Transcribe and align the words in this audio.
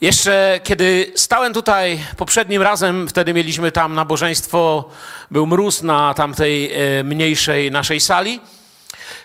Jeszcze 0.00 0.60
kiedy 0.64 1.12
stałem 1.16 1.54
tutaj 1.54 2.00
poprzednim 2.16 2.62
razem, 2.62 3.08
wtedy 3.08 3.34
mieliśmy 3.34 3.72
tam 3.72 3.94
nabożeństwo, 3.94 4.90
był 5.30 5.46
mróz 5.46 5.82
na 5.82 6.14
tamtej 6.14 6.72
e, 6.72 7.04
mniejszej 7.04 7.70
naszej 7.70 8.00
sali. 8.00 8.40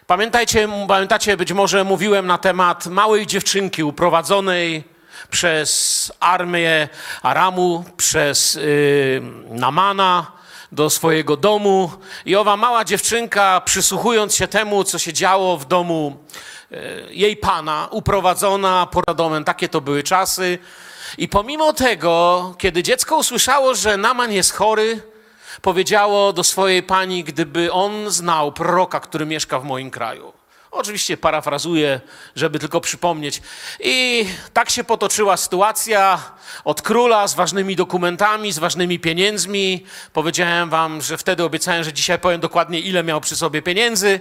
Pamiętajcie, 0.07 0.67
pamiętacie, 0.87 1.37
być 1.37 1.53
może 1.53 1.83
mówiłem 1.83 2.27
na 2.27 2.37
temat 2.37 2.87
małej 2.87 3.27
dziewczynki 3.27 3.83
uprowadzonej 3.83 4.83
przez 5.29 6.11
armię 6.19 6.89
Aramu, 7.23 7.85
przez 7.97 8.55
y, 8.55 9.21
Namana 9.49 10.31
do 10.73 10.89
swojego 10.89 11.37
domu. 11.37 11.91
I 12.25 12.35
owa 12.35 12.57
mała 12.57 12.85
dziewczynka, 12.85 13.61
przysłuchując 13.65 14.35
się 14.35 14.47
temu, 14.47 14.83
co 14.83 14.99
się 14.99 15.13
działo 15.13 15.57
w 15.57 15.65
domu 15.65 16.17
y, 16.71 16.75
jej 17.09 17.37
pana, 17.37 17.87
uprowadzona 17.91 18.87
poza 18.91 19.13
domem, 19.15 19.43
takie 19.43 19.69
to 19.69 19.81
były 19.81 20.03
czasy. 20.03 20.59
I 21.17 21.27
pomimo 21.27 21.73
tego, 21.73 22.55
kiedy 22.57 22.83
dziecko 22.83 23.17
usłyszało, 23.17 23.75
że 23.75 23.97
Naman 23.97 24.31
jest 24.31 24.53
chory, 24.53 25.01
powiedziało 25.61 26.33
do 26.33 26.43
swojej 26.43 26.83
pani, 26.83 27.23
gdyby 27.23 27.71
on 27.71 28.11
znał 28.11 28.51
proroka, 28.51 28.99
który 28.99 29.25
mieszka 29.25 29.59
w 29.59 29.63
moim 29.63 29.91
kraju. 29.91 30.32
Oczywiście 30.73 31.17
parafrazuję, 31.17 32.01
żeby 32.35 32.59
tylko 32.59 32.81
przypomnieć. 32.81 33.41
I 33.79 34.25
tak 34.53 34.69
się 34.69 34.83
potoczyła 34.83 35.37
sytuacja 35.37 36.19
od 36.63 36.81
króla 36.81 37.27
z 37.27 37.35
ważnymi 37.35 37.75
dokumentami, 37.75 38.51
z 38.51 38.59
ważnymi 38.59 38.99
pieniędzmi. 38.99 39.85
Powiedziałem 40.13 40.69
wam, 40.69 41.01
że 41.01 41.17
wtedy 41.17 41.43
obiecałem, 41.43 41.83
że 41.83 41.93
dzisiaj 41.93 42.19
powiem 42.19 42.41
dokładnie, 42.41 42.79
ile 42.79 43.03
miał 43.03 43.21
przy 43.21 43.35
sobie 43.35 43.61
pieniędzy. 43.61 44.19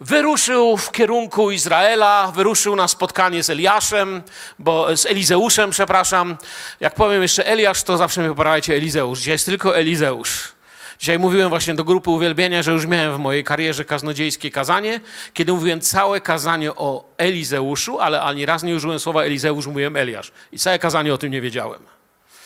Wyruszył 0.00 0.76
w 0.76 0.92
kierunku 0.92 1.50
Izraela, 1.50 2.32
wyruszył 2.34 2.76
na 2.76 2.88
spotkanie 2.88 3.42
z 3.42 3.50
Eliaszem, 3.50 4.22
bo 4.58 4.96
z 4.96 5.06
Elizeuszem, 5.06 5.70
przepraszam. 5.70 6.36
Jak 6.80 6.94
powiem 6.94 7.22
jeszcze 7.22 7.46
Eliasz, 7.46 7.82
to 7.82 7.96
zawsze 7.96 8.20
mnie 8.20 8.30
poprawiajcie 8.30 8.74
Elizeusz. 8.74 9.18
Dzisiaj 9.18 9.32
jest 9.32 9.46
tylko 9.46 9.76
Elizeusz. 9.76 10.55
Dzisiaj 10.98 11.18
mówiłem 11.18 11.48
właśnie 11.48 11.74
do 11.74 11.84
grupy 11.84 12.10
uwielbienia, 12.10 12.62
że 12.62 12.72
już 12.72 12.86
miałem 12.86 13.14
w 13.14 13.18
mojej 13.18 13.44
karierze 13.44 13.84
kaznodziejskie 13.84 14.50
kazanie, 14.50 15.00
kiedy 15.34 15.52
mówiłem 15.52 15.80
całe 15.80 16.20
kazanie 16.20 16.74
o 16.74 17.04
Elizeuszu, 17.16 18.00
ale 18.00 18.22
ani 18.22 18.46
raz 18.46 18.62
nie 18.62 18.74
użyłem 18.74 18.98
słowa 18.98 19.22
Elizeusz, 19.22 19.66
mówiłem 19.66 19.96
Eliasz. 19.96 20.32
I 20.52 20.58
całe 20.58 20.78
kazanie 20.78 21.14
o 21.14 21.18
tym 21.18 21.32
nie 21.32 21.40
wiedziałem. 21.40 21.80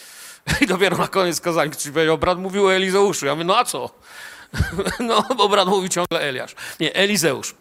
I 0.61 0.67
dopiero 0.67 0.97
na 0.97 1.09
koniec 1.09 1.41
kazania 1.41 1.71
ktoś 1.71 1.93
powiedział, 1.93 2.19
brat 2.19 2.39
mówił 2.39 2.67
o 2.67 2.75
Elizeuszu. 2.75 3.27
Ja 3.27 3.35
mówię, 3.35 3.45
no 3.45 3.59
a 3.59 3.65
co? 3.65 3.91
No, 5.01 5.23
bo 5.37 5.49
brat 5.49 5.69
mówił 5.69 5.89
ciągle 5.89 6.21
Eliasz. 6.21 6.55
Nie, 6.81 6.95
Elizeusz. 6.95 7.55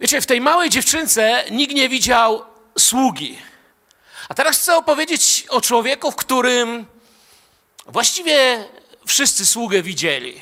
Wiecie, 0.00 0.20
w 0.20 0.26
tej 0.26 0.40
małej 0.40 0.70
dziewczynce 0.70 1.44
nikt 1.50 1.74
nie 1.74 1.88
widział 1.88 2.44
sługi. 2.78 3.38
A 4.28 4.34
teraz 4.34 4.58
chcę 4.58 4.76
opowiedzieć 4.76 5.46
o 5.48 5.60
człowieku, 5.60 6.10
w 6.10 6.16
którym 6.16 6.86
właściwie 7.86 8.64
wszyscy 9.12 9.46
sługę 9.46 9.82
widzieli. 9.82 10.40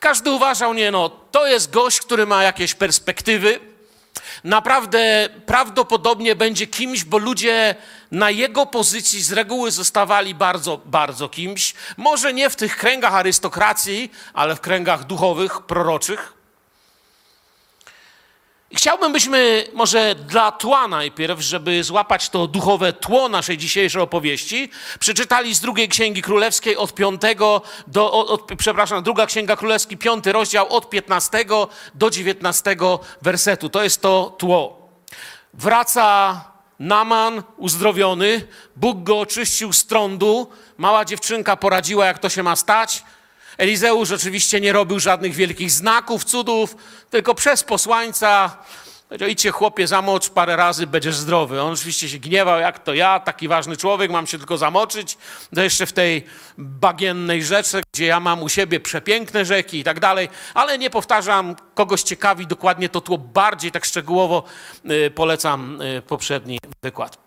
Każdy 0.00 0.30
uważał, 0.30 0.74
nie 0.74 0.90
no, 0.90 1.08
to 1.08 1.46
jest 1.46 1.70
gość, 1.70 2.00
który 2.00 2.26
ma 2.26 2.42
jakieś 2.42 2.74
perspektywy. 2.74 3.60
Naprawdę 4.44 5.28
prawdopodobnie 5.46 6.36
będzie 6.36 6.66
kimś, 6.66 7.04
bo 7.04 7.18
ludzie 7.18 7.74
na 8.10 8.30
jego 8.30 8.66
pozycji 8.66 9.22
z 9.22 9.32
reguły 9.32 9.70
zostawali 9.70 10.34
bardzo, 10.34 10.80
bardzo 10.84 11.28
kimś. 11.28 11.74
Może 11.96 12.32
nie 12.32 12.50
w 12.50 12.56
tych 12.56 12.76
kręgach 12.76 13.14
arystokracji, 13.14 14.10
ale 14.34 14.56
w 14.56 14.60
kręgach 14.60 15.04
duchowych, 15.04 15.60
proroczych. 15.60 16.35
Chciałbym, 18.74 19.12
byśmy 19.12 19.64
może 19.72 20.14
dla 20.14 20.52
tła 20.52 20.88
najpierw, 20.88 21.40
żeby 21.40 21.84
złapać 21.84 22.28
to 22.28 22.46
duchowe 22.46 22.92
tło 22.92 23.28
naszej 23.28 23.58
dzisiejszej 23.58 24.02
opowieści, 24.02 24.70
przeczytali 25.00 25.54
z 25.54 25.60
drugiej 25.60 25.88
Księgi 25.88 26.22
Królewskiej 26.22 26.76
od 26.76 26.94
piątego 26.94 27.62
do, 27.86 28.12
od, 28.12 28.30
od, 28.30 28.58
przepraszam, 28.58 29.02
druga 29.02 29.26
Księga 29.26 29.56
Królewski, 29.56 29.96
piąty 29.96 30.32
rozdział 30.32 30.68
od 30.68 30.90
15 30.90 31.44
do 31.94 32.10
19 32.10 32.76
wersetu. 33.22 33.68
To 33.68 33.82
jest 33.82 34.02
to 34.02 34.34
tło. 34.38 34.88
Wraca 35.54 36.40
Naman 36.78 37.42
uzdrowiony, 37.56 38.46
Bóg 38.76 39.02
go 39.02 39.20
oczyścił 39.20 39.72
z 39.72 39.86
trądu, 39.86 40.50
mała 40.76 41.04
dziewczynka 41.04 41.56
poradziła, 41.56 42.06
jak 42.06 42.18
to 42.18 42.28
się 42.28 42.42
ma 42.42 42.56
stać. 42.56 43.04
Elizeusz 43.58 44.10
oczywiście 44.10 44.60
nie 44.60 44.72
robił 44.72 45.00
żadnych 45.00 45.34
wielkich 45.34 45.70
znaków, 45.70 46.24
cudów, 46.24 46.76
tylko 47.10 47.34
przez 47.34 47.64
posłańca 47.64 48.56
powiedział, 49.08 49.28
idźcie 49.28 49.50
chłopie, 49.50 49.86
zamocz 49.86 50.30
parę 50.30 50.56
razy, 50.56 50.86
będziesz 50.86 51.16
zdrowy. 51.16 51.62
On 51.62 51.72
oczywiście 51.72 52.08
się 52.08 52.18
gniewał, 52.18 52.60
jak 52.60 52.78
to 52.78 52.94
ja, 52.94 53.20
taki 53.20 53.48
ważny 53.48 53.76
człowiek, 53.76 54.10
mam 54.10 54.26
się 54.26 54.38
tylko 54.38 54.58
zamoczyć. 54.58 55.18
To 55.54 55.62
jeszcze 55.62 55.86
w 55.86 55.92
tej 55.92 56.24
bagiennej 56.58 57.44
rzece, 57.44 57.82
gdzie 57.94 58.06
ja 58.06 58.20
mam 58.20 58.42
u 58.42 58.48
siebie 58.48 58.80
przepiękne 58.80 59.44
rzeki 59.44 59.78
i 59.78 59.84
tak 59.84 60.00
dalej. 60.00 60.28
Ale 60.54 60.78
nie 60.78 60.90
powtarzam, 60.90 61.56
kogoś 61.74 62.02
ciekawi 62.02 62.46
dokładnie 62.46 62.88
to 62.88 63.00
tło 63.00 63.18
bardziej 63.18 63.72
tak 63.72 63.84
szczegółowo 63.84 64.44
y, 64.90 65.10
polecam 65.10 65.80
y, 65.80 66.02
poprzedni 66.02 66.58
wykład. 66.82 67.25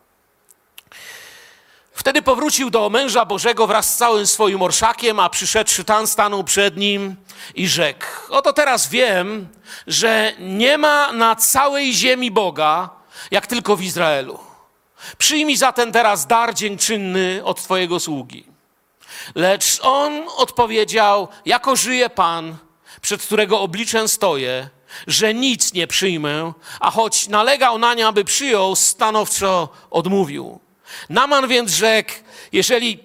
Wtedy 2.00 2.22
powrócił 2.22 2.70
do 2.70 2.90
męża 2.90 3.26
Bożego 3.26 3.68
wraz 3.68 3.94
z 3.94 3.98
całym 3.98 4.28
swoim 4.28 4.62
orszakiem, 4.62 5.20
a 5.20 5.30
przyszedłszy 5.30 5.84
tam 5.84 6.08
stanął 6.08 6.44
przed 6.44 6.78
nim 6.78 7.16
i 7.56 7.68
rzekł: 7.68 8.06
Oto 8.30 8.54
teraz 8.54 8.90
wiem, 8.90 9.48
że 9.88 10.34
nie 10.40 10.78
ma 10.78 11.14
na 11.14 11.36
całej 11.36 11.94
ziemi 11.94 12.32
Boga, 12.32 12.90
jak 13.32 13.48
tylko 13.48 13.76
w 13.76 13.82
Izraelu. 13.82 14.40
Przyjmij 15.18 15.58
zatem 15.58 15.92
teraz 15.92 16.28
dar 16.28 16.54
dziękczynny 16.54 17.42
od 17.44 17.64
Twojego 17.64 18.00
sługi. 18.00 18.46
Lecz 19.36 19.80
on 19.81 20.24
odpowiedział: 20.38 21.28
Jako 21.46 21.76
żyje 21.76 22.10
Pan, 22.10 22.58
przed 23.02 23.22
którego 23.22 23.62
obliczem 23.62 24.08
stoję, 24.08 24.70
że 25.08 25.34
nic 25.34 25.74
nie 25.74 25.88
przyjmę, 25.88 26.54
a 26.80 26.92
choć 26.92 27.28
nalegał 27.28 27.78
na 27.78 27.94
nie, 27.94 28.08
aby 28.08 28.24
przyjął, 28.24 28.76
stanowczo 28.76 29.70
odmówił. 29.90 30.69
Naman 31.10 31.48
więc 31.48 31.72
rzekł, 31.72 32.12
jeżeli 32.52 33.00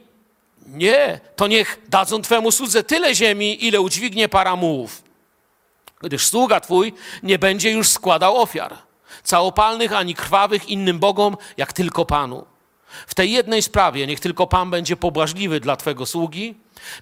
nie, 0.67 1.21
to 1.37 1.47
niech 1.47 1.81
dadzą 1.89 2.23
Twemu 2.23 2.53
słudze 2.53 2.83
tyle 2.85 3.15
ziemi, 3.15 3.67
ile 3.67 3.81
udźwignie 3.81 4.29
para 4.29 4.57
mułów, 4.57 5.03
gdyż 6.01 6.27
sługa 6.27 6.61
Twój 6.61 6.93
nie 7.23 7.39
będzie 7.39 7.71
już 7.71 7.89
składał 7.89 8.37
ofiar, 8.37 8.77
całopalnych 9.23 9.93
ani 9.93 10.15
krwawych 10.15 10.69
innym 10.69 10.99
bogom, 10.99 11.37
jak 11.57 11.73
tylko 11.73 12.05
Panu. 12.05 12.54
W 13.07 13.15
tej 13.15 13.33
jednej 13.33 13.63
sprawie 13.63 14.07
niech 14.07 14.21
tylko 14.21 14.47
Pan 14.47 14.71
będzie 14.71 14.97
pobłażliwy 14.97 15.61
dla 15.61 15.77
Twego 15.77 16.07
sługi, 16.07 16.55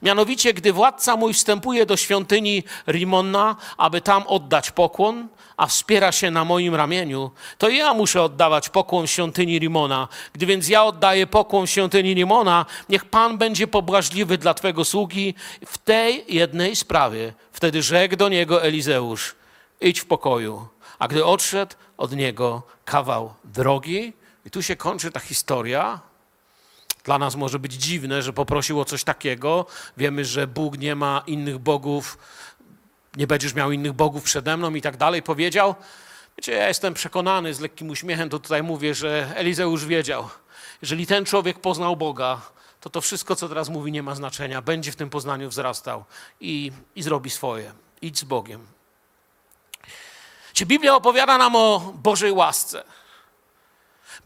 mianowicie 0.02 0.54
gdy 0.54 0.72
władca 0.72 1.16
mój 1.16 1.34
wstępuje 1.34 1.86
do 1.86 1.96
świątyni 1.96 2.62
Rimonna, 2.86 3.56
aby 3.76 4.00
tam 4.00 4.22
oddać 4.26 4.70
pokłon, 4.70 5.28
a 5.56 5.66
wspiera 5.66 6.12
się 6.12 6.30
na 6.30 6.44
moim 6.44 6.74
ramieniu, 6.74 7.30
to 7.58 7.68
ja 7.68 7.94
muszę 7.94 8.22
oddawać 8.22 8.68
pokłon 8.68 9.06
świątyni 9.06 9.58
Rimona. 9.58 10.08
Gdy 10.32 10.46
więc 10.46 10.68
ja 10.68 10.84
oddaję 10.84 11.26
pokłon 11.26 11.66
świątyni 11.66 12.14
Rimona, 12.14 12.66
niech 12.88 13.04
Pan 13.04 13.38
będzie 13.38 13.66
pobłażliwy 13.66 14.38
dla 14.38 14.54
Twego 14.54 14.84
sługi 14.84 15.34
w 15.66 15.78
tej 15.78 16.24
jednej 16.28 16.76
sprawie. 16.76 17.32
Wtedy 17.52 17.82
rzekł 17.82 18.16
do 18.16 18.28
niego 18.28 18.62
Elizeusz, 18.62 19.34
idź 19.80 20.00
w 20.00 20.06
pokoju. 20.06 20.68
A 20.98 21.08
gdy 21.08 21.24
odszedł 21.24 21.74
od 21.96 22.12
niego 22.12 22.62
kawał 22.84 23.34
drogi, 23.44 24.12
i 24.46 24.50
tu 24.50 24.62
się 24.62 24.76
kończy 24.76 25.10
ta 25.10 25.20
historia. 25.20 26.00
Dla 27.04 27.18
nas 27.18 27.36
może 27.36 27.58
być 27.58 27.72
dziwne, 27.72 28.22
że 28.22 28.32
poprosił 28.32 28.80
o 28.80 28.84
coś 28.84 29.04
takiego. 29.04 29.66
Wiemy, 29.96 30.24
że 30.24 30.46
Bóg 30.46 30.78
nie 30.78 30.94
ma 30.94 31.22
innych 31.26 31.58
bogów, 31.58 32.18
nie 33.16 33.26
będziesz 33.26 33.54
miał 33.54 33.72
innych 33.72 33.92
bogów 33.92 34.22
przede 34.22 34.56
mną 34.56 34.74
i 34.74 34.82
tak 34.82 34.96
dalej. 34.96 35.22
Powiedział. 35.22 35.74
Wiecie, 36.36 36.52
ja 36.52 36.68
jestem 36.68 36.94
przekonany, 36.94 37.54
z 37.54 37.60
lekkim 37.60 37.90
uśmiechem 37.90 38.28
to 38.28 38.38
tutaj 38.38 38.62
mówię, 38.62 38.94
że 38.94 39.32
Elizeusz 39.34 39.86
wiedział. 39.86 40.28
Jeżeli 40.82 41.06
ten 41.06 41.24
człowiek 41.24 41.58
poznał 41.58 41.96
Boga, 41.96 42.40
to 42.80 42.90
to 42.90 43.00
wszystko, 43.00 43.36
co 43.36 43.48
teraz 43.48 43.68
mówi, 43.68 43.92
nie 43.92 44.02
ma 44.02 44.14
znaczenia. 44.14 44.62
Będzie 44.62 44.92
w 44.92 44.96
tym 44.96 45.10
poznaniu 45.10 45.48
wzrastał 45.48 46.04
i, 46.40 46.72
i 46.96 47.02
zrobi 47.02 47.30
swoje. 47.30 47.72
Idź 48.02 48.18
z 48.18 48.24
Bogiem. 48.24 48.66
Czy 50.52 50.66
Biblia 50.66 50.94
opowiada 50.94 51.38
nam 51.38 51.56
o 51.56 51.92
Bożej 51.94 52.32
łasce? 52.32 52.84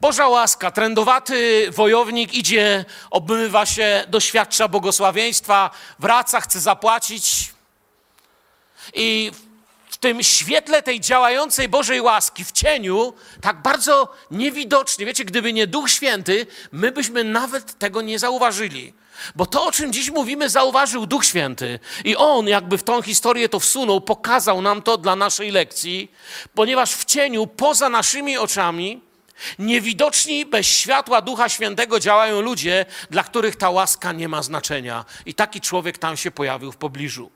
Boża 0.00 0.28
łaska, 0.28 0.70
trędowaty 0.70 1.68
wojownik 1.70 2.34
idzie, 2.34 2.84
obmywa 3.10 3.66
się, 3.66 4.04
doświadcza 4.08 4.68
błogosławieństwa, 4.68 5.70
wraca, 5.98 6.40
chce 6.40 6.60
zapłacić. 6.60 7.54
I 8.94 9.32
w 9.90 9.96
tym 9.96 10.22
świetle 10.22 10.82
tej 10.82 11.00
działającej 11.00 11.68
Bożej 11.68 12.00
łaski, 12.00 12.44
w 12.44 12.52
cieniu, 12.52 13.12
tak 13.40 13.62
bardzo 13.62 14.14
niewidocznie, 14.30 15.06
wiecie, 15.06 15.24
gdyby 15.24 15.52
nie 15.52 15.66
Duch 15.66 15.90
Święty, 15.90 16.46
my 16.72 16.92
byśmy 16.92 17.24
nawet 17.24 17.78
tego 17.78 18.02
nie 18.02 18.18
zauważyli. 18.18 18.94
Bo 19.34 19.46
to, 19.46 19.66
o 19.66 19.72
czym 19.72 19.92
dziś 19.92 20.10
mówimy, 20.10 20.50
zauważył 20.50 21.06
Duch 21.06 21.24
Święty. 21.24 21.78
I 22.04 22.16
On 22.16 22.48
jakby 22.48 22.78
w 22.78 22.82
tą 22.82 23.02
historię 23.02 23.48
to 23.48 23.60
wsunął, 23.60 24.00
pokazał 24.00 24.62
nam 24.62 24.82
to 24.82 24.98
dla 24.98 25.16
naszej 25.16 25.50
lekcji, 25.50 26.12
ponieważ 26.54 26.94
w 26.94 27.04
cieniu, 27.04 27.46
poza 27.46 27.88
naszymi 27.88 28.38
oczami, 28.38 29.00
Niewidoczni 29.58 30.46
bez 30.46 30.66
światła 30.66 31.22
Ducha 31.22 31.48
Świętego 31.48 32.00
działają 32.00 32.40
ludzie, 32.40 32.86
dla 33.10 33.24
których 33.24 33.56
ta 33.56 33.70
łaska 33.70 34.12
nie 34.12 34.28
ma 34.28 34.42
znaczenia. 34.42 35.04
I 35.26 35.34
taki 35.34 35.60
człowiek 35.60 35.98
tam 35.98 36.16
się 36.16 36.30
pojawił 36.30 36.72
w 36.72 36.76
pobliżu. 36.76 37.30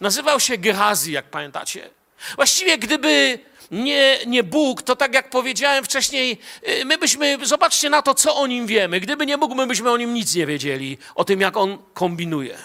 Nazywał 0.00 0.40
się 0.40 0.58
Gehazi, 0.58 1.12
jak 1.12 1.24
pamiętacie. 1.24 1.90
Właściwie, 2.36 2.78
gdyby 2.78 3.38
nie, 3.70 4.18
nie 4.26 4.44
Bóg, 4.44 4.82
to 4.82 4.96
tak 4.96 5.14
jak 5.14 5.30
powiedziałem 5.30 5.84
wcześniej, 5.84 6.38
y, 6.68 6.84
my 6.84 6.98
byśmy, 6.98 7.38
zobaczcie 7.42 7.90
na 7.90 8.02
to, 8.02 8.14
co 8.14 8.36
o 8.36 8.46
nim 8.46 8.66
wiemy. 8.66 9.00
Gdyby 9.00 9.26
nie 9.26 9.38
Bóg, 9.38 9.54
my 9.54 9.66
byśmy 9.66 9.90
o 9.90 9.96
nim 9.96 10.14
nic 10.14 10.34
nie 10.34 10.46
wiedzieli, 10.46 10.98
o 11.14 11.24
tym, 11.24 11.40
jak 11.40 11.56
on 11.56 11.78
kombinuje. 11.94 12.58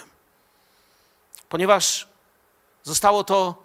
Ponieważ 1.48 2.08
zostało 2.82 3.24
to 3.24 3.62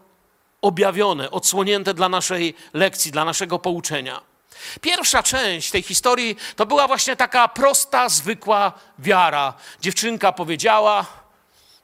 objawione, 0.62 1.31
odsłonięte 1.31 1.94
dla 1.94 2.09
naszej 2.09 2.53
lekcji, 2.74 3.12
dla 3.12 3.25
naszego 3.25 3.59
pouczenia. 3.59 4.31
Pierwsza 4.81 5.24
część 5.24 5.72
tej 5.72 5.81
historii 5.81 6.38
to 6.56 6.66
była 6.66 6.88
właśnie 6.88 7.16
taka 7.16 7.48
prosta, 7.48 8.10
zwykła 8.10 8.72
wiara. 9.00 9.54
Dziewczynka 9.81 10.31
powiedziała, 10.31 11.06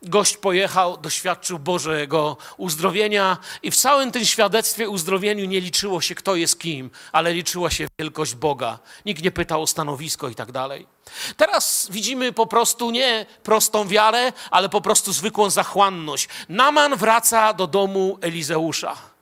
gość 0.04 0.38
pojechał, 0.38 0.98
doświadczył 0.98 1.60
Bożego 1.60 2.38
uzdrowienia 2.58 3.38
i 3.64 3.72
w 3.72 3.76
całym 3.76 4.12
tym 4.12 4.26
świadectwie 4.26 4.90
uzdrowieniu 4.90 5.46
nie 5.46 5.62
liczyło 5.62 6.02
się, 6.02 6.16
kto 6.16 6.36
jest 6.36 6.60
kim, 6.60 6.90
ale 7.12 7.34
liczyła 7.34 7.70
się 7.70 7.88
wielkość 8.00 8.36
Boga. 8.36 8.80
Nikt 9.06 9.24
nie 9.24 9.32
pytał 9.32 9.62
o 9.62 9.68
stanowisko 9.68 10.30
i 10.30 10.36
tak 10.36 10.52
dalej. 10.52 10.88
Teraz 11.38 11.88
widzimy 11.92 12.34
po 12.34 12.48
prostu 12.48 12.92
nie 12.92 13.26
prostą 13.44 13.88
wiarę, 13.88 14.34
ale 14.52 14.70
po 14.70 14.82
prostu 14.82 15.14
zwykłą 15.14 15.50
zachłanność. 15.50 16.28
Naman 16.50 16.96
wraca 16.96 17.54
do 17.54 17.68
domu 17.68 18.18
Elizeusza. 18.22 19.17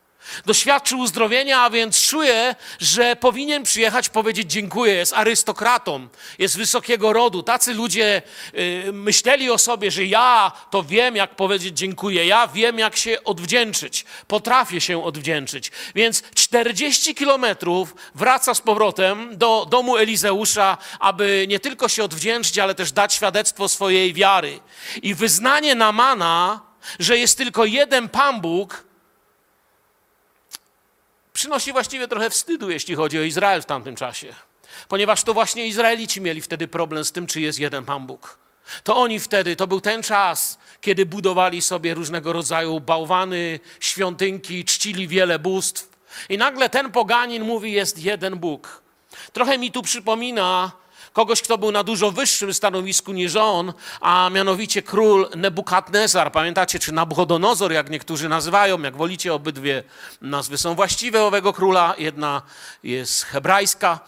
Doświadczył 0.45 0.99
uzdrowienia, 0.99 1.61
a 1.61 1.69
więc 1.69 2.01
czuje, 2.01 2.55
że 2.79 3.15
powinien 3.15 3.63
przyjechać 3.63 4.09
powiedzieć 4.09 4.51
dziękuję. 4.51 4.93
Jest 4.93 5.13
arystokratą, 5.13 6.07
jest 6.39 6.57
wysokiego 6.57 7.13
rodu. 7.13 7.43
Tacy 7.43 7.73
ludzie 7.73 8.21
y, 8.53 8.89
myśleli 8.93 9.49
o 9.49 9.57
sobie, 9.57 9.91
że 9.91 10.05
ja 10.05 10.51
to 10.71 10.83
wiem, 10.83 11.15
jak 11.15 11.35
powiedzieć 11.35 11.77
dziękuję. 11.77 12.25
Ja 12.25 12.47
wiem, 12.47 12.79
jak 12.79 12.95
się 12.95 13.23
odwdzięczyć. 13.23 14.05
Potrafię 14.27 14.81
się 14.81 15.03
odwdzięczyć. 15.03 15.71
Więc 15.95 16.23
40 16.35 17.15
kilometrów 17.15 17.95
wraca 18.15 18.53
z 18.53 18.61
powrotem 18.61 19.37
do 19.37 19.67
domu 19.69 19.97
Elizeusza, 19.97 20.77
aby 20.99 21.45
nie 21.47 21.59
tylko 21.59 21.87
się 21.87 22.03
odwdzięczyć, 22.03 22.59
ale 22.59 22.75
też 22.75 22.91
dać 22.91 23.13
świadectwo 23.13 23.69
swojej 23.69 24.13
wiary. 24.13 24.59
I 25.01 25.15
wyznanie 25.15 25.75
Namana, 25.75 26.61
że 26.99 27.17
jest 27.17 27.37
tylko 27.37 27.65
jeden 27.65 28.09
Pan 28.09 28.41
Bóg, 28.41 28.85
przynosi 31.35 31.71
właściwie 31.71 32.07
trochę 32.07 32.29
wstydu, 32.29 32.69
jeśli 32.69 32.95
chodzi 32.95 33.19
o 33.19 33.21
Izrael 33.21 33.61
w 33.61 33.65
tamtym 33.65 33.95
czasie. 33.95 34.35
Ponieważ 34.87 35.23
to 35.23 35.33
właśnie 35.33 35.67
Izraelici 35.67 36.21
mieli 36.21 36.41
wtedy 36.41 36.67
problem 36.67 37.05
z 37.05 37.11
tym, 37.11 37.27
czy 37.27 37.41
jest 37.41 37.59
jeden 37.59 37.85
Pan 37.85 38.07
Bóg. 38.07 38.37
To 38.83 38.97
oni 38.97 39.19
wtedy, 39.19 39.55
to 39.55 39.67
był 39.67 39.81
ten 39.81 40.03
czas, 40.03 40.59
kiedy 40.81 41.05
budowali 41.05 41.61
sobie 41.61 41.93
różnego 41.93 42.33
rodzaju 42.33 42.79
bałwany, 42.79 43.59
świątynki, 43.79 44.65
czcili 44.65 45.07
wiele 45.07 45.39
bóstw. 45.39 45.89
I 46.29 46.37
nagle 46.37 46.69
ten 46.69 46.91
poganin 46.91 47.43
mówi, 47.43 47.71
jest 47.71 47.99
jeden 47.99 48.35
Bóg. 48.35 48.81
Trochę 49.33 49.57
mi 49.57 49.71
tu 49.71 49.81
przypomina 49.81 50.71
kogoś, 51.15 51.41
kto 51.41 51.57
był 51.57 51.71
na 51.71 51.83
dużo 51.83 52.11
wyższym 52.11 52.53
stanowisku 52.53 53.13
niż 53.13 53.35
on, 53.35 53.73
a 54.01 54.29
mianowicie 54.29 54.81
król 54.81 55.29
Nebukadnezar. 55.35 56.31
Pamiętacie, 56.31 56.79
czy 56.79 56.91
Nabuchodonozor, 56.91 57.71
jak 57.71 57.89
niektórzy 57.89 58.29
nazywają, 58.29 58.81
jak 58.81 58.97
wolicie, 58.97 59.33
obydwie 59.33 59.83
nazwy 60.21 60.57
są 60.57 60.75
właściwe 60.75 61.23
owego 61.23 61.53
króla. 61.53 61.95
Jedna 61.97 62.41
jest 62.83 63.23
hebrajska. 63.23 63.99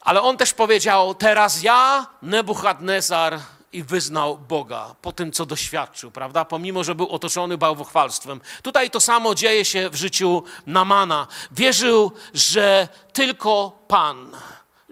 Ale 0.00 0.22
on 0.22 0.36
też 0.36 0.52
powiedział, 0.52 1.14
teraz 1.14 1.62
ja, 1.62 2.06
Nebuchadnezar, 2.22 3.40
i 3.72 3.82
wyznał 3.82 4.38
Boga 4.38 4.94
po 5.02 5.12
tym, 5.12 5.32
co 5.32 5.46
doświadczył, 5.46 6.10
prawda? 6.10 6.44
Pomimo, 6.44 6.84
że 6.84 6.94
był 6.94 7.08
otoczony 7.08 7.58
bałwochwalstwem. 7.58 8.40
Tutaj 8.62 8.90
to 8.90 9.00
samo 9.00 9.34
dzieje 9.34 9.64
się 9.64 9.90
w 9.90 9.94
życiu 9.94 10.42
Namana. 10.66 11.26
Wierzył, 11.50 12.12
że 12.34 12.88
tylko 13.12 13.84
Pan 13.88 14.30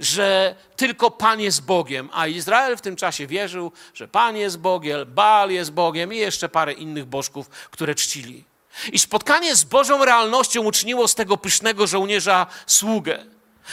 że 0.03 0.55
tylko 0.77 1.11
Pan 1.11 1.41
jest 1.41 1.65
Bogiem, 1.65 2.09
a 2.13 2.27
Izrael 2.27 2.77
w 2.77 2.81
tym 2.81 2.97
czasie 2.97 3.27
wierzył, 3.27 3.73
że 3.95 4.09
Pan 4.09 4.37
jest 4.37 4.59
Bogiem, 4.59 5.15
Baal 5.15 5.51
jest 5.51 5.73
Bogiem 5.73 6.13
i 6.13 6.17
jeszcze 6.17 6.49
parę 6.49 6.73
innych 6.73 7.05
bożków, 7.05 7.49
które 7.49 7.95
czcili. 7.95 8.45
I 8.93 8.99
spotkanie 8.99 9.57
z 9.57 9.65
Bożą 9.65 10.05
realnością 10.05 10.63
uczyniło 10.63 11.09
z 11.09 11.15
tego 11.15 11.37
pysznego 11.37 11.87
żołnierza 11.87 12.47
sługę. 12.67 13.27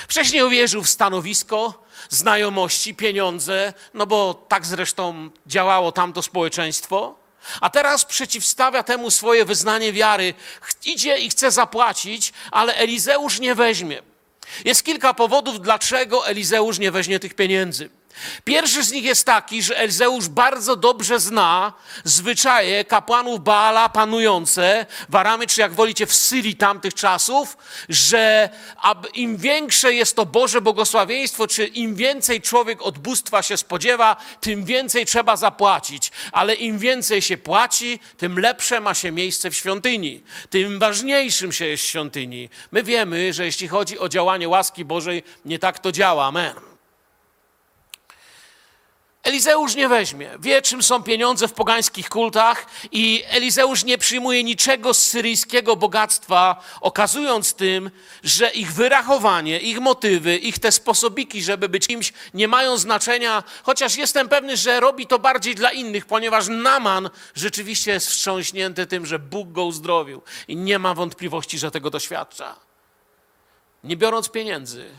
Wcześniej 0.08 0.44
uwierzył 0.44 0.84
w 0.84 0.90
stanowisko, 0.90 1.84
znajomości, 2.10 2.96
pieniądze, 2.96 3.74
no 3.94 4.08
bo 4.08 4.34
tak 4.34 4.66
zresztą 4.66 5.30
działało 5.48 5.92
tamto 5.92 6.22
społeczeństwo. 6.22 7.16
A 7.62 7.70
teraz 7.70 8.06
przeciwstawia 8.06 8.84
temu 8.84 9.12
swoje 9.12 9.46
wyznanie 9.46 9.94
wiary. 9.94 10.34
Idzie 10.86 11.18
i 11.18 11.30
chce 11.30 11.52
zapłacić, 11.52 12.34
ale 12.52 12.76
Elizeusz 12.76 13.40
nie 13.40 13.56
weźmie. 13.56 14.09
Jest 14.66 14.84
kilka 14.84 15.14
powodów, 15.14 15.62
dlaczego 15.62 16.28
Elizeusz 16.28 16.80
nie 16.80 16.92
weźmie 16.92 17.20
tych 17.20 17.34
pieniędzy. 17.34 17.90
Pierwszy 18.44 18.84
z 18.84 18.92
nich 18.92 19.04
jest 19.04 19.26
taki, 19.26 19.64
że 19.64 19.78
Elzeusz 19.78 20.28
bardzo 20.28 20.76
dobrze 20.76 21.20
zna 21.20 21.74
zwyczaje 22.04 22.86
kapłanów 22.86 23.44
Baala 23.44 23.90
panujące 23.90 24.86
w 25.10 25.16
Aramie, 25.16 25.48
czy 25.48 25.62
jak 25.62 25.74
wolicie 25.74 26.06
w 26.06 26.14
Syrii 26.14 26.56
tamtych 26.56 26.94
czasów, 26.94 27.58
że 27.90 28.50
im 29.14 29.38
większe 29.38 29.94
jest 29.94 30.16
to 30.16 30.26
Boże 30.26 30.62
błogosławieństwo, 30.62 31.48
czy 31.48 31.66
im 31.66 31.96
więcej 31.96 32.42
człowiek 32.42 32.82
od 32.82 32.98
bóstwa 32.98 33.42
się 33.42 33.58
spodziewa, 33.58 34.16
tym 34.42 34.66
więcej 34.66 35.06
trzeba 35.06 35.36
zapłacić. 35.36 36.12
Ale 36.32 36.54
im 36.54 36.80
więcej 36.80 37.22
się 37.22 37.38
płaci, 37.38 38.00
tym 38.18 38.40
lepsze 38.40 38.80
ma 38.80 38.94
się 38.94 39.12
miejsce 39.12 39.50
w 39.50 39.56
świątyni. 39.56 40.24
Tym 40.50 40.80
ważniejszym 40.80 41.52
się 41.52 41.66
jest 41.66 41.84
świątyni. 41.84 42.50
My 42.72 42.84
wiemy, 42.84 43.34
że 43.34 43.46
jeśli 43.46 43.68
chodzi 43.68 44.00
o 44.00 44.10
działanie 44.10 44.50
łaski 44.50 44.86
Bożej, 44.86 45.24
nie 45.46 45.60
tak 45.60 45.80
to 45.80 45.92
działa. 45.92 46.26
Amen. 46.26 46.69
Elizeusz 49.24 49.76
nie 49.76 49.90
weźmie. 49.90 50.32
Wie, 50.40 50.62
czym 50.62 50.84
są 50.84 51.04
pieniądze 51.04 51.48
w 51.48 51.54
pogańskich 51.54 52.10
kultach, 52.10 52.66
i 52.92 53.24
Elizeusz 53.28 53.84
nie 53.84 53.98
przyjmuje 53.98 54.44
niczego 54.44 54.94
z 54.94 55.06
syryjskiego 55.06 55.76
bogactwa, 55.76 56.64
okazując 56.82 57.54
tym, 57.54 57.92
że 58.24 58.50
ich 58.50 58.74
wyrachowanie, 58.74 59.60
ich 59.60 59.80
motywy, 59.80 60.38
ich 60.38 60.60
te 60.60 60.72
sposobiki, 60.72 61.44
żeby 61.44 61.70
być 61.70 61.88
kimś, 61.88 62.14
nie 62.34 62.48
mają 62.48 62.78
znaczenia, 62.78 63.44
chociaż 63.64 63.96
jestem 63.96 64.30
pewny, 64.30 64.58
że 64.58 64.80
robi 64.80 65.08
to 65.08 65.20
bardziej 65.20 65.56
dla 65.56 65.72
innych, 65.72 66.06
ponieważ 66.06 66.48
Naman 66.48 67.10
rzeczywiście 67.36 67.92
jest 67.92 68.08
wstrząśnięty 68.08 68.88
tym, 68.88 69.06
że 69.06 69.20
Bóg 69.20 69.52
go 69.52 69.66
uzdrowił 69.66 70.22
i 70.48 70.56
nie 70.56 70.80
ma 70.80 70.94
wątpliwości, 70.94 71.60
że 71.60 71.72
tego 71.72 71.90
doświadcza. 71.90 72.56
Nie 73.84 73.98
biorąc 73.98 74.30
pieniędzy. 74.30 74.90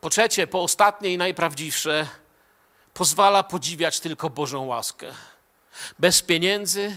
Po 0.00 0.10
trzecie, 0.10 0.46
po 0.46 0.62
ostatnie 0.62 1.12
i 1.12 1.18
najprawdziwsze, 1.18 2.06
pozwala 2.98 3.42
podziwiać 3.42 4.00
tylko 4.00 4.30
Bożą 4.30 4.66
łaskę. 4.66 5.06
Bez 5.98 6.22
pieniędzy, 6.22 6.96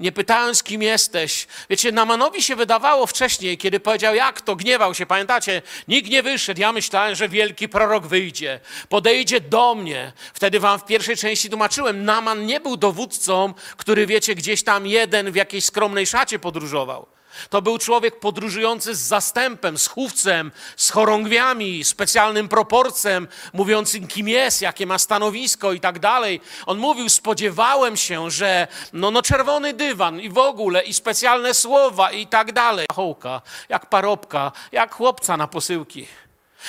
nie 0.00 0.12
pytając, 0.12 0.62
kim 0.62 0.82
jesteś. 0.82 1.46
Wiecie, 1.70 1.92
Namanowi 1.92 2.42
się 2.42 2.56
wydawało 2.56 3.06
wcześniej, 3.06 3.58
kiedy 3.58 3.80
powiedział, 3.80 4.14
jak 4.14 4.40
to, 4.40 4.56
gniewał 4.56 4.94
się, 4.94 5.06
pamiętacie? 5.06 5.62
Nikt 5.88 6.10
nie 6.10 6.22
wyszedł, 6.22 6.60
ja 6.60 6.72
myślałem, 6.72 7.14
że 7.14 7.28
wielki 7.28 7.68
prorok 7.68 8.06
wyjdzie, 8.06 8.60
podejdzie 8.88 9.40
do 9.40 9.74
mnie. 9.74 10.12
Wtedy 10.34 10.60
wam 10.60 10.78
w 10.78 10.84
pierwszej 10.84 11.16
części 11.16 11.50
tłumaczyłem, 11.50 12.04
Naman 12.04 12.46
nie 12.46 12.60
był 12.60 12.76
dowódcą, 12.76 13.54
który, 13.76 14.06
wiecie, 14.06 14.34
gdzieś 14.34 14.62
tam 14.62 14.86
jeden 14.86 15.32
w 15.32 15.36
jakiejś 15.36 15.64
skromnej 15.64 16.06
szacie 16.06 16.38
podróżował. 16.38 17.06
To 17.50 17.62
był 17.62 17.78
człowiek 17.78 18.20
podróżujący 18.20 18.94
z 18.94 18.98
zastępem, 18.98 19.78
z 19.78 19.86
chówcem, 19.86 20.52
z 20.76 20.90
chorągwiami, 20.90 21.84
specjalnym 21.84 22.48
proporcem, 22.48 23.28
mówiącym 23.52 24.06
kim 24.06 24.28
jest, 24.28 24.62
jakie 24.62 24.86
ma 24.86 24.98
stanowisko 24.98 25.72
i 25.72 25.80
tak 25.80 25.98
dalej. 25.98 26.40
On 26.66 26.78
mówił, 26.78 27.08
spodziewałem 27.08 27.96
się, 27.96 28.30
że 28.30 28.68
no, 28.92 29.10
no 29.10 29.22
czerwony 29.22 29.72
dywan 29.72 30.20
i 30.20 30.30
w 30.30 30.38
ogóle, 30.38 30.82
i 30.82 30.94
specjalne 30.94 31.54
słowa 31.54 32.12
i 32.12 32.26
tak 32.26 32.52
dalej. 32.52 32.86
Hołka, 32.92 33.42
jak 33.68 33.86
parobka, 33.86 34.52
jak 34.72 34.94
chłopca 34.94 35.36
na 35.36 35.46
posyłki. 35.46 36.06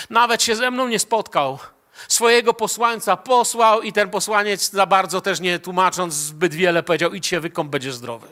Nawet 0.09 0.43
się 0.43 0.55
ze 0.55 0.71
mną 0.71 0.87
nie 0.87 0.99
spotkał. 0.99 1.59
Swojego 2.07 2.53
posłańca 2.53 3.17
posłał 3.17 3.81
i 3.81 3.93
ten 3.93 4.09
posłaniec 4.09 4.71
za 4.71 4.85
bardzo 4.85 5.21
też 5.21 5.39
nie 5.39 5.59
tłumacząc 5.59 6.13
zbyt 6.13 6.53
wiele 6.53 6.83
powiedział, 6.83 7.13
idź 7.13 7.27
się 7.27 7.39
wykąp, 7.39 7.69
będziesz 7.69 7.95
zdrowy. 7.95 8.27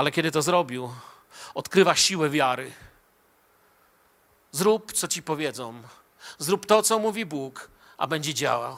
Ale 0.00 0.10
kiedy 0.10 0.30
to 0.30 0.42
zrobił, 0.42 0.90
odkrywa 1.54 1.94
siłę 1.94 2.30
wiary. 2.30 2.72
Zrób, 4.52 4.92
co 4.92 5.08
ci 5.08 5.22
powiedzą. 5.22 5.82
Zrób 6.38 6.66
to, 6.66 6.82
co 6.82 6.98
mówi 6.98 7.26
Bóg, 7.26 7.70
a 7.98 8.06
będzie 8.06 8.34
działał. 8.34 8.76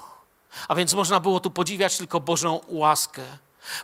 A 0.69 0.75
więc 0.75 0.95
można 0.95 1.21
było 1.21 1.41
tu 1.41 1.51
podziwiać 1.51 1.99
tylko 1.99 2.21
Bożą 2.21 2.61
łaskę. 2.69 3.23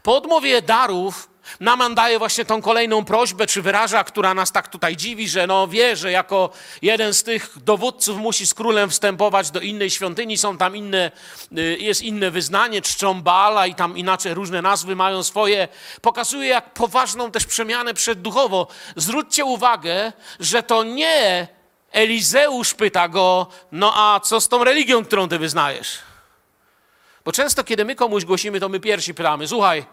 Po 0.02 0.16
odmowie 0.16 0.62
darów 0.62 1.30
Naman 1.60 1.94
daje 1.94 2.18
właśnie 2.18 2.44
tą 2.44 2.62
kolejną 2.62 3.04
prośbę, 3.04 3.46
czy 3.46 3.62
wyraża, 3.62 4.04
która 4.04 4.34
nas 4.34 4.52
tak 4.52 4.68
tutaj 4.68 4.96
dziwi, 4.96 5.28
że 5.28 5.46
no 5.46 5.68
wie, 5.68 5.96
że 5.96 6.10
jako 6.12 6.50
jeden 6.82 7.14
z 7.14 7.22
tych 7.22 7.58
dowódców 7.64 8.18
musi 8.18 8.46
z 8.46 8.54
królem 8.54 8.90
wstępować 8.90 9.50
do 9.50 9.60
innej 9.60 9.90
świątyni, 9.90 10.38
są 10.38 10.58
tam 10.58 10.76
inne, 10.76 11.10
y, 11.58 11.76
jest 11.80 12.02
inne 12.02 12.30
wyznanie, 12.30 12.82
czczą 12.82 13.22
Baala 13.22 13.66
i 13.66 13.74
tam 13.74 13.98
inaczej 13.98 14.34
różne 14.34 14.62
nazwy 14.62 14.96
mają 14.96 15.22
swoje. 15.22 15.68
Pokazuje 16.02 16.48
jak 16.48 16.74
poważną 16.74 17.30
też 17.30 17.46
przemianę 17.46 17.94
przedduchowo. 17.94 18.66
Zwróćcie 18.96 19.44
uwagę, 19.44 20.12
że 20.40 20.62
to 20.62 20.84
nie 20.84 21.48
Elizeusz 21.92 22.74
pyta 22.74 23.08
go, 23.08 23.46
no 23.72 23.92
a 23.96 24.20
co 24.20 24.40
z 24.40 24.48
tą 24.48 24.64
religią, 24.64 25.04
którą 25.04 25.28
ty 25.28 25.38
wyznajesz? 25.38 25.98
Bo 27.24 27.32
często, 27.32 27.64
kiedy 27.64 27.84
my 27.84 27.94
komuś 27.94 28.24
głosimy, 28.24 28.60
to 28.60 28.68
my 28.68 28.80
pierwsi 28.80 29.14
pytamy, 29.14 29.48
słuchaj, 29.48 29.86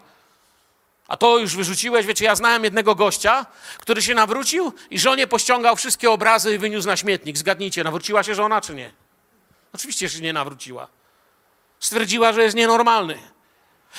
a 1.08 1.16
to 1.16 1.38
już 1.38 1.56
wyrzuciłeś, 1.56 2.06
wiecie, 2.06 2.24
ja 2.24 2.34
znałem 2.34 2.64
jednego 2.64 2.94
gościa, 2.94 3.46
który 3.78 4.02
się 4.02 4.14
nawrócił 4.14 4.72
i 4.90 4.98
żonie 4.98 5.26
pościągał 5.26 5.76
wszystkie 5.76 6.10
obrazy 6.10 6.54
i 6.54 6.58
wyniósł 6.58 6.86
na 6.86 6.96
śmietnik. 6.96 7.38
Zgadnijcie, 7.38 7.84
nawróciła 7.84 8.22
się 8.22 8.34
żona 8.34 8.60
czy 8.60 8.74
nie? 8.74 8.90
Oczywiście 9.72 10.08
się 10.08 10.20
nie 10.20 10.32
nawróciła. 10.32 10.88
Stwierdziła, 11.80 12.32
że 12.32 12.42
jest 12.42 12.56
nienormalny. 12.56 13.18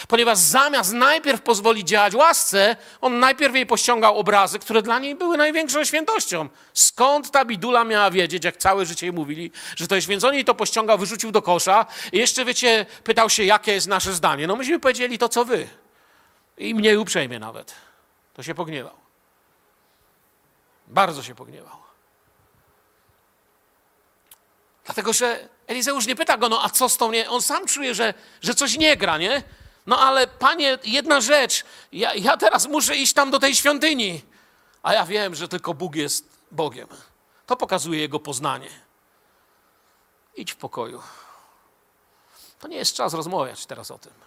Ponieważ 0.07 0.37
zamiast 0.37 0.93
najpierw 0.93 1.41
pozwolić 1.41 1.87
działać 1.87 2.15
łasce, 2.15 2.75
on 3.01 3.19
najpierw 3.19 3.55
jej 3.55 3.65
pościągał 3.65 4.17
obrazy, 4.17 4.59
które 4.59 4.81
dla 4.81 4.99
niej 4.99 5.15
były 5.15 5.37
największą 5.37 5.83
świętością. 5.83 6.49
Skąd 6.73 7.31
ta 7.31 7.45
bidula 7.45 7.83
miała 7.83 8.11
wiedzieć, 8.11 8.45
jak 8.45 8.57
całe 8.57 8.85
życie 8.85 9.05
jej 9.05 9.13
mówili, 9.13 9.51
że 9.75 9.87
to 9.87 9.95
jest 9.95 10.05
święcone 10.05 10.39
i 10.39 10.45
to 10.45 10.55
pościągał, 10.55 10.97
wyrzucił 10.97 11.31
do 11.31 11.41
kosza 11.41 11.85
i 12.11 12.17
jeszcze, 12.17 12.45
wiecie, 12.45 12.85
pytał 13.03 13.29
się, 13.29 13.43
jakie 13.43 13.73
jest 13.73 13.87
nasze 13.87 14.13
zdanie. 14.13 14.47
No 14.47 14.55
myśmy 14.55 14.79
powiedzieli 14.79 15.17
to, 15.17 15.29
co 15.29 15.45
wy. 15.45 15.67
I 16.57 16.75
mniej 16.75 16.97
uprzejmie 16.97 17.39
nawet. 17.39 17.75
To 18.33 18.43
się 18.43 18.55
pogniewał. 18.55 18.95
Bardzo 20.87 21.23
się 21.23 21.35
pogniewał. 21.35 21.77
Dlatego, 24.85 25.13
że 25.13 25.49
Elizeusz 25.67 26.07
nie 26.07 26.15
pyta 26.15 26.37
go, 26.37 26.49
no 26.49 26.63
a 26.63 26.69
co 26.69 26.89
z 26.89 26.97
tą 26.97 27.11
nie? 27.11 27.29
On 27.29 27.41
sam 27.41 27.67
czuje, 27.67 27.95
że, 27.95 28.13
że 28.41 28.55
coś 28.55 28.77
nie 28.77 28.97
gra, 28.97 29.17
nie? 29.17 29.43
No 29.85 29.99
ale 29.99 30.27
panie, 30.27 30.77
jedna 30.83 31.21
rzecz, 31.21 31.63
ja, 31.91 32.13
ja 32.13 32.37
teraz 32.37 32.67
muszę 32.67 32.95
iść 32.95 33.13
tam 33.13 33.31
do 33.31 33.39
tej 33.39 33.55
świątyni, 33.55 34.21
a 34.83 34.93
ja 34.93 35.05
wiem, 35.05 35.35
że 35.35 35.47
tylko 35.47 35.73
Bóg 35.73 35.95
jest 35.95 36.29
Bogiem. 36.51 36.87
To 37.45 37.55
pokazuje 37.55 37.99
jego 37.99 38.19
poznanie. 38.19 38.69
Idź 40.35 40.51
w 40.51 40.55
pokoju. 40.55 41.01
To 42.59 42.67
nie 42.67 42.77
jest 42.77 42.95
czas 42.95 43.13
rozmawiać 43.13 43.65
teraz 43.65 43.91
o 43.91 43.97
tym. 43.97 44.26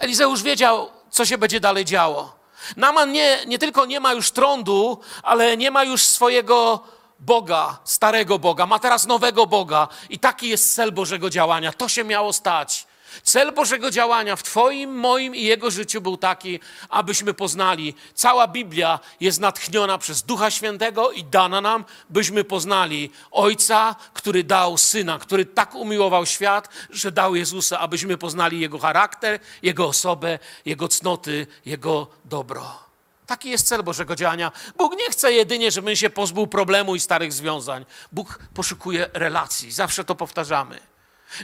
Elizeusz 0.00 0.42
wiedział, 0.42 0.90
co 1.10 1.24
się 1.24 1.38
będzie 1.38 1.60
dalej 1.60 1.84
działo. 1.84 2.36
Naman 2.76 3.12
nie, 3.12 3.38
nie 3.46 3.58
tylko 3.58 3.86
nie 3.86 4.00
ma 4.00 4.12
już 4.12 4.30
trądu, 4.30 5.00
ale 5.22 5.56
nie 5.56 5.70
ma 5.70 5.84
już 5.84 6.02
swojego 6.02 6.80
Boga, 7.18 7.78
starego 7.84 8.38
Boga, 8.38 8.66
ma 8.66 8.78
teraz 8.78 9.06
nowego 9.06 9.46
Boga. 9.46 9.88
I 10.10 10.18
taki 10.18 10.48
jest 10.48 10.74
cel 10.74 10.92
Bożego 10.92 11.30
działania. 11.30 11.72
To 11.72 11.88
się 11.88 12.04
miało 12.04 12.32
stać. 12.32 12.86
Cel 13.22 13.52
Bożego 13.52 13.90
działania 13.90 14.36
w 14.36 14.42
Twoim, 14.42 14.94
moim 14.94 15.34
i 15.34 15.42
Jego 15.42 15.70
życiu 15.70 16.00
był 16.00 16.16
taki, 16.16 16.60
abyśmy 16.88 17.34
poznali. 17.34 17.94
Cała 18.14 18.48
Biblia 18.48 19.00
jest 19.20 19.40
natchniona 19.40 19.98
przez 19.98 20.22
Ducha 20.22 20.50
Świętego 20.50 21.10
i 21.10 21.24
dana 21.24 21.60
nam, 21.60 21.84
byśmy 22.10 22.44
poznali 22.44 23.10
Ojca, 23.30 23.96
który 24.12 24.44
dał 24.44 24.78
Syna, 24.78 25.18
który 25.18 25.46
tak 25.46 25.74
umiłował 25.74 26.26
świat, 26.26 26.68
że 26.90 27.12
dał 27.12 27.34
Jezusa, 27.34 27.78
abyśmy 27.78 28.18
poznali 28.18 28.60
Jego 28.60 28.78
charakter, 28.78 29.40
Jego 29.62 29.86
osobę, 29.86 30.38
Jego 30.64 30.88
cnoty, 30.88 31.46
Jego 31.66 32.06
dobro. 32.24 32.86
Taki 33.26 33.50
jest 33.50 33.68
cel 33.68 33.82
Bożego 33.82 34.16
działania. 34.16 34.52
Bóg 34.78 34.96
nie 34.98 35.10
chce 35.10 35.32
jedynie, 35.32 35.70
żebym 35.70 35.96
się 35.96 36.10
pozbył 36.10 36.46
problemu 36.46 36.94
i 36.94 37.00
starych 37.00 37.32
związań. 37.32 37.84
Bóg 38.12 38.38
poszukuje 38.54 39.10
relacji. 39.12 39.72
Zawsze 39.72 40.04
to 40.04 40.14
powtarzamy 40.14 40.95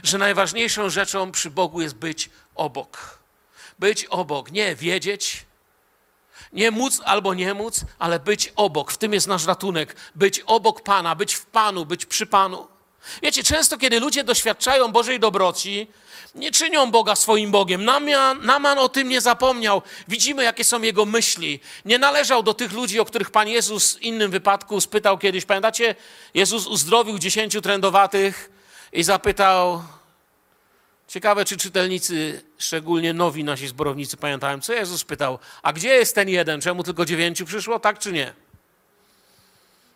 że 0.03 0.17
najważniejszą 0.17 0.89
rzeczą 0.89 1.31
przy 1.31 1.51
Bogu 1.51 1.81
jest 1.81 1.95
być 1.95 2.29
obok. 2.55 3.19
Być 3.79 4.05
obok, 4.05 4.51
nie 4.51 4.75
wiedzieć, 4.75 5.45
nie 6.53 6.71
móc 6.71 7.01
albo 7.05 7.33
nie 7.33 7.53
móc, 7.53 7.85
ale 7.99 8.19
być 8.19 8.53
obok. 8.55 8.91
W 8.91 8.97
tym 8.97 9.13
jest 9.13 9.27
nasz 9.27 9.45
ratunek. 9.45 9.95
Być 10.15 10.39
obok 10.39 10.81
Pana, 10.81 11.15
być 11.15 11.35
w 11.35 11.45
Panu, 11.45 11.85
być 11.85 12.05
przy 12.05 12.25
Panu. 12.25 12.67
Wiecie, 13.21 13.43
często 13.43 13.77
kiedy 13.77 13.99
ludzie 13.99 14.23
doświadczają 14.23 14.91
Bożej 14.91 15.19
dobroci, 15.19 15.87
nie 16.35 16.51
czynią 16.51 16.91
Boga 16.91 17.15
swoim 17.15 17.51
Bogiem. 17.51 17.85
Naman, 17.85 18.45
Naman 18.45 18.79
o 18.79 18.89
tym 18.89 19.09
nie 19.09 19.21
zapomniał. 19.21 19.81
Widzimy, 20.07 20.43
jakie 20.43 20.63
są 20.63 20.81
jego 20.81 21.05
myśli. 21.05 21.59
Nie 21.85 21.99
należał 21.99 22.43
do 22.43 22.53
tych 22.53 22.71
ludzi, 22.71 22.99
o 22.99 23.05
których 23.05 23.31
Pan 23.31 23.47
Jezus 23.47 23.95
w 23.95 24.01
innym 24.01 24.31
wypadku 24.31 24.81
spytał 24.81 25.17
kiedyś. 25.17 25.45
Pamiętacie? 25.45 25.95
Jezus 26.33 26.67
uzdrowił 26.67 27.19
dziesięciu 27.19 27.61
trędowatych 27.61 28.52
i 28.93 29.03
zapytał, 29.03 29.83
ciekawe 31.07 31.45
czy 31.45 31.57
czytelnicy, 31.57 32.43
szczególnie 32.57 33.13
nowi 33.13 33.43
nasi 33.43 33.67
zborownicy 33.67 34.17
pamiętają, 34.17 34.61
co 34.61 34.73
Jezus 34.73 35.03
pytał, 35.03 35.39
a 35.61 35.73
gdzie 35.73 35.89
jest 35.89 36.15
ten 36.15 36.29
jeden, 36.29 36.61
czemu 36.61 36.83
tylko 36.83 37.05
dziewięciu 37.05 37.45
przyszło, 37.45 37.79
tak 37.79 37.99
czy 37.99 38.11
nie? 38.11 38.33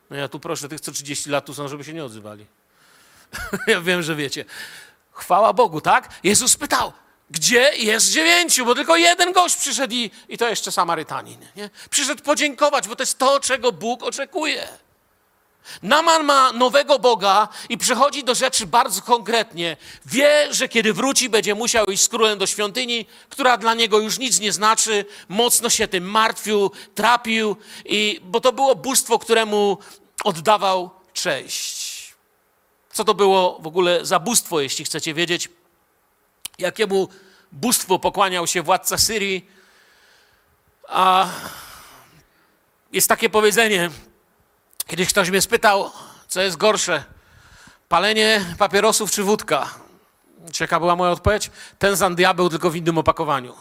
No 0.10 0.18
ja 0.18 0.28
tu 0.28 0.40
proszę 0.40 0.70
tych, 0.70 0.82
co 0.82 0.92
30 0.92 1.30
lat 1.30 1.46
tu 1.46 1.54
są, 1.54 1.68
żeby 1.68 1.84
się 1.84 1.94
nie 1.94 2.06
odzywali. 2.06 2.46
ja 3.68 3.82
wiem, 3.82 4.04
że 4.04 4.16
wiecie. 4.16 4.46
Chwała 5.12 5.54
Bogu, 5.54 5.82
tak? 5.82 6.10
Jezus 6.24 6.58
pytał, 6.58 6.94
gdzie 7.30 7.72
jest 7.76 8.12
dziewięciu, 8.12 8.66
bo 8.66 8.76
tylko 8.76 8.96
jeden 8.96 9.34
gość 9.34 9.56
przyszedł 9.56 9.94
i, 9.94 10.12
i 10.30 10.38
to 10.38 10.50
jeszcze 10.50 10.72
Samarytanin. 10.72 11.46
Nie? 11.56 11.70
Przyszedł 11.90 12.24
podziękować, 12.24 12.88
bo 12.88 12.96
to 12.96 13.04
jest 13.04 13.18
to, 13.18 13.40
czego 13.40 13.72
Bóg 13.72 14.04
oczekuje. 14.04 14.68
Naman 15.84 16.24
ma 16.24 16.52
nowego 16.52 17.00
Boga 17.00 17.48
i 17.70 17.78
przychodzi 17.78 18.24
do 18.24 18.36
rzeczy 18.36 18.68
bardzo 18.68 19.02
konkretnie. 19.02 19.78
Wie, 20.06 20.48
że 20.54 20.68
kiedy 20.70 20.94
wróci, 20.94 21.30
będzie 21.30 21.56
musiał 21.56 21.86
iść 21.86 22.04
z 22.04 22.08
królem 22.08 22.40
do 22.40 22.48
świątyni, 22.48 23.06
która 23.30 23.58
dla 23.58 23.74
niego 23.74 24.00
już 24.00 24.20
nic 24.20 24.40
nie 24.40 24.52
znaczy. 24.52 25.06
Mocno 25.30 25.70
się 25.70 25.88
tym 25.88 26.04
martwił, 26.04 26.72
trapił, 26.96 27.56
i, 27.86 28.20
bo 28.24 28.40
to 28.40 28.54
było 28.54 28.76
bóstwo, 28.76 29.20
któremu 29.20 29.78
oddawał 30.24 30.90
cześć. 31.14 31.88
Co 32.94 33.04
to 33.04 33.14
było 33.14 33.60
w 33.62 33.68
ogóle 33.68 34.06
za 34.06 34.20
bóstwo, 34.20 34.62
jeśli 34.62 34.86
chcecie 34.86 35.14
wiedzieć? 35.14 35.50
Jakiemu 36.60 37.08
bóstwu 37.52 38.00
pokłaniał 38.00 38.48
się 38.48 38.62
władca 38.62 38.98
Syrii? 38.98 39.50
A 40.88 41.28
jest 42.92 43.08
takie 43.08 43.30
powiedzenie, 43.30 43.90
Kiedyś 44.88 45.10
ktoś 45.10 45.30
mnie 45.30 45.42
spytał, 45.42 45.92
co 46.28 46.42
jest 46.42 46.58
gorsze, 46.58 47.04
palenie 47.90 48.46
papierosów 48.58 49.12
czy 49.12 49.24
wódka. 49.24 49.70
Cieka 50.54 50.80
była 50.80 50.96
moja 50.96 51.12
odpowiedź? 51.12 51.52
Ten 51.80 51.98
sam 51.98 52.16
diabeł, 52.16 52.50
tylko 52.50 52.70
w 52.70 52.76
innym 52.76 52.98
opakowaniu. 52.98 53.56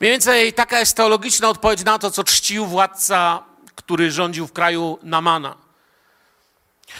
Mniej 0.00 0.12
więcej 0.12 0.52
taka 0.52 0.80
jest 0.80 0.96
teologiczna 0.96 1.48
odpowiedź 1.48 1.84
na 1.84 1.98
to, 1.98 2.10
co 2.10 2.24
czcił 2.24 2.66
władca, 2.66 3.42
który 3.74 4.10
rządził 4.10 4.46
w 4.46 4.52
kraju 4.52 4.98
Namana. 5.02 5.54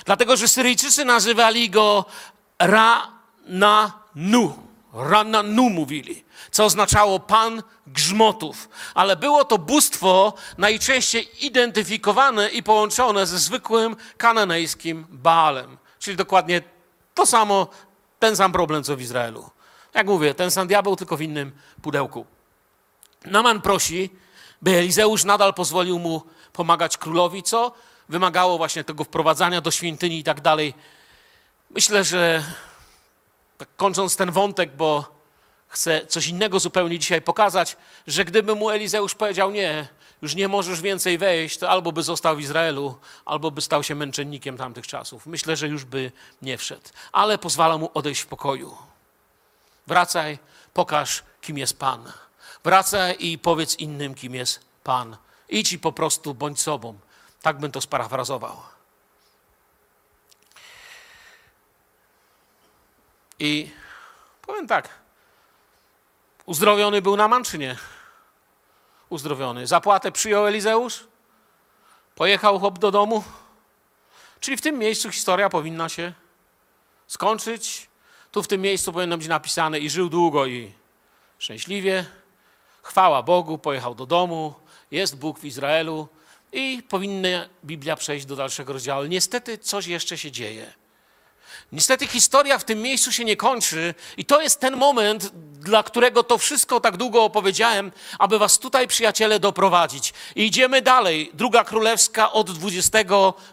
Dlatego, 0.05 0.37
że 0.37 0.49
Syryjczycy 0.49 1.05
nazywali 1.05 1.71
go 1.71 2.05
Ra-na-nu. 2.59 3.93
Ra-na-nu 4.93 5.71
mówili 5.71 6.25
co 6.51 6.65
oznaczało 6.65 7.21
pan 7.21 7.63
grzmotów. 7.87 8.69
Ale 8.95 9.17
było 9.17 9.45
to 9.45 9.59
bóstwo 9.59 10.35
najczęściej 10.59 11.47
identyfikowane 11.47 12.49
i 12.49 12.63
połączone 12.63 13.27
ze 13.27 13.39
zwykłym 13.39 13.97
kananejskim 14.17 15.07
Baalem. 15.09 15.79
Czyli 15.99 16.17
dokładnie 16.17 16.63
to 17.15 17.27
samo, 17.27 17.67
ten 18.19 18.37
sam 18.37 18.53
problem, 18.53 18.85
co 18.85 18.97
w 18.97 19.01
Izraelu. 19.01 19.51
Jak 19.95 20.07
mówię, 20.07 20.35
ten 20.35 20.51
sam 20.51 20.69
diabeł, 20.69 20.97
tylko 20.97 21.17
w 21.17 21.23
innym 21.23 21.53
pudełku. 21.83 22.27
Naman 23.25 23.61
prosi, 23.61 24.11
by 24.63 24.77
Elizeusz 24.77 25.25
nadal 25.25 25.55
pozwolił 25.55 25.99
mu 25.99 26.23
pomagać 26.53 26.99
królowi, 26.99 27.43
co 27.43 27.73
wymagało 28.09 28.59
właśnie 28.59 28.85
tego 28.85 29.05
wprowadzania 29.05 29.61
do 29.61 29.71
świątyni 29.71 30.19
i 30.19 30.25
tak 30.25 30.41
dalej. 30.41 30.75
Myślę, 31.71 32.05
że 32.05 32.45
tak 33.63 33.77
kończąc 33.77 34.17
ten 34.17 34.31
wątek, 34.31 34.77
bo 34.77 35.05
chcę 35.69 36.07
coś 36.07 36.27
innego 36.27 36.61
zupełnie 36.61 36.99
dzisiaj 36.99 37.23
pokazać, 37.23 37.77
że 38.07 38.25
gdyby 38.25 38.55
mu 38.55 38.71
Elizeusz 38.71 39.15
powiedział 39.15 39.51
nie, 39.51 39.89
już 40.23 40.35
nie 40.35 40.49
możesz 40.49 40.81
więcej 40.81 41.19
wejść, 41.19 41.59
to 41.59 41.71
albo 41.71 41.93
by 41.93 42.03
został 42.03 42.37
w 42.37 42.41
Izraelu, 42.41 42.99
albo 43.25 43.51
by 43.51 43.61
stał 43.61 43.83
się 43.83 43.95
męczennikiem 43.95 44.57
tamtych 44.57 44.87
czasów. 44.87 45.27
Myślę, 45.27 45.57
że 45.57 45.69
już 45.69 45.85
by 45.85 46.13
nie 46.43 46.59
wszedł, 46.59 46.89
ale 47.13 47.39
pozwala 47.39 47.79
mu 47.79 47.91
odejść 47.95 48.21
w 48.21 48.27
pokoju. 48.27 48.77
Wracaj, 49.87 50.39
pokaż, 50.75 51.23
kim 51.41 51.59
jest 51.59 51.79
Pan. 51.79 52.13
Wracaj 52.65 53.17
i 53.19 53.39
powiedz 53.39 53.77
innym, 53.77 54.15
kim 54.15 54.35
jest 54.35 54.61
Pan. 54.85 55.17
Idź 55.49 55.73
i 55.73 55.79
po 55.79 55.93
prostu 55.93 56.35
bądź 56.35 56.61
sobą. 56.61 56.99
Tak 57.43 57.59
bym 57.59 57.73
to 57.73 57.81
sparafrazował. 57.81 58.72
I 63.45 63.71
powiem 64.43 64.67
tak. 64.67 64.89
Uzdrowiony 66.47 67.03
był 67.03 67.17
Naman, 67.17 67.45
czy 67.45 67.59
nie? 67.59 67.77
Uzdrowiony. 69.09 69.67
Zapłatę 69.67 70.13
przyjął 70.13 70.47
Elizeusz? 70.47 71.05
Pojechał 72.15 72.61
chłop 72.61 72.79
do 72.79 72.91
domu? 72.91 73.25
Czyli 74.41 74.57
w 74.57 74.61
tym 74.61 74.79
miejscu 74.79 75.11
historia 75.11 75.49
powinna 75.49 75.89
się 75.89 76.13
skończyć. 77.07 77.89
Tu 78.31 78.43
w 78.43 78.49
tym 78.49 78.61
miejscu 78.61 78.93
powinno 78.93 79.19
być 79.19 79.29
napisane 79.29 79.79
i 79.79 79.91
żył 79.91 80.09
długo 80.09 80.47
i 80.47 80.73
szczęśliwie. 81.39 82.07
Chwała 82.83 83.23
Bogu, 83.23 83.59
pojechał 83.59 83.95
do 83.95 84.07
domu, 84.07 84.55
jest 84.91 85.19
Bóg 85.19 85.39
w 85.39 85.45
Izraelu 85.45 86.09
i 86.53 86.83
powinna 86.89 87.49
Biblia 87.65 87.97
przejść 87.97 88.27
do 88.27 88.37
dalszego 88.37 88.73
rozdziału. 88.73 89.05
Niestety 89.05 89.59
coś 89.59 89.87
jeszcze 89.87 90.19
się 90.19 90.31
dzieje. 90.31 90.82
Niestety 91.73 92.07
historia 92.07 92.59
w 92.59 92.65
tym 92.65 92.83
miejscu 92.83 93.13
się 93.13 93.25
nie 93.25 93.37
kończy 93.37 93.95
i 94.17 94.25
to 94.25 94.41
jest 94.41 94.61
ten 94.61 94.77
moment, 94.77 95.31
dla 95.61 95.83
którego 95.83 96.23
to 96.23 96.39
wszystko 96.39 96.81
tak 96.81 96.97
długo 96.97 97.25
opowiedziałem, 97.25 97.93
aby 98.19 98.39
was 98.39 98.59
tutaj, 98.59 98.89
przyjaciele, 98.89 99.41
doprowadzić. 99.41 100.13
I 100.37 100.47
idziemy 100.47 100.83
dalej. 100.83 101.31
Druga 101.35 101.65
królewska 101.65 102.33
od 102.33 102.51
20 102.51 102.99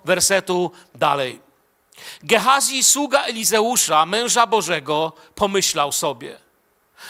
wersetu 0.05 0.71
dalej. 0.95 1.41
Gehazi, 2.23 2.83
sługa 2.83 3.23
Elizeusza, 3.23 4.05
męża 4.05 4.47
Bożego, 4.47 5.13
pomyślał 5.35 5.91
sobie. 5.91 6.39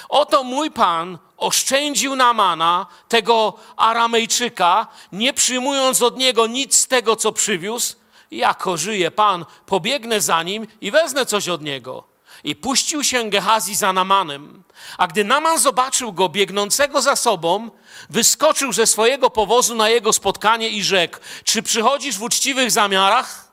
Oto 0.10 0.44
mój 0.44 0.72
pan 0.72 1.18
oszczędził 1.38 2.16
Namana, 2.16 2.86
tego 3.08 3.54
Aramejczyka, 3.78 4.88
nie 5.12 5.34
przyjmując 5.34 6.02
od 6.02 6.18
niego 6.18 6.48
nic 6.48 6.76
z 6.76 6.88
tego, 6.88 7.16
co 7.16 7.32
przywiózł, 7.32 7.96
jako 8.32 8.78
żyje 8.78 9.12
Pan, 9.12 9.46
pobiegnę 9.66 10.22
za 10.22 10.44
nim 10.44 10.68
i 10.82 10.92
wezmę 10.92 11.26
coś 11.26 11.50
od 11.50 11.62
niego. 11.62 12.04
I 12.44 12.56
puścił 12.56 13.04
się 13.04 13.30
Gehazi 13.30 13.76
za 13.76 13.94
Namanem. 13.94 14.64
A 14.98 15.08
gdy 15.08 15.24
Naman 15.24 15.60
zobaczył 15.60 16.14
go 16.14 16.30
biegnącego 16.30 17.02
za 17.02 17.16
sobą, 17.16 17.70
wyskoczył 18.10 18.74
ze 18.74 18.88
swojego 18.88 19.30
powozu 19.30 19.76
na 19.76 19.90
jego 19.90 20.14
spotkanie 20.14 20.70
i 20.70 20.84
rzekł: 20.84 21.18
Czy 21.44 21.64
przychodzisz 21.64 22.18
w 22.18 22.24
uczciwych 22.24 22.72
zamiarach? 22.72 23.52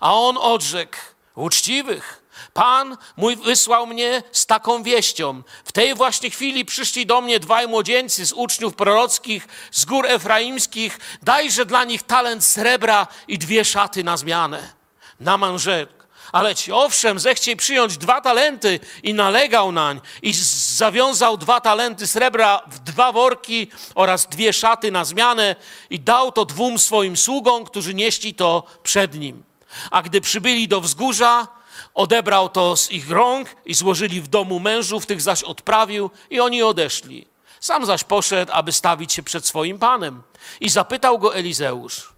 A 0.00 0.14
on 0.14 0.38
odrzekł: 0.38 0.96
Uczciwych. 1.34 2.21
Pan 2.52 2.96
mój 3.16 3.36
wysłał 3.36 3.86
mnie 3.86 4.22
z 4.32 4.46
taką 4.46 4.82
wieścią. 4.82 5.42
W 5.64 5.72
tej 5.72 5.94
właśnie 5.94 6.30
chwili 6.30 6.64
przyszli 6.64 7.06
do 7.06 7.20
mnie 7.20 7.40
dwaj 7.40 7.68
młodzieńcy 7.68 8.26
z 8.26 8.32
uczniów 8.32 8.74
prorockich 8.74 9.48
z 9.70 9.84
gór 9.84 10.06
efraimskich. 10.06 11.00
Dajże 11.22 11.66
dla 11.66 11.84
nich 11.84 12.02
talent 12.02 12.44
srebra 12.44 13.06
i 13.28 13.38
dwie 13.38 13.64
szaty 13.64 14.04
na 14.04 14.16
zmianę. 14.16 14.72
Naman 15.20 15.58
rzekł, 15.58 15.92
ale 16.32 16.54
ci 16.54 16.72
owszem, 16.72 17.18
zechciej 17.18 17.56
przyjąć 17.56 17.98
dwa 17.98 18.20
talenty 18.20 18.80
i 19.02 19.14
nalegał 19.14 19.72
nań 19.72 20.00
i 20.22 20.32
zawiązał 20.76 21.36
dwa 21.36 21.60
talenty 21.60 22.06
srebra 22.06 22.62
w 22.66 22.78
dwa 22.78 23.12
worki 23.12 23.68
oraz 23.94 24.26
dwie 24.26 24.52
szaty 24.52 24.90
na 24.90 25.04
zmianę 25.04 25.56
i 25.90 26.00
dał 26.00 26.32
to 26.32 26.44
dwóm 26.44 26.78
swoim 26.78 27.16
sługom, 27.16 27.64
którzy 27.64 27.94
nieśli 27.94 28.34
to 28.34 28.64
przed 28.82 29.14
nim. 29.14 29.42
A 29.90 30.02
gdy 30.02 30.20
przybyli 30.20 30.68
do 30.68 30.80
wzgórza, 30.80 31.48
odebrał 31.94 32.48
to 32.48 32.76
z 32.76 32.90
ich 32.90 33.10
rąk 33.10 33.56
i 33.64 33.74
złożyli 33.74 34.20
w 34.20 34.28
domu 34.28 34.60
mężów, 34.60 35.06
tych 35.06 35.20
zaś 35.20 35.42
odprawił 35.42 36.10
i 36.30 36.40
oni 36.40 36.62
odeszli. 36.62 37.26
Sam 37.60 37.86
zaś 37.86 38.04
poszedł, 38.04 38.52
aby 38.54 38.72
stawić 38.72 39.12
się 39.12 39.22
przed 39.22 39.46
swoim 39.46 39.78
panem. 39.78 40.22
I 40.60 40.68
zapytał 40.68 41.18
go 41.18 41.34
Elizeusz, 41.34 42.12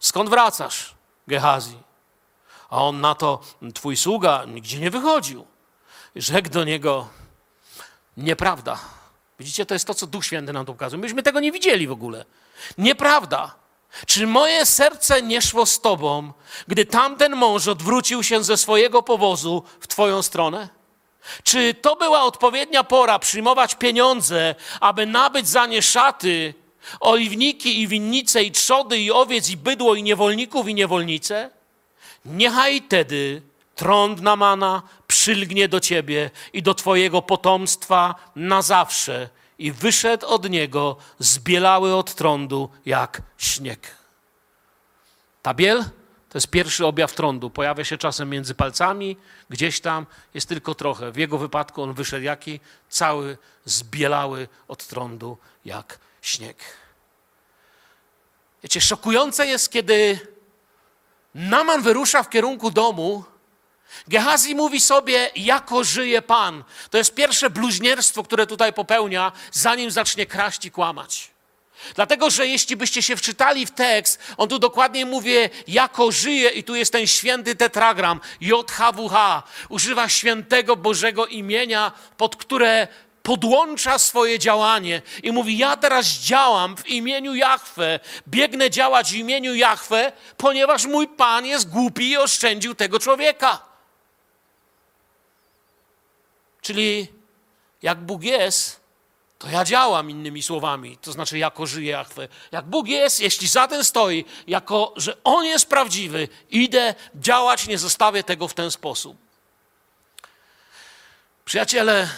skąd 0.00 0.30
wracasz, 0.30 0.94
Gehazi? 1.26 1.78
A 2.70 2.82
on 2.82 3.00
na 3.00 3.14
to, 3.14 3.40
twój 3.74 3.96
sługa 3.96 4.44
nigdzie 4.44 4.78
nie 4.78 4.90
wychodził. 4.90 5.46
Rzekł 6.16 6.48
do 6.48 6.64
niego, 6.64 7.08
nieprawda. 8.16 8.78
Widzicie, 9.38 9.66
to 9.66 9.74
jest 9.74 9.86
to, 9.86 9.94
co 9.94 10.06
Duch 10.06 10.24
Święty 10.24 10.52
nam 10.52 10.66
tu 10.66 10.72
pokazuje. 10.72 11.02
Myśmy 11.02 11.22
tego 11.22 11.40
nie 11.40 11.52
widzieli 11.52 11.86
w 11.86 11.92
ogóle. 11.92 12.24
Nieprawda. 12.78 13.54
Czy 14.06 14.26
moje 14.26 14.66
serce 14.66 15.22
nie 15.22 15.42
szło 15.42 15.66
z 15.66 15.80
tobą, 15.80 16.32
gdy 16.68 16.84
tamten 16.86 17.36
mąż 17.36 17.68
odwrócił 17.68 18.22
się 18.22 18.44
ze 18.44 18.56
swojego 18.56 19.02
powozu 19.02 19.62
w 19.80 19.86
twoją 19.86 20.22
stronę? 20.22 20.68
Czy 21.42 21.74
to 21.74 21.96
była 21.96 22.22
odpowiednia 22.22 22.84
pora 22.84 23.18
przyjmować 23.18 23.74
pieniądze, 23.74 24.54
aby 24.80 25.06
nabyć 25.06 25.48
za 25.48 25.66
nie 25.66 25.82
szaty, 25.82 26.54
oliwniki 27.00 27.80
i 27.80 27.88
winnice, 27.88 28.42
i 28.42 28.52
trzody, 28.52 28.98
i 28.98 29.10
owiec, 29.10 29.50
i 29.50 29.56
bydło, 29.56 29.94
i 29.94 30.02
niewolników, 30.02 30.68
i 30.68 30.74
niewolnice? 30.74 31.50
Niechaj 32.24 32.82
tedy 32.82 33.42
trąd 33.74 34.20
Namana 34.20 34.82
przylgnie 35.06 35.68
do 35.68 35.80
ciebie 35.80 36.30
i 36.52 36.62
do 36.62 36.74
twojego 36.74 37.22
potomstwa 37.22 38.14
na 38.36 38.62
zawsze 38.62 39.28
i 39.58 39.72
wyszedł 39.72 40.26
od 40.26 40.50
niego 40.50 40.96
zbielały 41.18 41.94
od 41.94 42.14
trądu 42.14 42.70
jak 42.86 43.22
śnieg. 43.38 43.94
Ta 45.42 45.54
biel 45.54 45.84
to 46.28 46.38
jest 46.38 46.48
pierwszy 46.48 46.86
objaw 46.86 47.12
trądu. 47.12 47.50
Pojawia 47.50 47.84
się 47.84 47.98
czasem 47.98 48.30
między 48.30 48.54
palcami, 48.54 49.16
gdzieś 49.50 49.80
tam 49.80 50.06
jest 50.34 50.48
tylko 50.48 50.74
trochę. 50.74 51.12
W 51.12 51.16
jego 51.16 51.38
wypadku 51.38 51.82
on 51.82 51.94
wyszedł 51.94 52.24
jaki? 52.24 52.60
Cały 52.88 53.38
zbielały 53.64 54.48
od 54.68 54.86
trądu 54.86 55.38
jak 55.64 55.98
śnieg. 56.22 56.56
Wiecie, 58.62 58.80
szokujące 58.80 59.46
jest, 59.46 59.70
kiedy 59.72 60.20
Naman 61.34 61.82
wyrusza 61.82 62.22
w 62.22 62.30
kierunku 62.30 62.70
domu, 62.70 63.24
Gehazi 64.08 64.54
mówi 64.54 64.80
sobie, 64.80 65.30
jako 65.36 65.84
żyje 65.84 66.22
Pan. 66.22 66.64
To 66.90 66.98
jest 66.98 67.14
pierwsze 67.14 67.50
bluźnierstwo, 67.50 68.22
które 68.22 68.46
tutaj 68.46 68.72
popełnia, 68.72 69.32
zanim 69.52 69.90
zacznie 69.90 70.26
kraść 70.26 70.64
i 70.64 70.70
kłamać. 70.70 71.30
Dlatego, 71.94 72.30
że 72.30 72.46
jeśli 72.46 72.76
byście 72.76 73.02
się 73.02 73.16
wczytali 73.16 73.66
w 73.66 73.70
tekst, 73.70 74.18
on 74.36 74.48
tu 74.48 74.58
dokładnie 74.58 75.06
mówi, 75.06 75.34
jako 75.68 76.12
żyje, 76.12 76.50
i 76.50 76.64
tu 76.64 76.74
jest 76.74 76.92
ten 76.92 77.06
święty 77.06 77.56
tetragram, 77.56 78.20
JHWH, 78.40 79.42
używa 79.68 80.08
świętego 80.08 80.76
Bożego 80.76 81.26
imienia, 81.26 81.92
pod 82.16 82.36
które 82.36 82.88
podłącza 83.22 83.98
swoje 83.98 84.38
działanie 84.38 85.02
i 85.22 85.32
mówi: 85.32 85.58
Ja 85.58 85.76
teraz 85.76 86.06
działam 86.06 86.76
w 86.76 86.88
imieniu 86.88 87.34
Jahwe, 87.34 88.00
biegnę 88.28 88.70
działać 88.70 89.12
w 89.12 89.16
imieniu 89.16 89.54
Jahwe, 89.54 90.12
ponieważ 90.36 90.86
mój 90.86 91.08
Pan 91.08 91.46
jest 91.46 91.70
głupi 91.70 92.10
i 92.10 92.16
oszczędził 92.16 92.74
tego 92.74 93.00
człowieka. 93.00 93.67
Czyli 96.68 97.08
jak 97.82 98.00
Bóg 98.00 98.22
jest, 98.22 98.80
to 99.38 99.48
ja 99.48 99.64
działam 99.64 100.10
innymi 100.10 100.42
słowami, 100.42 100.98
to 100.98 101.12
znaczy 101.12 101.38
jako 101.38 101.66
żyję 101.66 101.90
Jahwe. 101.90 102.28
Jak 102.52 102.64
Bóg 102.64 102.88
jest, 102.88 103.20
jeśli 103.20 103.48
za 103.48 103.68
tym 103.68 103.84
stoi, 103.84 104.24
jako 104.46 104.94
że 104.96 105.16
On 105.24 105.44
jest 105.44 105.66
prawdziwy, 105.66 106.28
idę 106.50 106.94
działać, 107.14 107.66
nie 107.66 107.78
zostawię 107.78 108.24
tego 108.24 108.48
w 108.48 108.54
ten 108.54 108.70
sposób. 108.70 109.16
Przyjaciele, 111.44 112.10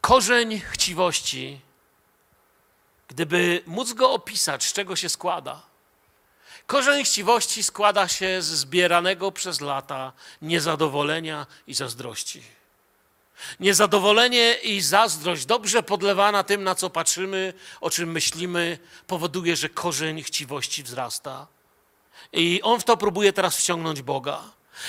korzeń 0.00 0.60
chciwości, 0.70 1.60
gdyby 3.08 3.62
móc 3.66 3.92
go 3.92 4.12
opisać, 4.12 4.64
z 4.64 4.72
czego 4.72 4.96
się 4.96 5.08
składa, 5.08 5.62
korzeń 6.66 7.04
chciwości 7.04 7.62
składa 7.62 8.08
się 8.08 8.42
z 8.42 8.46
zbieranego 8.46 9.32
przez 9.32 9.60
lata 9.60 10.12
niezadowolenia 10.42 11.46
i 11.66 11.74
zazdrości. 11.74 12.59
Niezadowolenie 13.60 14.54
i 14.54 14.80
zazdrość, 14.80 15.46
dobrze 15.46 15.82
podlewana 15.82 16.44
tym, 16.44 16.64
na 16.64 16.74
co 16.74 16.90
patrzymy, 16.90 17.52
o 17.80 17.90
czym 17.90 18.12
myślimy, 18.12 18.78
powoduje, 19.06 19.56
że 19.56 19.68
korzeń 19.68 20.22
chciwości 20.22 20.82
wzrasta. 20.82 21.46
I 22.32 22.60
on 22.62 22.80
w 22.80 22.84
to 22.84 22.96
próbuje 22.96 23.32
teraz 23.32 23.56
wciągnąć 23.56 24.02
Boga. 24.02 24.42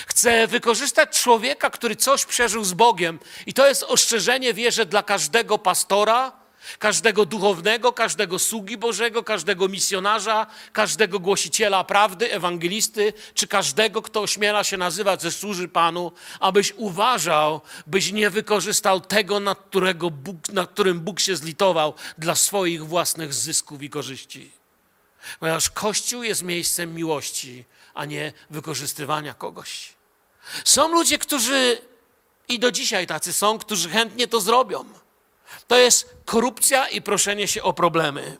Chce 0.08 0.48
wykorzystać 0.48 1.20
człowieka, 1.22 1.70
który 1.70 1.96
coś 1.96 2.26
przeżył 2.26 2.64
z 2.64 2.74
Bogiem. 2.74 3.20
I 3.46 3.54
to 3.54 3.68
jest 3.68 3.84
ostrzeżenie, 3.84 4.54
wierzę, 4.54 4.86
dla 4.86 5.04
każdego 5.04 5.58
pastora, 5.58 6.40
każdego 6.80 7.26
duchownego, 7.26 7.93
każdego 7.93 8.39
sługi 8.39 8.78
Bożego, 8.78 9.24
każdego 9.24 9.67
misjonarza, 9.67 10.47
każdego 10.74 11.19
głosiciela 11.19 11.84
prawdy, 11.84 12.32
ewangelisty, 12.32 13.13
czy 13.34 13.47
każdego, 13.47 14.02
kto 14.02 14.21
ośmiela 14.21 14.63
się 14.63 14.78
nazywać, 14.78 15.21
że 15.21 15.32
służy 15.32 15.67
Panu, 15.67 16.12
abyś 16.39 16.74
uważał, 16.78 17.62
byś 17.88 18.12
nie 18.12 18.30
wykorzystał 18.30 19.02
tego, 19.02 19.39
nad, 19.39 19.60
którego 19.60 20.10
Bóg, 20.10 20.50
nad 20.50 20.69
którym 20.69 21.00
Bóg 21.00 21.19
się 21.19 21.36
zlitował 21.36 21.93
dla 22.17 22.36
swoich 22.36 22.86
własnych 22.86 23.34
zysków 23.34 23.84
i 23.84 23.89
korzyści. 23.89 24.52
Ponieważ 25.39 25.69
Kościół 25.69 26.24
jest 26.24 26.43
miejscem 26.43 26.95
miłości, 26.95 27.65
a 27.93 28.06
nie 28.06 28.34
wykorzystywania 28.50 29.34
kogoś. 29.34 29.93
Są 30.65 30.88
ludzie, 30.88 31.17
którzy 31.17 31.82
i 32.47 32.60
do 32.60 32.71
dzisiaj 32.71 33.08
tacy 33.08 33.34
są, 33.34 33.60
którzy 33.60 33.89
chętnie 33.89 34.28
to 34.28 34.41
zrobią. 34.41 35.01
To 35.68 35.78
jest 35.78 36.16
korupcja 36.26 36.88
i 36.88 37.02
proszenie 37.02 37.48
się 37.48 37.64
o 37.64 37.74
problemy. 37.74 38.38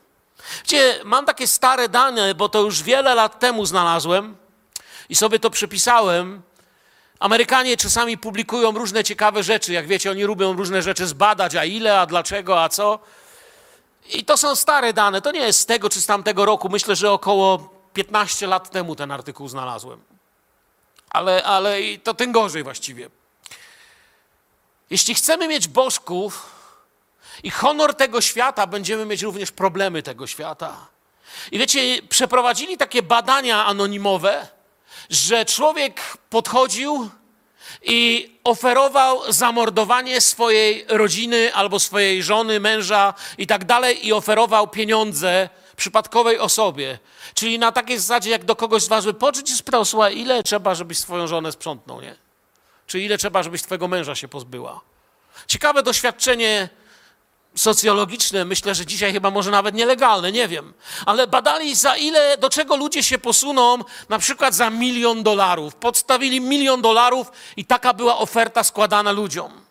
Wiecie, 0.58 1.00
mam 1.04 1.26
takie 1.26 1.46
stare 1.46 1.88
dane, 1.88 2.34
bo 2.34 2.48
to 2.48 2.60
już 2.60 2.82
wiele 2.82 3.14
lat 3.14 3.38
temu 3.38 3.66
znalazłem 3.66 4.36
i 5.08 5.16
sobie 5.16 5.38
to 5.38 5.50
przypisałem, 5.50 6.42
Amerykanie 7.22 7.76
czasami 7.76 8.18
publikują 8.18 8.72
różne 8.72 9.04
ciekawe 9.04 9.42
rzeczy. 9.42 9.72
Jak 9.72 9.86
wiecie, 9.86 10.10
oni 10.10 10.24
lubią 10.24 10.52
różne 10.52 10.82
rzeczy 10.82 11.06
zbadać, 11.06 11.54
a 11.54 11.64
ile, 11.64 12.00
a 12.00 12.06
dlaczego, 12.06 12.62
a 12.62 12.68
co. 12.68 12.98
I 14.10 14.24
to 14.24 14.36
są 14.36 14.56
stare 14.56 14.92
dane. 14.92 15.22
To 15.22 15.32
nie 15.32 15.40
jest 15.40 15.60
z 15.60 15.66
tego 15.66 15.90
czy 15.90 16.00
z 16.00 16.06
tamtego 16.06 16.44
roku. 16.44 16.68
Myślę, 16.68 16.96
że 16.96 17.10
około 17.10 17.70
15 17.94 18.46
lat 18.46 18.70
temu 18.70 18.96
ten 18.96 19.10
artykuł 19.10 19.48
znalazłem. 19.48 20.02
Ale, 21.10 21.42
ale 21.42 21.78
to 22.02 22.14
tym 22.14 22.32
gorzej 22.32 22.62
właściwie. 22.62 23.10
Jeśli 24.90 25.14
chcemy 25.14 25.48
mieć 25.48 25.68
bożków 25.68 26.50
i 27.42 27.50
honor 27.50 27.94
tego 27.94 28.20
świata, 28.20 28.66
będziemy 28.66 29.06
mieć 29.06 29.22
również 29.22 29.52
problemy 29.52 30.02
tego 30.02 30.26
świata. 30.26 30.86
I 31.52 31.58
wiecie, 31.58 31.80
przeprowadzili 32.08 32.76
takie 32.76 33.02
badania 33.02 33.66
anonimowe, 33.66 34.48
że 35.10 35.44
człowiek 35.44 36.00
podchodził 36.30 37.10
i 37.82 38.30
oferował 38.44 39.32
zamordowanie 39.32 40.20
swojej 40.20 40.84
rodziny 40.88 41.54
albo 41.54 41.80
swojej 41.80 42.22
żony, 42.22 42.60
męża 42.60 43.14
i 43.38 43.46
tak 43.46 43.64
dalej, 43.64 44.06
i 44.06 44.12
oferował 44.12 44.68
pieniądze 44.68 45.48
przypadkowej 45.76 46.38
osobie. 46.38 46.98
Czyli 47.34 47.58
na 47.58 47.72
takiej 47.72 47.98
zasadzie, 47.98 48.30
jak 48.30 48.44
do 48.44 48.56
kogoś 48.56 48.82
z 48.82 48.88
was 48.88 49.04
podszedł 49.18 49.48
i 49.48 49.54
spytał, 49.54 49.84
słuchaj, 49.84 50.18
ile 50.18 50.42
trzeba, 50.42 50.74
żebyś 50.74 50.98
swoją 50.98 51.26
żonę 51.26 51.52
sprzątnął, 51.52 52.00
nie? 52.00 52.16
Czy 52.86 53.00
ile 53.00 53.18
trzeba, 53.18 53.42
żebyś 53.42 53.62
twojego 53.62 53.88
męża 53.88 54.14
się 54.14 54.28
pozbyła? 54.28 54.80
Ciekawe 55.46 55.82
doświadczenie 55.82 56.68
socjologiczne, 57.54 58.44
myślę, 58.44 58.74
że 58.74 58.86
dzisiaj 58.86 59.12
chyba 59.12 59.30
może 59.30 59.50
nawet 59.50 59.74
nielegalne, 59.74 60.32
nie 60.32 60.48
wiem. 60.48 60.74
Ale 61.06 61.26
badali 61.26 61.74
za 61.74 61.96
ile, 61.96 62.38
do 62.38 62.50
czego 62.50 62.76
ludzie 62.76 63.02
się 63.02 63.18
posuną, 63.18 63.78
na 64.08 64.18
przykład 64.18 64.54
za 64.54 64.70
milion 64.70 65.22
dolarów. 65.22 65.74
Podstawili 65.74 66.40
milion 66.40 66.82
dolarów 66.82 67.32
i 67.56 67.64
taka 67.64 67.94
była 67.94 68.18
oferta 68.18 68.64
składana 68.64 69.12
ludziom. 69.12 69.62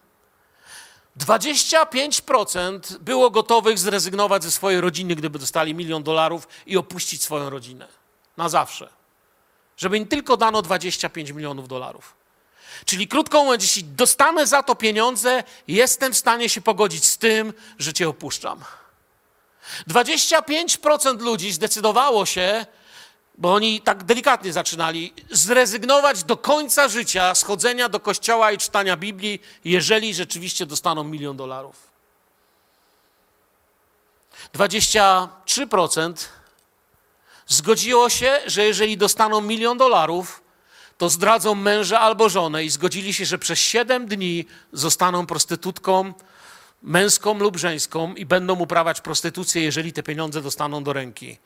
25% 1.19 2.97
było 2.97 3.29
gotowych 3.29 3.79
zrezygnować 3.79 4.43
ze 4.43 4.51
swojej 4.51 4.81
rodziny, 4.81 5.15
gdyby 5.15 5.39
dostali 5.39 5.75
milion 5.75 6.03
dolarów 6.03 6.47
i 6.65 6.77
opuścić 6.77 7.23
swoją 7.23 7.49
rodzinę. 7.49 7.87
Na 8.37 8.49
zawsze. 8.49 8.89
Żeby 9.77 9.97
im 9.97 10.07
tylko 10.07 10.37
dano 10.37 10.61
25 10.61 11.31
milionów 11.31 11.67
dolarów. 11.67 12.20
Czyli 12.86 13.07
krótko 13.07 13.43
mówiąc, 13.43 13.63
jeśli 13.63 13.84
dostanę 13.84 14.47
za 14.47 14.63
to 14.63 14.75
pieniądze, 14.75 15.43
jestem 15.67 16.13
w 16.13 16.17
stanie 16.17 16.49
się 16.49 16.62
pogodzić 16.62 17.05
z 17.05 17.17
tym, 17.17 17.53
że 17.79 17.93
cię 17.93 18.10
opuszczam. 18.10 18.63
25% 19.88 21.21
ludzi 21.21 21.51
zdecydowało 21.51 22.25
się, 22.25 22.65
bo 23.38 23.53
oni 23.53 23.81
tak 23.81 24.03
delikatnie 24.03 24.53
zaczynali, 24.53 25.13
zrezygnować 25.31 26.23
do 26.23 26.38
końca 26.38 26.88
życia 26.89 27.36
z 27.36 27.43
chodzenia 27.43 27.89
do 27.89 27.99
kościoła 27.99 28.51
i 28.51 28.57
czytania 28.57 28.97
Biblii, 28.97 29.41
jeżeli 29.65 30.13
rzeczywiście 30.13 30.65
dostaną 30.65 31.03
milion 31.03 31.38
dolarów. 31.38 31.91
23% 34.55 36.13
zgodziło 37.47 38.10
się, 38.10 38.39
że 38.45 38.65
jeżeli 38.65 38.97
dostaną 38.97 39.41
milion 39.41 39.77
dolarów, 39.77 40.40
to 41.01 41.09
zdradzą 41.09 41.55
męża 41.55 41.99
albo 41.99 42.29
żonę 42.29 42.63
i 42.63 42.69
zgodzili 42.69 43.13
się, 43.13 43.25
że 43.25 43.37
przez 43.37 43.59
7 43.59 44.07
dni 44.07 44.45
zostaną 44.73 45.25
prostytutką 45.25 46.13
męską 46.81 47.39
lub 47.39 47.57
żeńską 47.57 48.13
i 48.13 48.25
będą 48.25 48.59
uprawiać 48.59 49.01
prostytucję, 49.01 49.61
jeżeli 49.61 49.93
te 49.93 50.03
pieniądze 50.03 50.41
dostaną 50.41 50.83
do 50.83 50.93
ręki. 50.93 51.37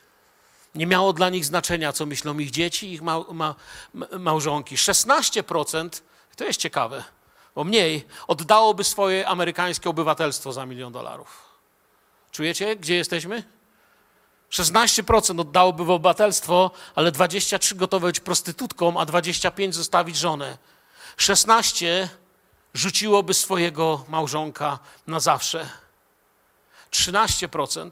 Nie 0.76 0.88
miało 0.88 1.14
dla 1.14 1.30
nich 1.30 1.46
znaczenia, 1.46 1.94
co 1.94 2.06
myślą 2.06 2.38
ich 2.38 2.52
dzieci, 2.52 2.94
ich 2.94 3.02
ma, 3.02 3.20
ma, 3.32 3.56
małżonki. 4.20 4.76
16%, 4.76 5.90
to 6.36 6.44
jest 6.44 6.60
ciekawe, 6.60 7.04
bo 7.56 7.64
mniej, 7.64 8.06
oddałoby 8.28 8.84
swoje 8.84 9.28
amerykańskie 9.28 9.90
obywatelstwo 9.90 10.54
za 10.54 10.66
milion 10.66 10.94
dolarów. 10.94 11.44
Czujecie, 12.32 12.76
gdzie 12.76 12.96
jesteśmy? 12.96 13.55
16% 14.52 15.42
oddałoby 15.42 15.86
w 15.86 15.90
obywatelstwo, 15.90 16.72
ale 16.96 17.12
23 17.12 17.76
gotowe 17.76 18.08
być 18.08 18.20
prostytutką, 18.20 19.00
a 19.00 19.06
25 19.06 19.76
zostawić 19.76 20.18
żonę. 20.18 20.58
16 21.18 22.10
rzuciłoby 22.74 23.34
swojego 23.34 24.06
małżonka 24.08 24.80
na 25.08 25.20
zawsze. 25.20 25.70
13% 26.92 27.90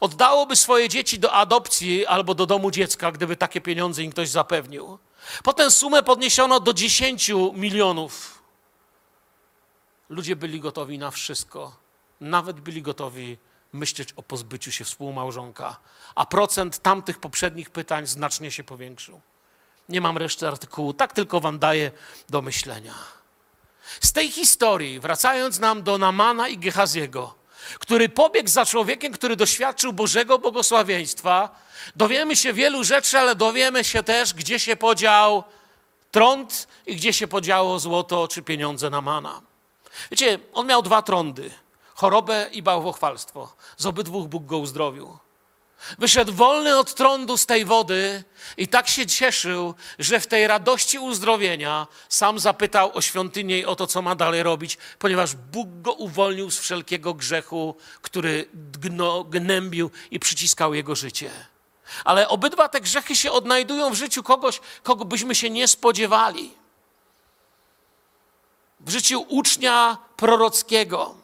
oddałoby 0.00 0.56
swoje 0.56 0.88
dzieci 0.88 1.18
do 1.18 1.32
adopcji 1.32 2.06
albo 2.06 2.34
do 2.34 2.46
domu 2.46 2.70
dziecka, 2.70 3.12
gdyby 3.12 3.36
takie 3.36 3.60
pieniądze 3.60 4.02
im 4.02 4.10
ktoś 4.12 4.28
zapewnił. 4.28 4.98
Potem 5.42 5.70
sumę 5.70 6.02
podniesiono 6.02 6.60
do 6.60 6.72
10 6.72 7.30
milionów. 7.54 8.42
Ludzie 10.08 10.36
byli 10.36 10.60
gotowi 10.60 10.98
na 10.98 11.10
wszystko. 11.10 11.76
Nawet 12.20 12.60
byli 12.60 12.82
gotowi 12.82 13.38
myśleć 13.72 14.12
o 14.12 14.22
pozbyciu 14.22 14.72
się 14.72 14.84
współmałżonka, 14.84 15.76
a 16.14 16.26
procent 16.26 16.78
tamtych 16.78 17.18
poprzednich 17.18 17.70
pytań 17.70 18.06
znacznie 18.06 18.50
się 18.50 18.64
powiększył. 18.64 19.20
Nie 19.88 20.00
mam 20.00 20.18
reszty 20.18 20.48
artykułu, 20.48 20.92
tak 20.92 21.12
tylko 21.12 21.40
wam 21.40 21.58
daję 21.58 21.90
do 22.28 22.42
myślenia. 22.42 22.94
Z 24.00 24.12
tej 24.12 24.30
historii, 24.30 25.00
wracając 25.00 25.58
nam 25.58 25.82
do 25.82 25.98
Namana 25.98 26.48
i 26.48 26.58
Gehaziego, 26.58 27.34
który 27.78 28.08
pobiegł 28.08 28.48
za 28.48 28.66
człowiekiem, 28.66 29.12
który 29.12 29.36
doświadczył 29.36 29.92
Bożego 29.92 30.38
błogosławieństwa, 30.38 31.62
dowiemy 31.96 32.36
się 32.36 32.52
wielu 32.52 32.84
rzeczy, 32.84 33.18
ale 33.18 33.34
dowiemy 33.34 33.84
się 33.84 34.02
też, 34.02 34.34
gdzie 34.34 34.60
się 34.60 34.76
podział 34.76 35.44
trąd 36.10 36.68
i 36.86 36.96
gdzie 36.96 37.12
się 37.12 37.28
podziało 37.28 37.78
złoto 37.78 38.28
czy 38.28 38.42
pieniądze 38.42 38.90
Namana. 38.90 39.40
Wiecie, 40.10 40.38
on 40.52 40.66
miał 40.66 40.82
dwa 40.82 41.02
trądy– 41.02 41.50
chorobę 41.98 42.50
i 42.52 42.62
bałwochwalstwo. 42.62 43.52
Z 43.76 43.86
obydwóch 43.86 44.28
Bóg 44.28 44.46
go 44.46 44.58
uzdrowił. 44.58 45.18
Wyszedł 45.98 46.32
wolny 46.32 46.78
od 46.78 46.94
trądu 46.94 47.36
z 47.36 47.46
tej 47.46 47.64
wody 47.64 48.24
i 48.56 48.68
tak 48.68 48.88
się 48.88 49.06
cieszył, 49.06 49.74
że 49.98 50.20
w 50.20 50.26
tej 50.26 50.46
radości 50.46 50.98
uzdrowienia 50.98 51.86
sam 52.08 52.38
zapytał 52.38 52.96
o 52.96 53.00
świątynię 53.00 53.58
i 53.58 53.64
o 53.64 53.76
to, 53.76 53.86
co 53.86 54.02
ma 54.02 54.14
dalej 54.14 54.42
robić, 54.42 54.78
ponieważ 54.98 55.34
Bóg 55.34 55.68
go 55.82 55.92
uwolnił 55.92 56.50
z 56.50 56.58
wszelkiego 56.58 57.14
grzechu, 57.14 57.74
który 58.02 58.48
gno, 58.54 59.24
gnębił 59.24 59.90
i 60.10 60.20
przyciskał 60.20 60.74
jego 60.74 60.94
życie. 60.94 61.30
Ale 62.04 62.28
obydwa 62.28 62.68
te 62.68 62.80
grzechy 62.80 63.16
się 63.16 63.32
odnajdują 63.32 63.90
w 63.90 63.94
życiu 63.94 64.22
kogoś, 64.22 64.60
kogo 64.82 65.04
byśmy 65.04 65.34
się 65.34 65.50
nie 65.50 65.68
spodziewali. 65.68 66.54
W 68.80 68.90
życiu 68.90 69.26
ucznia 69.28 69.98
prorockiego. 70.16 71.17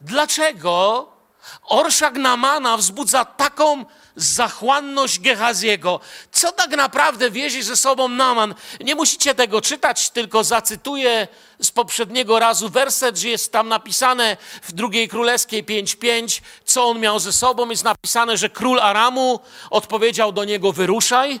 Dlaczego 0.00 1.06
orszak 1.64 2.14
Namana 2.14 2.76
wzbudza 2.76 3.24
taką 3.24 3.84
zachłanność 4.16 5.20
Gehaziego? 5.20 6.00
Co 6.32 6.52
tak 6.52 6.70
naprawdę 6.70 7.30
wiezie 7.30 7.62
ze 7.62 7.76
sobą 7.76 8.08
Naman? 8.08 8.54
Nie 8.80 8.94
musicie 8.94 9.34
tego 9.34 9.60
czytać, 9.60 10.10
tylko 10.10 10.44
zacytuję 10.44 11.28
z 11.60 11.70
poprzedniego 11.70 12.38
razu 12.38 12.68
werset, 12.68 13.18
że 13.18 13.28
jest 13.28 13.52
tam 13.52 13.68
napisane 13.68 14.36
w 14.62 14.72
drugiej 14.72 15.08
królewskiej 15.08 15.64
5.5, 15.64 16.40
co 16.64 16.84
on 16.84 17.00
miał 17.00 17.18
ze 17.18 17.32
sobą. 17.32 17.70
Jest 17.70 17.84
napisane, 17.84 18.36
że 18.36 18.48
król 18.48 18.80
Aramu 18.80 19.40
odpowiedział 19.70 20.32
do 20.32 20.44
niego 20.44 20.72
wyruszaj. 20.72 21.40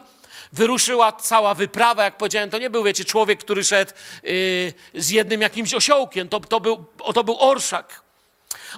Wyruszyła 0.52 1.12
cała 1.12 1.54
wyprawa, 1.54 2.04
jak 2.04 2.16
powiedziałem, 2.16 2.50
to 2.50 2.58
nie 2.58 2.70
był, 2.70 2.84
wiecie, 2.84 3.04
człowiek, 3.04 3.40
który 3.40 3.64
szedł 3.64 3.92
yy, 4.22 5.02
z 5.02 5.10
jednym 5.10 5.40
jakimś 5.40 5.74
osiołkiem, 5.74 6.28
to, 6.28 6.40
to, 6.40 6.60
był, 6.60 6.84
to 7.14 7.24
był 7.24 7.36
orszak. 7.40 8.09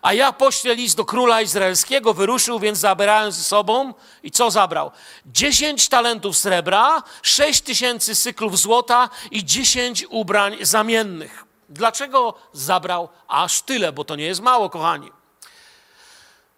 A 0.02 0.12
ja 0.12 0.32
poślę 0.32 0.74
list 0.74 0.96
do 0.96 1.04
króla 1.04 1.42
izraelskiego, 1.42 2.14
wyruszył 2.14 2.58
więc 2.58 2.78
zabierając 2.78 3.34
ze 3.34 3.44
sobą 3.44 3.94
i 4.22 4.30
co 4.30 4.50
zabrał? 4.50 4.90
Dziesięć 5.26 5.88
talentów 5.88 6.38
srebra, 6.38 7.02
sześć 7.22 7.60
tysięcy 7.60 8.16
cyklów 8.16 8.58
złota 8.58 9.10
i 9.30 9.44
dziesięć 9.44 10.06
ubrań 10.10 10.56
zamiennych. 10.60 11.44
Dlaczego 11.68 12.34
zabrał 12.52 13.08
aż 13.28 13.62
tyle? 13.62 13.92
Bo 13.92 14.04
to 14.04 14.16
nie 14.16 14.24
jest 14.24 14.40
mało, 14.40 14.70
kochani. 14.70 15.12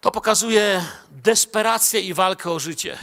To 0.00 0.10
pokazuje 0.10 0.84
desperację 1.10 2.00
i 2.00 2.14
walkę 2.14 2.50
o 2.50 2.58
życie. 2.58 2.98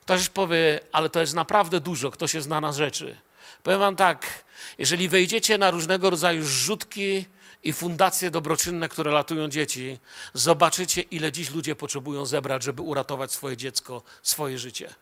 Ktoś 0.00 0.28
powie, 0.28 0.80
ale 0.92 1.08
to 1.08 1.20
jest 1.20 1.34
naprawdę 1.34 1.80
dużo, 1.80 2.10
kto 2.10 2.28
się 2.28 2.42
zna 2.42 2.60
na 2.60 2.72
rzeczy. 2.72 3.16
Powiem 3.62 3.80
wam 3.80 3.96
tak, 3.96 4.44
jeżeli 4.78 5.08
wejdziecie 5.08 5.58
na 5.58 5.70
różnego 5.70 6.10
rodzaju 6.10 6.44
rzutki, 6.44 7.26
i 7.62 7.72
fundacje 7.72 8.30
dobroczynne, 8.30 8.88
które 8.88 9.12
ratują 9.12 9.48
dzieci, 9.48 9.98
zobaczycie, 10.34 11.02
ile 11.02 11.32
dziś 11.32 11.50
ludzie 11.50 11.76
potrzebują 11.76 12.26
zebrać, 12.26 12.62
żeby 12.62 12.82
uratować 12.82 13.32
swoje 13.32 13.56
dziecko, 13.56 14.02
swoje 14.22 14.58
życie. 14.58 14.94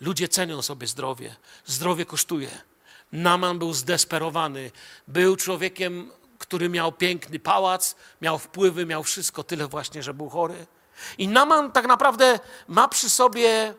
Ludzie 0.00 0.28
cenią 0.28 0.62
sobie 0.62 0.86
zdrowie. 0.86 1.36
Zdrowie 1.66 2.06
kosztuje. 2.06 2.50
Naman 3.12 3.58
był 3.58 3.72
zdesperowany. 3.72 4.70
Był 5.08 5.36
człowiekiem, 5.36 6.12
który 6.38 6.68
miał 6.68 6.92
piękny 6.92 7.38
pałac, 7.38 7.96
miał 8.20 8.38
wpływy, 8.38 8.86
miał 8.86 9.02
wszystko, 9.02 9.44
tyle 9.44 9.66
właśnie, 9.66 10.02
że 10.02 10.14
był 10.14 10.28
chory. 10.28 10.66
I 11.18 11.28
Naman 11.28 11.72
tak 11.72 11.86
naprawdę 11.86 12.40
ma 12.68 12.88
przy 12.88 13.10
sobie, 13.10 13.74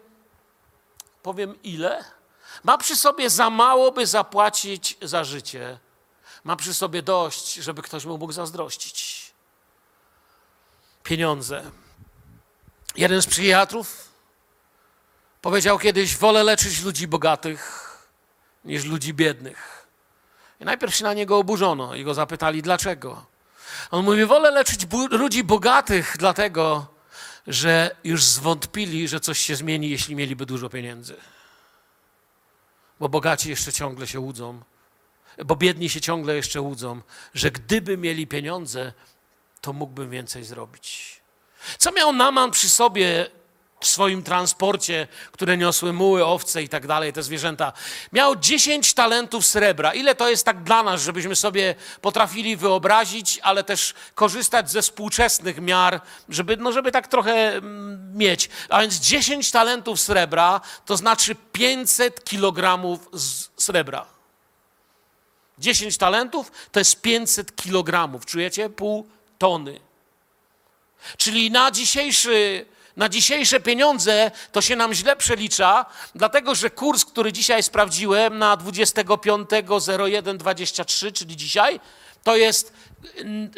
powiem 1.24 1.62
ile, 1.64 2.04
Ma 2.64 2.78
przy 2.78 2.96
sobie 2.96 3.30
za 3.30 3.50
mało, 3.50 3.92
by 3.92 4.06
zapłacić 4.06 4.98
za 5.02 5.24
życie. 5.24 5.80
Ma 6.48 6.56
przy 6.56 6.74
sobie 6.74 7.02
dość, 7.02 7.54
żeby 7.54 7.82
ktoś 7.82 8.06
mu 8.06 8.18
mógł 8.18 8.34
zazdrościć. 8.34 9.32
Pieniądze. 11.04 11.72
Jeden 12.96 13.22
z 13.22 13.28
psychiatrów 13.28 14.12
powiedział 15.42 15.80
kiedyś: 15.80 16.18
Wolę 16.18 16.44
leczyć 16.44 16.84
ludzi 16.84 17.08
bogatych 17.08 17.84
niż 18.66 18.86
ludzi 18.86 19.14
biednych. 19.14 19.88
I 20.60 20.66
najpierw 20.66 20.96
się 20.96 21.04
na 21.04 21.14
niego 21.14 21.38
oburzono 21.38 21.96
i 21.96 22.04
go 22.04 22.14
zapytali, 22.14 22.62
dlaczego. 22.62 23.26
On 23.92 24.06
mówi: 24.06 24.26
Wolę 24.26 24.52
leczyć 24.52 24.86
bu- 24.86 25.18
ludzi 25.18 25.44
bogatych, 25.44 26.16
dlatego 26.20 26.88
że 27.48 27.96
już 28.04 28.24
zwątpili, 28.24 29.08
że 29.08 29.20
coś 29.20 29.40
się 29.40 29.56
zmieni, 29.56 29.90
jeśli 29.90 30.16
mieliby 30.16 30.46
dużo 30.46 30.70
pieniędzy. 30.70 31.16
Bo 33.00 33.10
bogaci 33.10 33.50
jeszcze 33.50 33.74
ciągle 33.74 34.08
się 34.08 34.20
łudzą, 34.20 34.62
bo 35.46 35.56
biedni 35.56 35.90
się 35.90 36.02
ciągle 36.02 36.36
jeszcze 36.36 36.62
łudzą, 36.62 37.02
że 37.34 37.52
gdyby 37.52 37.98
mieli 37.98 38.28
pieniądze, 38.28 38.94
to 39.62 39.74
mógłbym 39.74 40.10
więcej 40.10 40.44
zrobić. 40.44 41.18
Co 41.78 41.92
miał 41.92 42.14
Naman 42.14 42.52
przy 42.52 42.70
sobie 42.70 43.28
w 43.80 43.88
swoim 43.88 44.24
transporcie, 44.24 45.08
które 45.32 45.58
niosły 45.58 45.94
muły, 45.94 46.26
owce 46.26 46.64
i 46.64 46.70
tak 46.70 46.88
dalej, 46.88 47.14
te 47.14 47.24
zwierzęta? 47.24 47.74
Miał 48.14 48.36
10 48.36 48.94
talentów 48.94 49.46
srebra. 49.46 49.94
Ile 49.94 50.16
to 50.16 50.30
jest 50.30 50.46
tak 50.46 50.64
dla 50.64 50.84
nas, 50.84 51.02
żebyśmy 51.02 51.36
sobie 51.36 51.76
potrafili 52.02 52.58
wyobrazić, 52.58 53.40
ale 53.44 53.64
też 53.64 53.94
korzystać 54.16 54.72
ze 54.72 54.82
współczesnych 54.82 55.62
miar, 55.62 56.02
żeby, 56.30 56.58
no, 56.58 56.72
żeby 56.72 56.92
tak 56.92 57.08
trochę 57.08 57.32
mm, 57.32 58.18
mieć. 58.18 58.50
A 58.70 58.82
więc 58.82 58.96
10 58.96 59.52
talentów 59.52 60.00
srebra 60.00 60.62
to 60.86 60.98
znaczy 60.98 61.36
500 61.52 62.24
kilogramów 62.24 63.10
srebra. 63.58 64.17
10 65.60 65.98
talentów 65.98 66.52
to 66.72 66.80
jest 66.80 67.02
500 67.02 67.56
kilogramów. 67.56 68.26
Czujecie? 68.26 68.70
Pół 68.70 69.08
tony. 69.38 69.80
Czyli 71.18 71.52
na, 71.52 71.72
dzisiejszy, 71.72 72.66
na 72.98 73.10
dzisiejsze 73.10 73.60
pieniądze 73.60 74.32
to 74.52 74.62
się 74.62 74.76
nam 74.76 74.94
źle 74.94 75.16
przelicza, 75.16 75.86
dlatego 76.16 76.56
że 76.56 76.70
kurs, 76.70 77.06
który 77.06 77.34
dzisiaj 77.34 77.64
sprawdziłem 77.64 78.38
na 78.38 78.58
25.01.23, 78.58 81.14
czyli 81.14 81.38
dzisiaj, 81.38 81.80
to 82.24 82.36
jest 82.36 82.74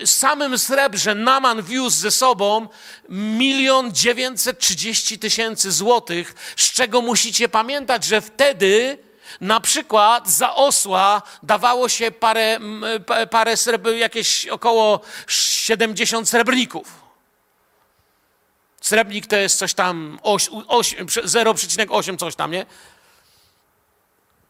samym 0.05 0.59
srebrze 0.59 1.15
Naman 1.15 1.63
wiózł 1.63 1.97
ze 1.97 2.11
sobą 2.11 2.67
milion 3.09 3.93
dziewięćset 3.93 4.59
trzydzieści 4.59 5.19
tysięcy 5.19 5.71
złotych, 5.71 6.53
z 6.57 6.71
czego 6.71 7.01
musicie 7.01 7.49
pamiętać, 7.49 8.05
że 8.05 8.21
wtedy 8.21 8.97
na 9.41 9.59
przykład 9.59 10.29
za 10.29 10.55
osła 10.55 11.21
dawało 11.43 11.89
się 11.89 12.11
parę, 12.11 12.59
parę 13.31 13.57
srebr, 13.57 13.89
jakieś 13.93 14.47
około 14.47 14.99
70 15.27 16.29
srebrników. 16.29 16.99
Srebrnik 18.81 19.27
to 19.27 19.35
jest 19.35 19.59
coś 19.59 19.73
tam 19.73 20.19
oś- 20.23 20.49
oś- 20.67 20.95
0,8 21.23 22.17
coś 22.17 22.35
tam, 22.35 22.51
nie? 22.51 22.65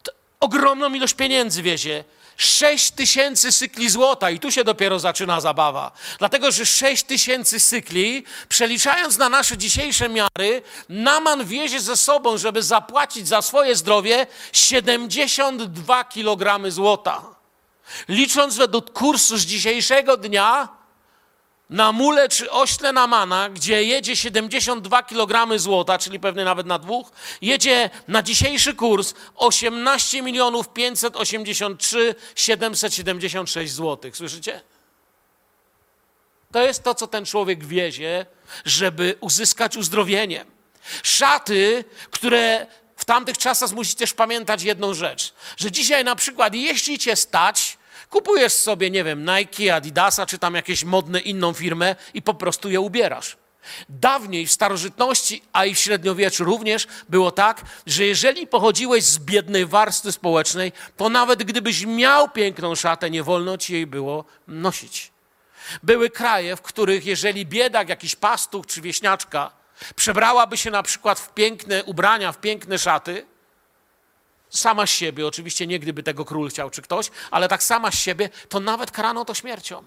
To 0.04 0.12
ogromną 0.40 0.94
ilość 0.94 1.14
pieniędzy 1.14 1.62
wiezie. 1.64 2.04
6 2.40 2.92
tysięcy 2.92 3.52
sykli 3.52 3.90
złota 3.90 4.30
i 4.30 4.40
tu 4.40 4.52
się 4.52 4.64
dopiero 4.64 5.00
zaczyna 5.00 5.42
zabawa. 5.42 5.92
Dlatego, 6.20 6.52
że 6.52 6.66
6 6.66 7.04
tysięcy 7.04 7.60
sykli, 7.60 8.24
przeliczając 8.50 9.18
na 9.18 9.30
nasze 9.30 9.58
dzisiejsze 9.58 10.10
miary, 10.10 10.62
Naman 10.90 11.46
wiezie 11.46 11.80
ze 11.80 11.98
sobą, 11.98 12.38
żeby 12.38 12.64
zapłacić 12.64 13.28
za 13.28 13.42
swoje 13.42 13.76
zdrowie 13.76 14.28
72 14.54 16.04
kilogramy 16.04 16.72
złota. 16.72 17.22
Licząc 18.08 18.56
według 18.58 18.92
kursu 18.92 19.38
z 19.38 19.42
dzisiejszego 19.42 20.18
dnia, 20.18 20.79
na 21.70 21.92
mule 21.92 22.30
czy 22.30 22.52
ośle 22.52 22.94
Namana, 22.94 23.50
gdzie 23.50 23.84
jedzie 23.84 24.16
72 24.16 25.04
kg 25.04 25.60
złota, 25.60 25.98
czyli 25.98 26.20
pewnie 26.20 26.44
nawet 26.46 26.68
na 26.68 26.80
dwóch, 26.80 27.12
jedzie 27.42 27.90
na 28.08 28.24
dzisiejszy 28.24 28.74
kurs 28.74 29.14
18 29.36 30.22
milionów 30.22 30.70
583 30.74 32.16
776 32.36 33.74
zł. 33.74 34.12
Słyszycie? 34.14 34.62
To 36.52 36.62
jest 36.62 36.84
to, 36.84 36.96
co 36.96 37.08
ten 37.08 37.26
człowiek 37.26 37.66
wiezie, 37.66 38.26
żeby 38.66 39.16
uzyskać 39.20 39.78
uzdrowienie. 39.78 40.46
Szaty, 41.04 41.86
które 42.12 42.68
w 42.96 43.06
tamtych 43.06 43.38
czasach 43.38 43.72
musisz 43.72 43.96
też 43.96 44.14
pamiętać 44.14 44.64
jedną 44.64 44.94
rzecz, 44.94 45.34
że 45.58 45.72
dzisiaj 45.72 46.04
na 46.04 46.16
przykład, 46.16 46.54
jeśli 46.56 47.00
cię 47.00 47.16
stać, 47.16 47.78
kupujesz 48.10 48.54
sobie, 48.54 48.90
nie 48.90 49.04
wiem, 49.04 49.26
Nike, 49.26 49.76
Adidasa, 49.76 50.26
czy 50.26 50.40
tam 50.40 50.56
jakieś 50.56 50.84
modne 50.84 51.20
inną 51.20 51.54
firmę 51.54 51.96
i 52.14 52.22
po 52.22 52.34
prostu 52.34 52.70
je 52.70 52.80
ubierasz. 52.80 53.38
Dawniej 53.90 54.48
w 54.48 54.52
starożytności, 54.52 55.42
a 55.54 55.66
i 55.66 55.76
w 55.76 55.80
średniowieczu 55.80 56.44
również 56.44 56.88
było 57.10 57.32
tak, 57.32 57.62
że 57.86 58.06
jeżeli 58.06 58.48
pochodziłeś 58.48 59.04
z 59.04 59.20
biednej 59.20 59.66
warstwy 59.66 60.12
społecznej, 60.12 60.72
to 60.98 61.10
nawet 61.10 61.44
gdybyś 61.44 61.86
miał 61.86 62.30
piękną 62.30 62.76
szatę, 62.76 63.10
nie 63.10 63.24
wolno 63.24 63.58
ci 63.58 63.74
jej 63.74 63.88
było 63.88 64.26
nosić. 64.48 65.12
Były 65.84 66.10
kraje, 66.10 66.56
w 66.56 66.62
których 66.62 67.06
jeżeli 67.06 67.46
biedak, 67.46 67.90
jakiś 67.90 68.16
pastuch 68.16 68.66
czy 68.66 68.82
wieśniaczka 68.82 69.52
przebrałaby 69.96 70.58
się 70.58 70.72
na 70.72 70.84
przykład 70.84 71.20
w 71.20 71.34
piękne 71.34 71.84
ubrania, 71.84 72.32
w 72.32 72.38
piękne 72.38 72.80
szaty, 72.80 73.26
sama 74.50 74.86
z 74.86 74.90
siebie, 74.90 75.28
oczywiście 75.28 75.68
nie 75.68 75.80
gdyby 75.80 76.04
tego 76.04 76.26
król 76.26 76.50
chciał 76.50 76.70
czy 76.70 76.82
ktoś, 76.82 77.12
ale 77.32 77.48
tak 77.48 77.64
sama 77.64 77.92
z 77.92 77.96
siebie, 77.96 78.30
to 78.50 78.60
nawet 78.60 78.92
karano 78.92 79.26
to 79.26 79.34
śmiercią. 79.34 79.84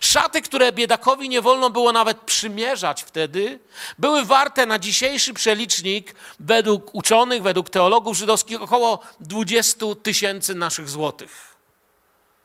Szaty, 0.00 0.42
które 0.42 0.72
biedakowi 0.72 1.28
nie 1.28 1.42
wolno 1.42 1.70
było 1.70 1.92
nawet 1.92 2.20
przymierzać 2.20 3.02
wtedy, 3.02 3.58
były 3.98 4.24
warte 4.24 4.66
na 4.66 4.78
dzisiejszy 4.78 5.34
przelicznik 5.34 6.14
według 6.40 6.94
uczonych, 6.94 7.42
według 7.42 7.70
teologów 7.70 8.16
żydowskich 8.16 8.62
około 8.62 8.98
20 9.20 9.86
tysięcy 10.02 10.54
naszych 10.54 10.88
złotych. 10.88 11.56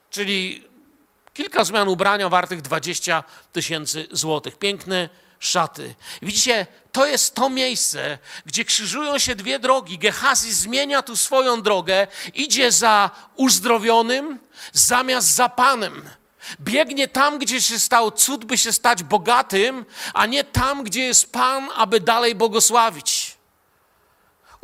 Czyli 0.09 0.63
kilka 1.33 1.63
zmian 1.63 1.87
ubrania 1.87 2.29
wartych 2.29 2.61
20 2.61 3.23
tysięcy 3.53 4.07
złotych. 4.11 4.57
Piękne 4.57 5.09
szaty. 5.39 5.95
Widzicie, 6.21 6.67
to 6.91 7.05
jest 7.05 7.35
to 7.35 7.49
miejsce, 7.49 8.17
gdzie 8.45 8.65
krzyżują 8.65 9.17
się 9.17 9.35
dwie 9.35 9.59
drogi. 9.59 9.97
Gehazi 9.97 10.53
zmienia 10.53 11.01
tu 11.01 11.15
swoją 11.15 11.61
drogę, 11.61 12.07
idzie 12.33 12.71
za 12.71 13.11
uzdrowionym 13.35 14.39
zamiast 14.73 15.27
za 15.27 15.49
Panem. 15.49 16.09
Biegnie 16.59 17.07
tam, 17.07 17.39
gdzie 17.39 17.61
się 17.61 17.79
stał 17.79 18.11
cud, 18.11 18.45
by 18.45 18.57
się 18.57 18.73
stać 18.73 19.03
bogatym, 19.03 19.85
a 20.13 20.25
nie 20.25 20.43
tam, 20.43 20.83
gdzie 20.83 21.03
jest 21.03 21.31
Pan, 21.31 21.69
aby 21.75 21.99
dalej 21.99 22.35
błogosławić. 22.35 23.26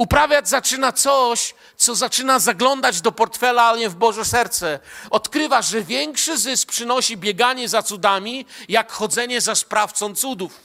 Uprawiać 0.03 0.49
zaczyna 0.49 0.91
coś, 0.91 1.55
co 1.77 1.95
zaczyna 1.95 2.39
zaglądać 2.39 3.01
do 3.01 3.11
portfela, 3.11 3.63
ale 3.63 3.79
nie 3.79 3.89
w 3.89 3.95
Boże 3.95 4.25
serce. 4.25 4.79
Odkrywa, 5.09 5.61
że 5.61 5.83
większy 5.83 6.37
zysk 6.37 6.69
przynosi 6.69 7.17
bieganie 7.17 7.69
za 7.69 7.83
cudami, 7.83 8.45
jak 8.69 8.91
chodzenie 8.91 9.41
za 9.41 9.55
sprawcą 9.55 10.15
cudów. 10.15 10.59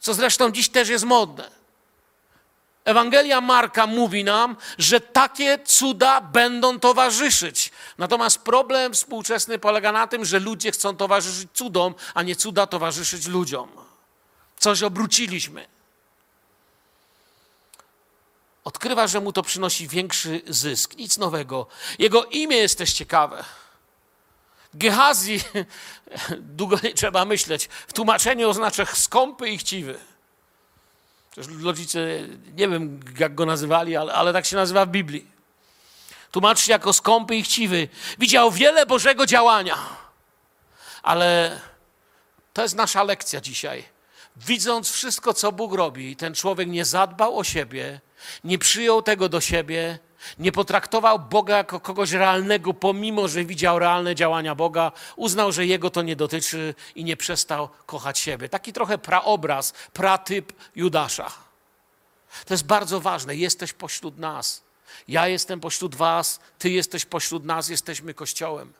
Co 0.00 0.14
zresztą 0.14 0.50
dziś 0.50 0.68
też 0.68 0.88
jest 0.88 1.04
modne. 1.04 1.50
Ewangelia 2.84 3.40
Marka 3.40 3.86
mówi 3.86 4.24
nam, 4.24 4.56
że 4.78 5.00
takie 5.00 5.58
cuda 5.64 6.20
będą 6.20 6.80
towarzyszyć. 6.80 7.72
Natomiast 7.98 8.38
problem 8.38 8.94
współczesny 8.94 9.58
polega 9.58 9.92
na 9.92 10.06
tym, 10.06 10.24
że 10.24 10.38
ludzie 10.38 10.72
chcą 10.72 10.96
towarzyszyć 10.96 11.48
cudom, 11.54 11.94
a 12.14 12.22
nie 12.22 12.36
cuda 12.36 12.66
towarzyszyć 12.66 13.26
ludziom. 13.26 13.68
Coś 14.58 14.82
obróciliśmy 14.82 15.72
odkrywa, 18.64 19.06
że 19.06 19.20
mu 19.20 19.32
to 19.32 19.42
przynosi 19.42 19.88
większy 19.88 20.42
zysk. 20.48 20.96
Nic 20.96 21.18
nowego. 21.18 21.66
Jego 21.98 22.24
imię 22.24 22.56
jest 22.56 22.78
też 22.78 22.92
ciekawe. 22.92 23.44
Gehazi, 24.74 25.40
długo 26.58 26.76
nie 26.82 26.94
trzeba 26.94 27.24
myśleć, 27.24 27.68
w 27.86 27.92
tłumaczeniu 27.92 28.48
oznacza 28.48 28.86
skąpy 28.86 29.48
i 29.48 29.58
chciwy. 29.58 29.98
Rodzice, 31.62 31.98
nie 32.54 32.68
wiem 32.68 33.00
jak 33.18 33.34
go 33.34 33.46
nazywali, 33.46 33.96
ale, 33.96 34.12
ale 34.12 34.32
tak 34.32 34.46
się 34.46 34.56
nazywa 34.56 34.86
w 34.86 34.88
Biblii. 34.88 35.26
Tłumaczy 36.30 36.64
się 36.64 36.72
jako 36.72 36.92
skąpy 36.92 37.36
i 37.36 37.42
chciwy. 37.42 37.88
Widział 38.18 38.50
wiele 38.50 38.86
Bożego 38.86 39.26
działania, 39.26 39.78
ale 41.02 41.60
to 42.52 42.62
jest 42.62 42.74
nasza 42.74 43.02
lekcja 43.02 43.40
dzisiaj. 43.40 43.84
Widząc 44.36 44.90
wszystko, 44.90 45.34
co 45.34 45.52
Bóg 45.52 45.74
robi, 45.74 46.16
ten 46.16 46.34
człowiek 46.34 46.68
nie 46.68 46.84
zadbał 46.84 47.38
o 47.38 47.44
siebie, 47.44 48.00
nie 48.44 48.58
przyjął 48.58 49.02
tego 49.02 49.28
do 49.28 49.40
siebie, 49.40 49.98
nie 50.38 50.52
potraktował 50.52 51.18
Boga 51.18 51.56
jako 51.56 51.80
kogoś 51.80 52.12
realnego, 52.12 52.74
pomimo 52.74 53.28
że 53.28 53.44
widział 53.44 53.78
realne 53.78 54.14
działania 54.14 54.54
Boga, 54.54 54.92
uznał, 55.16 55.52
że 55.52 55.66
jego 55.66 55.90
to 55.90 56.02
nie 56.02 56.16
dotyczy 56.16 56.74
i 56.94 57.04
nie 57.04 57.16
przestał 57.16 57.68
kochać 57.86 58.18
siebie. 58.18 58.48
Taki 58.48 58.72
trochę 58.72 58.98
praobraz, 58.98 59.72
pratyp 59.92 60.52
Judasza. 60.76 61.32
To 62.46 62.54
jest 62.54 62.66
bardzo 62.66 63.00
ważne. 63.00 63.36
Jesteś 63.36 63.72
pośród 63.72 64.18
nas. 64.18 64.62
Ja 65.08 65.28
jestem 65.28 65.60
pośród 65.60 65.94
Was, 65.94 66.40
Ty 66.58 66.70
jesteś 66.70 67.04
pośród 67.04 67.44
nas, 67.44 67.68
jesteśmy 67.68 68.14
Kościołem. 68.14 68.72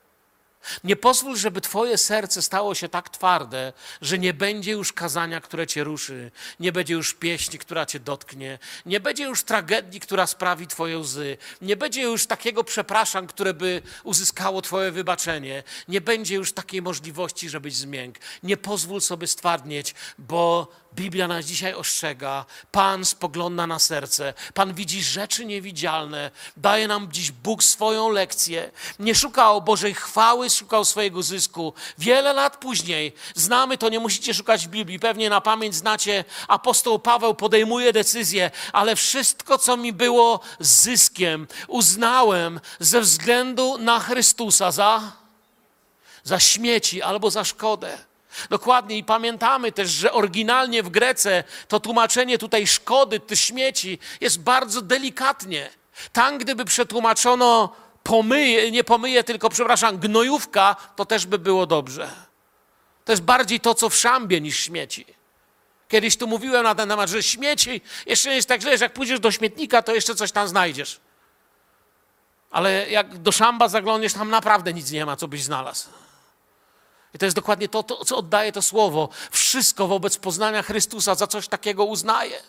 Nie 0.85 0.96
pozwól, 0.96 1.37
żeby 1.37 1.61
Twoje 1.61 1.98
serce 1.98 2.42
stało 2.42 2.75
się 2.75 2.88
tak 2.88 3.09
twarde, 3.09 3.72
że 4.01 4.18
nie 4.18 4.35
będzie 4.35 4.72
już 4.72 4.92
kazania, 4.92 5.40
które 5.40 5.66
Cię 5.66 5.85
ruszy, 5.85 6.31
nie 6.61 6.72
będzie 6.72 6.94
już 6.94 7.14
pieśni, 7.14 7.59
która 7.59 7.87
Cię 7.87 8.01
dotknie, 8.01 8.59
nie 8.87 9.01
będzie 9.01 9.25
już 9.25 9.42
tragedii, 9.42 10.01
która 10.01 10.27
sprawi 10.27 10.66
Twoje 10.66 10.98
łzy, 10.98 11.37
nie 11.62 11.77
będzie 11.77 12.03
już 12.03 12.27
takiego 12.27 12.64
przepraszam, 12.64 13.27
które 13.27 13.55
by 13.55 13.83
uzyskało 14.05 14.62
Twoje 14.62 14.90
wybaczenie, 14.90 15.62
nie 15.88 16.01
będzie 16.01 16.35
już 16.35 16.53
takiej 16.53 16.83
możliwości, 16.83 17.48
żebyś 17.48 17.75
zmiękł. 17.75 18.18
Nie 18.42 18.57
pozwól 18.57 19.01
sobie 19.01 19.27
stwardnieć, 19.27 19.94
bo 20.18 20.68
Biblia 20.94 21.28
nas 21.28 21.44
dzisiaj 21.44 21.74
ostrzega. 21.74 22.44
Pan 22.72 23.05
spogląda 23.05 23.66
na 23.66 23.78
serce. 23.78 24.35
Pan 24.55 24.74
widzi 24.74 25.02
rzeczy 25.02 25.44
niewidzialne. 25.44 26.31
Daje 26.57 26.88
nam 26.88 27.12
dziś 27.12 27.33
Bóg 27.33 27.64
swoją 27.64 28.09
lekcję. 28.09 28.70
Nie 28.98 29.14
szukał 29.14 29.62
Bożej 29.62 29.94
chwały, 29.94 30.50
szukał 30.50 30.85
swojego 30.85 31.22
zysku. 31.22 31.72
Wiele 31.98 32.33
lat 32.33 32.57
później, 32.57 33.12
znamy 33.35 33.78
to, 33.78 33.88
nie 33.88 34.00
musicie 34.00 34.35
szukać 34.35 34.66
w 34.66 34.70
Biblii, 34.70 34.98
pewnie 34.98 35.31
na 35.31 35.40
pamięć 35.40 35.74
znacie, 35.74 36.24
apostoł 36.48 36.98
Paweł 36.98 37.35
podejmuje 37.35 37.92
decyzję, 37.92 38.50
ale 38.72 38.96
wszystko, 38.96 39.59
co 39.59 39.76
mi 39.76 39.92
było 39.92 40.40
zyskiem, 40.61 41.46
uznałem 41.68 42.61
ze 42.81 43.00
względu 43.00 43.78
na 43.78 44.00
Chrystusa 44.00 44.72
za, 44.72 45.12
za 46.24 46.40
śmieci 46.40 47.02
albo 47.02 47.31
za 47.31 47.44
szkodę. 47.44 48.12
Dokładnie 48.51 48.99
i 48.99 49.05
pamiętamy 49.05 49.73
też, 49.73 49.90
że 49.90 50.12
oryginalnie 50.12 50.83
w 50.83 50.88
Grece 50.88 51.45
to 51.68 51.81
tłumaczenie 51.81 52.38
tutaj 52.38 52.66
szkody, 52.66 53.21
te 53.21 53.37
śmieci 53.37 53.99
jest 54.21 54.40
bardzo 54.40 54.83
delikatnie. 54.83 55.71
Tam, 56.12 56.38
gdyby 56.38 56.64
przetłumaczono 56.64 57.77
pomyje, 58.03 58.71
nie 58.71 58.85
pomyje, 58.85 59.25
tylko 59.25 59.49
przepraszam, 59.49 59.99
gnojówka, 59.99 60.77
to 60.97 61.05
też 61.05 61.27
by 61.27 61.38
było 61.38 61.66
dobrze. 61.66 62.09
To 63.05 63.12
jest 63.12 63.23
bardziej 63.23 63.61
to, 63.61 63.75
co 63.75 63.88
w 63.88 63.97
szambie 63.97 64.40
niż 64.40 64.59
śmieci. 64.59 65.07
Kiedyś 65.88 66.16
tu 66.16 66.27
mówiłem 66.27 66.62
na 66.62 66.75
ten 66.75 66.88
temat, 66.88 67.11
że 67.11 67.23
śmieci 67.23 67.81
jeszcze 68.07 68.29
nie 68.29 68.37
jest 68.37 68.49
tak 68.49 68.61
źle, 68.61 68.79
że 68.79 68.85
jak 68.85 68.92
pójdziesz 68.92 69.21
do 69.21 69.31
śmietnika, 69.31 69.83
to 69.83 69.95
jeszcze 69.95 70.14
coś 70.14 70.33
tam 70.33 70.49
znajdziesz. 70.49 71.01
Ale 72.51 72.90
jak 72.90 73.18
do 73.18 73.33
szamba 73.33 73.68
zaglądniesz, 73.68 74.12
tam 74.12 74.31
naprawdę 74.31 74.75
nic 74.75 74.90
nie 74.90 75.07
ma, 75.07 75.16
co 75.16 75.29
byś 75.29 75.42
znalazł. 75.42 75.88
I 77.14 77.18
to 77.18 77.27
jest 77.27 77.37
dokładnie 77.37 77.68
to, 77.68 77.83
to, 77.83 78.05
co 78.05 78.16
oddaje 78.16 78.53
to 78.53 78.62
słowo. 78.62 79.09
Wszystko 79.31 79.87
wobec 79.87 80.16
poznania 80.18 80.62
Chrystusa 80.62 81.14
za 81.14 81.27
coś 81.27 81.48
takiego 81.48 81.85
uznaje. 81.85 82.42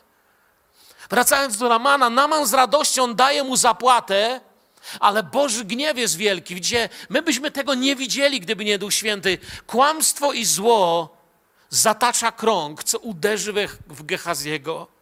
Wracając 1.10 1.58
do 1.58 1.70
Namana, 1.70 2.10
Naman 2.10 2.48
z 2.48 2.54
radością 2.54 3.14
daje 3.14 3.44
mu 3.44 3.58
zapłatę, 3.58 4.42
ale 5.00 5.24
Boży 5.24 5.66
gniew 5.66 5.98
jest 5.98 6.18
wielki. 6.18 6.56
Gdzie 6.56 6.90
my 7.10 7.22
byśmy 7.22 7.52
tego 7.52 7.74
nie 7.74 7.96
widzieli, 7.96 8.40
gdyby 8.40 8.66
nie 8.66 8.78
Duch 8.80 8.94
Święty. 8.94 9.38
Kłamstwo 9.68 10.34
i 10.34 10.46
zło 10.46 11.18
zatacza 11.70 12.32
krąg, 12.32 12.84
co 12.84 13.00
uderzy 13.00 13.54
w 13.88 14.06
Gehaziego. 14.06 14.93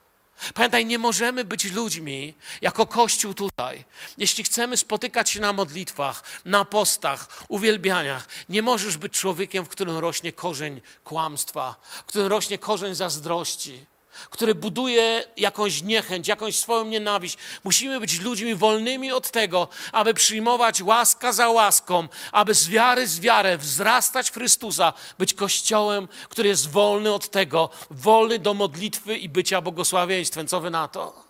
Pamiętaj, 0.54 0.86
nie 0.86 1.00
możemy 1.00 1.46
być 1.46 1.72
ludźmi 1.72 2.34
jako 2.62 2.88
Kościół 2.88 3.34
tutaj. 3.34 3.86
Jeśli 4.18 4.44
chcemy 4.44 4.78
spotykać 4.78 5.30
się 5.30 5.40
na 5.40 5.54
modlitwach, 5.54 6.24
na 6.46 6.66
postach, 6.66 7.44
uwielbianiach, 7.48 8.28
nie 8.50 8.62
możesz 8.62 8.98
być 8.98 9.14
człowiekiem, 9.14 9.66
w 9.66 9.70
którym 9.70 9.98
rośnie 9.98 10.34
korzeń 10.34 10.82
kłamstwa, 11.04 11.76
w 11.82 12.04
którym 12.04 12.28
rośnie 12.28 12.58
korzeń 12.58 12.96
zazdrości, 12.96 13.86
który 14.30 14.56
buduje 14.56 15.24
jakąś 15.38 15.82
niechęć, 15.82 16.28
jakąś 16.28 16.60
swoją 16.60 16.86
nienawiść. 16.86 17.38
Musimy 17.64 18.00
być 18.00 18.20
ludźmi 18.20 18.56
wolnymi 18.56 19.12
od 19.12 19.32
tego, 19.32 19.68
aby 19.92 20.14
przyjmować 20.14 20.82
łaska 20.82 21.34
za 21.34 21.50
łaską, 21.50 22.08
aby 22.32 22.54
z 22.54 22.70
wiary 22.70 23.08
z 23.08 23.20
wiarę 23.20 23.58
wzrastać 23.58 24.30
w 24.30 24.34
Chrystusa, 24.34 24.94
być 25.20 25.34
Kościołem, 25.34 26.08
który 26.30 26.50
jest 26.50 26.70
wolny 26.70 27.14
od 27.14 27.30
tego, 27.30 27.70
wolny 27.92 28.40
do 28.40 28.54
modlitwy 28.54 29.18
i 29.18 29.30
bycia 29.30 29.62
błogosławieństwem. 29.62 30.48
Co 30.48 30.62
wy 30.62 30.70
na 30.70 30.88
to? 30.88 31.24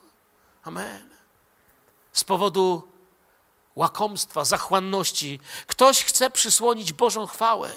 Amen. 0.64 1.10
Z 2.14 2.24
powodu 2.24 2.92
łakomstwa, 3.76 4.46
zachłanności, 4.46 5.40
ktoś 5.68 6.04
chce 6.04 6.30
przysłonić 6.30 6.94
Bożą 6.94 7.28
chwałę. 7.28 7.72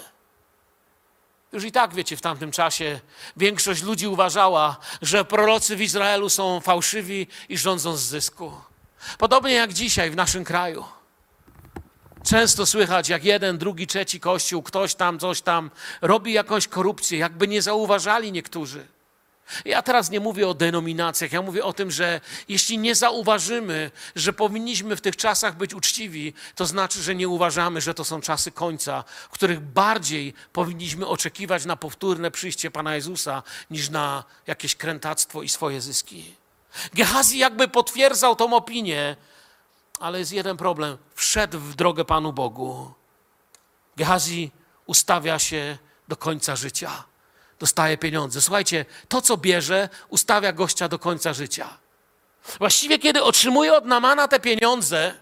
Już 1.55 1.63
i 1.63 1.71
tak, 1.71 1.93
wiecie, 1.93 2.17
w 2.17 2.21
tamtym 2.21 2.51
czasie 2.51 2.99
większość 3.37 3.83
ludzi 3.83 4.07
uważała, 4.07 4.77
że 5.01 5.25
prorocy 5.25 5.75
w 5.75 5.81
Izraelu 5.81 6.29
są 6.29 6.59
fałszywi 6.59 7.27
i 7.49 7.57
rządzą 7.57 7.97
z 7.97 8.01
zysku. 8.01 8.51
Podobnie 9.17 9.53
jak 9.53 9.73
dzisiaj 9.73 10.11
w 10.11 10.15
naszym 10.15 10.43
kraju. 10.43 10.85
Często 12.23 12.65
słychać, 12.65 13.09
jak 13.09 13.23
jeden, 13.23 13.57
drugi, 13.57 13.87
trzeci 13.87 14.19
kościół, 14.19 14.63
ktoś 14.63 14.95
tam, 14.95 15.19
coś 15.19 15.41
tam 15.41 15.71
robi 16.01 16.33
jakąś 16.33 16.67
korupcję, 16.67 17.19
jakby 17.19 17.47
nie 17.47 17.61
zauważali 17.61 18.31
niektórzy. 18.31 18.87
Ja 19.65 19.81
teraz 19.81 20.09
nie 20.09 20.19
mówię 20.19 20.47
o 20.47 20.53
denominacjach, 20.53 21.31
ja 21.31 21.41
mówię 21.41 21.63
o 21.63 21.73
tym, 21.73 21.91
że 21.91 22.21
jeśli 22.47 22.77
nie 22.77 22.95
zauważymy, 22.95 23.91
że 24.15 24.33
powinniśmy 24.33 24.95
w 24.95 25.01
tych 25.01 25.15
czasach 25.15 25.57
być 25.57 25.73
uczciwi, 25.73 26.33
to 26.55 26.65
znaczy, 26.65 27.03
że 27.03 27.15
nie 27.15 27.29
uważamy, 27.29 27.81
że 27.81 27.93
to 27.93 28.05
są 28.05 28.21
czasy 28.21 28.51
końca, 28.51 29.03
w 29.29 29.33
których 29.33 29.59
bardziej 29.59 30.33
powinniśmy 30.53 31.07
oczekiwać 31.07 31.65
na 31.65 31.75
powtórne 31.75 32.31
przyjście 32.31 32.71
Pana 32.71 32.95
Jezusa, 32.95 33.43
niż 33.69 33.89
na 33.89 34.23
jakieś 34.47 34.75
krętactwo 34.75 35.43
i 35.43 35.49
swoje 35.49 35.81
zyski. 35.81 36.35
Gehazi 36.93 37.37
jakby 37.37 37.67
potwierdzał 37.67 38.35
tą 38.35 38.53
opinię, 38.53 39.15
ale 39.99 40.19
jest 40.19 40.31
jeden 40.31 40.57
problem. 40.57 40.97
Wszedł 41.15 41.59
w 41.59 41.75
drogę 41.75 42.05
Panu 42.05 42.33
Bogu. 42.33 42.93
Gehazi 43.97 44.51
ustawia 44.85 45.39
się 45.39 45.77
do 46.07 46.15
końca 46.15 46.55
życia 46.55 47.03
dostaje 47.59 47.97
pieniądze. 47.97 48.41
Słuchajcie, 48.41 48.85
to 49.09 49.21
co 49.21 49.37
bierze, 49.37 49.89
ustawia 50.09 50.53
gościa 50.53 50.87
do 50.87 50.99
końca 50.99 51.33
życia. 51.33 51.77
Właściwie, 52.59 52.99
kiedy 52.99 53.23
otrzymuje 53.23 53.73
od 53.73 53.85
Namana 53.85 54.27
te 54.27 54.39
pieniądze, 54.39 55.13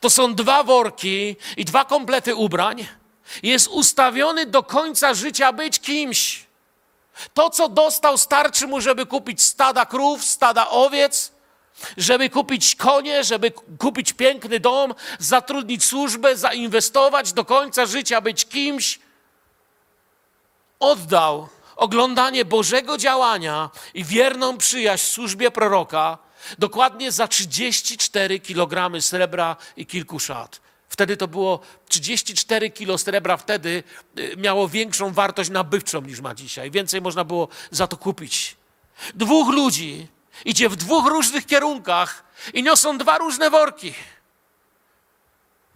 to 0.00 0.10
są 0.10 0.34
dwa 0.34 0.62
worki 0.62 1.36
i 1.56 1.64
dwa 1.64 1.84
komplety 1.84 2.34
ubrań. 2.34 2.86
Jest 3.42 3.68
ustawiony 3.68 4.46
do 4.46 4.62
końca 4.62 5.14
życia 5.14 5.52
być 5.52 5.80
kimś. 5.80 6.46
To, 7.34 7.50
co 7.50 7.68
dostał, 7.68 8.18
starczy 8.18 8.66
mu, 8.66 8.80
żeby 8.80 9.06
kupić 9.06 9.42
stada 9.42 9.86
krów, 9.86 10.24
stada 10.24 10.68
owiec, 10.68 11.32
żeby 11.96 12.30
kupić 12.30 12.74
konie, 12.74 13.24
żeby 13.24 13.52
kupić 13.78 14.12
piękny 14.12 14.60
dom, 14.60 14.94
zatrudnić 15.18 15.84
służbę, 15.84 16.36
zainwestować 16.36 17.32
do 17.32 17.44
końca 17.44 17.86
życia, 17.86 18.20
być 18.20 18.44
kimś. 18.44 18.98
Oddał 20.80 21.48
oglądanie 21.78 22.44
Bożego 22.44 22.98
działania 22.98 23.70
i 23.94 24.04
wierną 24.04 24.58
przyjaźń 24.58 25.04
w 25.04 25.08
służbie 25.08 25.50
proroka 25.50 26.18
dokładnie 26.58 27.12
za 27.12 27.28
34 27.28 28.40
kg 28.40 29.02
srebra 29.02 29.56
i 29.76 29.86
kilku 29.86 30.20
szat. 30.20 30.60
Wtedy 30.88 31.16
to 31.16 31.28
było 31.28 31.60
34 31.88 32.70
kilo 32.70 32.98
srebra, 32.98 33.36
wtedy 33.36 33.82
y, 34.18 34.34
miało 34.36 34.68
większą 34.68 35.12
wartość 35.12 35.50
nabywczą 35.50 36.00
niż 36.00 36.20
ma 36.20 36.34
dzisiaj. 36.34 36.70
Więcej 36.70 37.00
można 37.00 37.24
było 37.24 37.48
za 37.70 37.86
to 37.86 37.96
kupić. 37.96 38.56
Dwóch 39.14 39.48
ludzi 39.48 40.06
idzie 40.44 40.68
w 40.68 40.76
dwóch 40.76 41.06
różnych 41.06 41.46
kierunkach 41.46 42.24
i 42.54 42.62
niosą 42.62 42.98
dwa 42.98 43.18
różne 43.18 43.50
worki. 43.50 43.94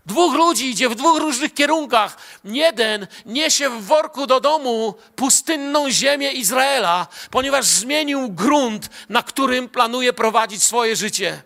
Dwóch 0.07 0.35
ludzi 0.35 0.71
idzie 0.71 0.89
w 0.89 0.95
dwóch 0.95 1.19
różnych 1.19 1.55
kierunkach. 1.55 2.17
Jeden 2.45 3.07
niesie 3.27 3.71
w 3.71 3.85
worku 3.85 4.27
do 4.27 4.41
domu 4.41 4.95
pustynną 5.17 5.91
ziemię 5.91 6.33
Izraela, 6.33 7.07
ponieważ 7.31 7.65
zmienił 7.65 8.29
grunt, 8.29 8.89
na 9.09 9.23
którym 9.23 9.69
planuje 9.69 10.13
prowadzić 10.13 10.63
swoje 10.63 10.97
życie. 10.97 11.43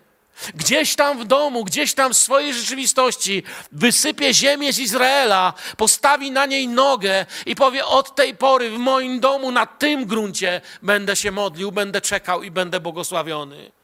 Gdzieś 0.54 0.94
tam 0.94 1.18
w 1.18 1.24
domu, 1.24 1.64
gdzieś 1.64 1.94
tam 1.94 2.12
w 2.12 2.16
swojej 2.16 2.54
rzeczywistości 2.54 3.42
wysypie 3.72 4.34
ziemię 4.34 4.72
z 4.72 4.78
Izraela, 4.78 5.54
postawi 5.76 6.30
na 6.30 6.46
niej 6.46 6.68
nogę 6.68 7.26
i 7.46 7.54
powie: 7.54 7.84
Od 7.84 8.14
tej 8.14 8.34
pory 8.34 8.70
w 8.70 8.78
moim 8.78 9.20
domu, 9.20 9.50
na 9.50 9.66
tym 9.66 10.06
gruncie 10.06 10.60
będę 10.82 11.16
się 11.16 11.30
modlił, 11.30 11.72
będę 11.72 12.00
czekał 12.00 12.42
i 12.42 12.50
będę 12.50 12.80
błogosławiony 12.80 13.75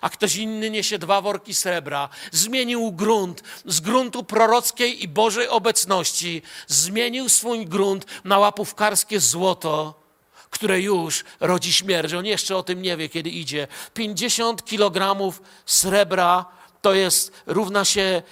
a 0.00 0.10
ktoś 0.10 0.36
inny 0.36 0.70
niesie 0.70 0.98
dwa 0.98 1.20
worki 1.20 1.54
srebra. 1.54 2.08
Zmienił 2.32 2.92
grunt 2.92 3.42
z 3.66 3.80
gruntu 3.80 4.24
prorockiej 4.24 5.04
i 5.04 5.08
Bożej 5.08 5.48
obecności, 5.48 6.42
zmienił 6.66 7.28
swój 7.28 7.66
grunt 7.66 8.06
na 8.24 8.38
łapówkarskie 8.38 9.20
złoto, 9.20 10.04
które 10.50 10.80
już 10.80 11.24
rodzi 11.40 11.72
śmierć. 11.72 12.14
On 12.14 12.26
jeszcze 12.26 12.56
o 12.56 12.62
tym 12.62 12.82
nie 12.82 12.96
wie, 12.96 13.08
kiedy 13.08 13.30
idzie. 13.30 13.68
50 13.94 14.64
kilogramów 14.64 15.42
srebra 15.66 16.44
to 16.84 16.94
jest, 16.94 17.32
równa 17.46 17.84
się, 17.84 18.22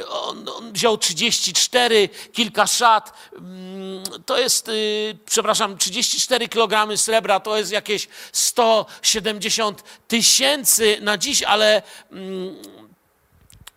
y, 0.00 0.08
on, 0.08 0.48
on 0.48 0.72
wziął 0.72 0.98
34, 0.98 2.08
kilka 2.32 2.66
szat, 2.66 3.12
mm, 3.32 4.02
to 4.26 4.38
jest, 4.38 4.68
y, 4.68 5.18
przepraszam, 5.26 5.78
34 5.78 6.48
kg 6.48 6.96
srebra, 6.96 7.40
to 7.40 7.56
jest 7.56 7.72
jakieś 7.72 8.08
170 8.32 9.82
tysięcy 10.08 10.98
na 11.00 11.18
dziś, 11.18 11.42
ale 11.42 11.82
mm, 12.12 12.56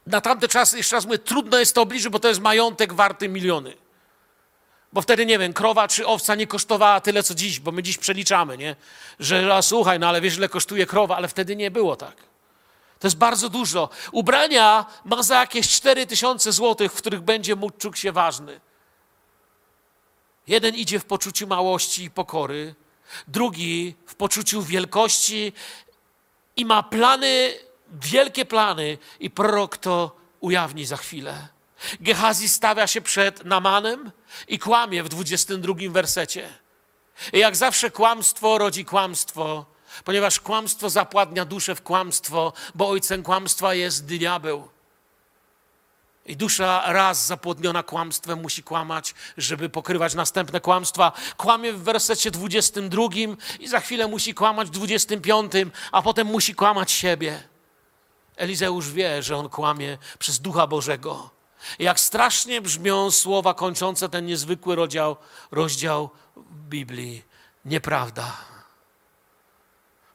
na 0.08 0.22
tamte 0.22 0.48
czasy, 0.48 0.78
jeszcze 0.78 0.96
raz 0.96 1.06
mówię, 1.06 1.20
trudno 1.20 1.60
jest 1.60 1.76
to 1.76 1.82
obliczyć, 1.82 2.10
bo 2.10 2.20
to 2.20 2.28
jest 2.28 2.42
majątek 2.42 2.94
warty 2.94 3.30
miliony. 3.30 3.74
Bo 4.94 5.02
wtedy, 5.02 5.26
nie 5.26 5.40
wiem, 5.40 5.54
krowa 5.54 5.88
czy 5.88 6.08
owca 6.08 6.36
nie 6.36 6.48
kosztowała 6.48 7.02
tyle, 7.02 7.24
co 7.24 7.36
dziś, 7.36 7.60
bo 7.60 7.72
my 7.72 7.84
dziś 7.84 7.98
przeliczamy, 7.98 8.58
nie? 8.58 8.76
Że, 9.20 9.56
a 9.56 9.62
słuchaj, 9.62 10.00
no 10.00 10.08
ale 10.08 10.22
wiesz, 10.22 10.38
ile 10.38 10.50
kosztuje 10.50 10.86
krowa, 10.86 11.18
ale 11.18 11.28
wtedy 11.28 11.56
nie 11.56 11.72
było 11.72 11.96
tak. 11.96 12.29
To 13.00 13.08
jest 13.08 13.18
bardzo 13.18 13.50
dużo. 13.50 13.90
Ubrania 14.12 14.86
ma 15.06 15.24
za 15.24 15.40
jakieś 15.40 15.70
4 15.70 16.06
tysiące 16.06 16.52
złotych, 16.52 16.94
w 16.94 16.96
których 16.96 17.22
będzie 17.22 17.56
mógł 17.56 17.78
czuć 17.78 18.00
się 18.00 18.12
ważny. 18.12 18.62
Jeden 20.48 20.76
idzie 20.76 21.00
w 21.00 21.06
poczuciu 21.06 21.48
małości 21.48 22.04
i 22.04 22.12
pokory, 22.12 22.76
drugi 23.28 23.96
w 24.06 24.16
poczuciu 24.16 24.62
wielkości 24.62 25.54
i 26.56 26.66
ma 26.66 26.84
plany, 26.84 27.54
wielkie 27.92 28.46
plany 28.46 28.98
i 29.20 29.30
prorok 29.30 29.78
to 29.78 30.16
ujawni 30.40 30.86
za 30.86 30.98
chwilę. 30.98 31.48
Gehazi 32.00 32.50
stawia 32.50 32.88
się 32.88 33.02
przed 33.02 33.46
Namanem 33.46 34.12
i 34.48 34.60
kłamie 34.60 35.04
w 35.04 35.10
22 35.10 35.74
wersecie. 35.90 36.50
I 37.34 37.40
jak 37.40 37.56
zawsze 37.56 37.92
kłamstwo 37.92 38.58
rodzi 38.58 38.86
kłamstwo, 38.86 39.66
ponieważ 40.04 40.40
kłamstwo 40.40 40.90
zapładnia 40.90 41.46
duszę 41.46 41.76
w 41.76 41.82
kłamstwo, 41.82 42.54
bo 42.76 42.90
ojcem 42.90 43.24
kłamstwa 43.24 43.74
jest 43.74 44.06
diabeł. 44.06 44.70
I 46.26 46.38
dusza 46.38 46.84
raz 46.86 47.28
zapłodniona 47.28 47.84
kłamstwem 47.84 48.42
musi 48.42 48.64
kłamać, 48.64 49.14
żeby 49.38 49.70
pokrywać 49.70 50.14
następne 50.14 50.62
kłamstwa. 50.62 51.12
Kłamie 51.38 51.74
w 51.74 51.84
wersecie 51.84 52.32
22 52.32 53.04
i 53.60 53.68
za 53.68 53.80
chwilę 53.80 54.08
musi 54.08 54.34
kłamać 54.34 54.68
w 54.68 54.72
25, 54.72 55.52
a 55.92 56.02
potem 56.02 56.28
musi 56.28 56.56
kłamać 56.56 56.92
siebie. 56.92 57.44
Elizeusz 58.36 58.92
wie, 58.92 59.24
że 59.24 59.38
on 59.38 59.50
kłamie 59.50 59.98
przez 60.20 60.40
Ducha 60.40 60.68
Bożego. 60.68 61.30
Jak 61.80 62.00
strasznie 62.00 62.62
brzmią 62.62 63.12
słowa 63.12 63.54
kończące 63.54 64.10
ten 64.10 64.26
niezwykły 64.26 64.76
rozdział, 64.76 65.16
rozdział 65.52 66.10
Biblii. 66.52 67.24
Nieprawda. 67.66 68.38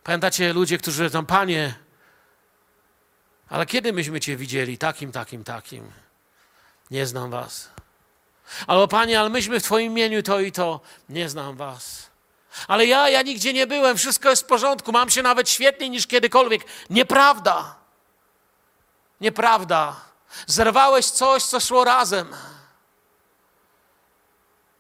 Pamiętacie 0.05 0.53
ludzie, 0.53 0.79
którzy 0.79 1.11
tam, 1.11 1.27
Panie, 1.27 1.75
ale 3.49 3.67
kiedy 3.67 3.93
myśmy 3.93 4.21
Cię 4.21 4.37
widzieli? 4.37 4.79
Takim, 4.79 5.13
takim, 5.13 5.45
takim. 5.45 5.93
Nie 6.91 7.07
znam 7.07 7.31
Was. 7.31 7.71
Albo 8.67 8.89
Panie, 8.89 9.21
ale 9.21 9.31
myśmy 9.31 9.61
w 9.61 9.63
Twoim 9.63 9.93
imieniu 9.93 10.23
to 10.23 10.41
i 10.41 10.53
to. 10.53 10.81
Nie 11.09 11.29
znam 11.29 11.57
Was. 11.57 12.11
Ale 12.69 12.87
ja, 12.87 13.09
ja 13.09 13.23
nigdzie 13.23 13.53
nie 13.53 13.67
byłem, 13.67 13.97
wszystko 13.97 14.31
jest 14.31 14.43
w 14.43 14.47
porządku, 14.47 14.93
mam 14.93 15.11
się 15.11 15.23
nawet 15.23 15.51
świetniej 15.51 15.91
niż 15.91 16.07
kiedykolwiek. 16.07 16.63
Nieprawda. 16.91 17.75
Nieprawda. 19.21 19.97
Zerwałeś 20.47 21.07
coś, 21.07 21.43
co 21.43 21.61
szło 21.61 21.85
razem. 21.85 22.35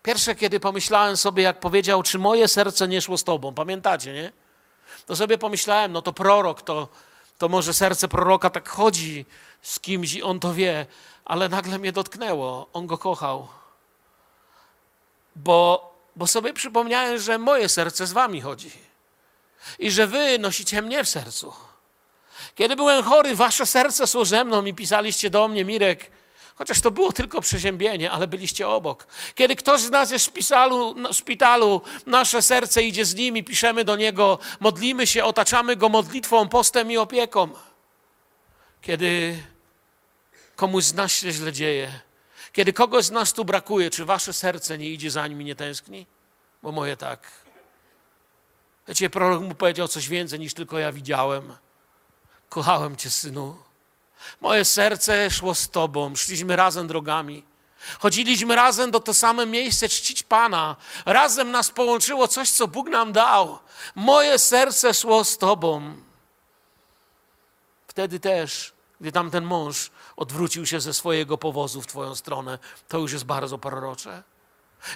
Pierwsze, 0.02 0.34
kiedy 0.34 0.60
pomyślałem 0.60 1.16
sobie, 1.16 1.42
jak 1.42 1.60
powiedział, 1.60 2.02
czy 2.02 2.18
moje 2.18 2.48
serce 2.48 2.88
nie 2.88 3.00
szło 3.00 3.18
z 3.18 3.24
Tobą, 3.24 3.54
pamiętacie, 3.54 4.12
nie? 4.12 4.43
To 5.06 5.16
sobie 5.16 5.38
pomyślałem, 5.38 5.92
no 5.92 6.02
to 6.02 6.12
prorok, 6.12 6.62
to, 6.62 6.88
to 7.38 7.48
może 7.48 7.74
serce 7.74 8.08
proroka 8.08 8.50
tak 8.50 8.68
chodzi 8.68 9.26
z 9.62 9.80
kimś 9.80 10.14
i 10.14 10.22
on 10.22 10.40
to 10.40 10.54
wie, 10.54 10.86
ale 11.24 11.48
nagle 11.48 11.78
mnie 11.78 11.92
dotknęło. 11.92 12.68
On 12.72 12.86
go 12.86 12.98
kochał. 12.98 13.48
Bo, 15.36 15.94
bo 16.16 16.26
sobie 16.26 16.52
przypomniałem, 16.52 17.18
że 17.18 17.38
moje 17.38 17.68
serce 17.68 18.06
z 18.06 18.12
wami 18.12 18.40
chodzi. 18.40 18.70
I 19.78 19.90
że 19.90 20.06
wy 20.06 20.38
nosicie 20.38 20.82
mnie 20.82 21.04
w 21.04 21.08
sercu. 21.08 21.52
Kiedy 22.54 22.76
byłem 22.76 23.04
chory, 23.04 23.36
wasze 23.36 23.66
serce 23.66 24.06
szło 24.06 24.44
mną 24.44 24.64
i 24.64 24.74
pisaliście 24.74 25.30
do 25.30 25.48
mnie, 25.48 25.64
Mirek, 25.64 26.10
chociaż 26.54 26.80
to 26.80 26.90
było 26.90 27.12
tylko 27.12 27.40
przeziębienie, 27.40 28.10
ale 28.10 28.26
byliście 28.26 28.68
obok. 28.68 29.06
Kiedy 29.34 29.56
ktoś 29.56 29.80
z 29.80 29.90
nas 29.90 30.10
jest 30.10 30.24
w 30.24 30.28
szpitalu, 30.28 30.94
w 30.94 31.14
szpitalu, 31.14 31.80
nasze 32.06 32.42
serce 32.42 32.82
idzie 32.82 33.04
z 33.04 33.14
nim 33.14 33.36
i 33.36 33.44
piszemy 33.44 33.84
do 33.84 33.96
niego, 33.96 34.38
modlimy 34.60 35.06
się, 35.06 35.24
otaczamy 35.24 35.76
go 35.76 35.88
modlitwą, 35.88 36.48
postem 36.48 36.90
i 36.90 36.96
opieką. 36.96 37.48
Kiedy 38.82 39.42
komuś 40.56 40.84
z 40.84 40.94
nas 40.94 41.12
się 41.12 41.32
źle 41.32 41.52
dzieje, 41.52 42.00
kiedy 42.52 42.72
kogoś 42.72 43.04
z 43.04 43.10
nas 43.10 43.32
tu 43.32 43.44
brakuje, 43.44 43.90
czy 43.90 44.04
wasze 44.04 44.32
serce 44.32 44.78
nie 44.78 44.90
idzie 44.90 45.10
za 45.10 45.26
nim 45.26 45.42
i 45.42 45.44
nie 45.44 45.54
tęskni? 45.54 46.06
Bo 46.62 46.72
moje 46.72 46.96
tak. 46.96 47.44
Wiecie, 48.88 49.10
prorok 49.10 49.42
mu 49.42 49.54
powiedział 49.54 49.88
coś 49.88 50.08
więcej 50.08 50.40
niż 50.40 50.54
tylko 50.54 50.78
ja 50.78 50.92
widziałem. 50.92 51.56
Kochałem 52.48 52.96
Cię, 52.96 53.10
synu. 53.10 53.56
Moje 54.40 54.64
serce 54.64 55.30
szło 55.30 55.54
z 55.54 55.68
Tobą, 55.68 56.16
szliśmy 56.16 56.56
razem 56.56 56.86
drogami. 56.86 57.44
Chodziliśmy 57.98 58.56
razem 58.56 58.90
do 58.90 59.00
to 59.00 59.14
same 59.14 59.46
miejsce 59.46 59.88
czcić 59.88 60.22
Pana. 60.22 60.76
Razem 61.06 61.50
nas 61.50 61.70
połączyło 61.70 62.28
coś, 62.28 62.50
co 62.50 62.68
Bóg 62.68 62.88
nam 62.88 63.12
dał. 63.12 63.58
Moje 63.94 64.38
serce 64.38 64.94
szło 64.94 65.24
z 65.24 65.38
Tobą. 65.38 65.96
Wtedy 67.86 68.20
też, 68.20 68.72
gdy 69.00 69.12
tamten 69.12 69.44
mąż 69.44 69.90
odwrócił 70.16 70.66
się 70.66 70.80
ze 70.80 70.94
swojego 70.94 71.38
powozu 71.38 71.82
w 71.82 71.86
Twoją 71.86 72.14
stronę, 72.14 72.58
to 72.88 72.98
już 72.98 73.12
jest 73.12 73.24
bardzo 73.24 73.58
prorocze. 73.58 74.22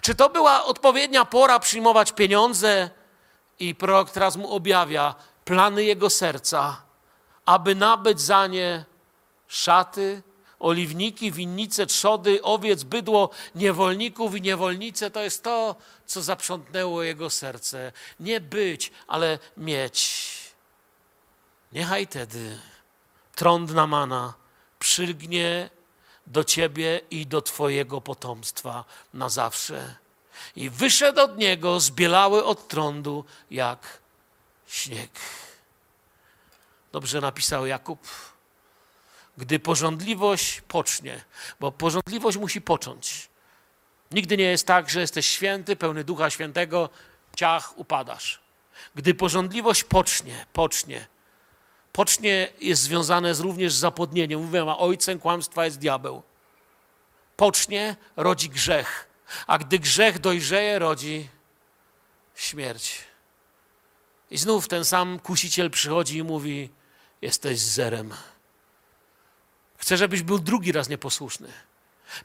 Czy 0.00 0.14
to 0.14 0.28
była 0.28 0.64
odpowiednia 0.64 1.24
pora 1.24 1.58
przyjmować 1.58 2.12
pieniądze? 2.12 2.90
I 3.58 3.74
prorok 3.74 4.10
teraz 4.10 4.36
mu 4.36 4.52
objawia 4.52 5.14
plany 5.44 5.84
jego 5.84 6.10
serca 6.10 6.88
aby 7.48 7.74
nabyć 7.74 8.20
za 8.20 8.46
nie 8.46 8.84
szaty, 9.48 10.22
oliwniki, 10.58 11.32
winnice, 11.32 11.86
trzody, 11.86 12.42
owiec, 12.42 12.82
bydło, 12.82 13.30
niewolników 13.54 14.36
i 14.36 14.40
niewolnice. 14.40 15.10
To 15.10 15.22
jest 15.22 15.42
to, 15.42 15.76
co 16.06 16.22
zaprzątnęło 16.22 17.02
jego 17.02 17.30
serce. 17.30 17.92
Nie 18.20 18.40
być, 18.40 18.92
ale 19.06 19.38
mieć. 19.56 20.28
Niechaj 21.72 22.06
tedy 22.06 22.58
trąd 23.34 23.74
Namana 23.74 24.34
przylgnie 24.78 25.70
do 26.26 26.44
ciebie 26.44 27.00
i 27.10 27.26
do 27.26 27.42
twojego 27.42 28.00
potomstwa 28.00 28.84
na 29.14 29.28
zawsze. 29.28 29.94
I 30.56 30.70
wyszedł 30.70 31.20
od 31.20 31.38
niego, 31.38 31.80
zbielały 31.80 32.44
od 32.44 32.68
trądu 32.68 33.24
jak 33.50 33.98
śnieg. 34.66 35.10
Dobrze 36.92 37.20
napisał 37.20 37.66
Jakub. 37.66 38.08
Gdy 39.38 39.58
porządliwość 39.58 40.60
pocznie, 40.60 41.24
bo 41.60 41.72
porządliwość 41.72 42.36
musi 42.36 42.60
począć. 42.60 43.28
Nigdy 44.10 44.36
nie 44.36 44.44
jest 44.44 44.66
tak, 44.66 44.90
że 44.90 45.00
jesteś 45.00 45.26
święty, 45.26 45.76
pełny 45.76 46.04
Ducha 46.04 46.30
Świętego, 46.30 46.90
ciach, 47.36 47.78
upadasz. 47.78 48.40
Gdy 48.94 49.14
porządliwość 49.14 49.84
pocznie, 49.84 50.46
pocznie, 50.52 51.06
pocznie 51.92 52.48
jest 52.60 52.82
związane 52.82 53.34
z 53.34 53.40
również 53.40 53.72
z 53.72 53.78
zapłodnieniem. 53.78 54.40
Mówiłem, 54.40 54.68
a 54.68 54.78
ojcem 54.78 55.18
kłamstwa 55.18 55.64
jest 55.64 55.78
diabeł. 55.78 56.22
Pocznie 57.36 57.96
rodzi 58.16 58.48
grzech, 58.48 59.08
a 59.46 59.58
gdy 59.58 59.78
grzech 59.78 60.18
dojrzeje, 60.18 60.78
rodzi 60.78 61.28
śmierć. 62.34 62.98
I 64.30 64.38
znów 64.38 64.68
ten 64.68 64.84
sam 64.84 65.18
kusiciel 65.18 65.70
przychodzi 65.70 66.16
i 66.16 66.22
mówi: 66.22 66.70
Jesteś 67.22 67.58
zerem. 67.58 68.14
Chcę, 69.78 69.96
żebyś 69.96 70.22
był 70.22 70.38
drugi 70.38 70.72
raz 70.72 70.88
nieposłuszny. 70.88 71.52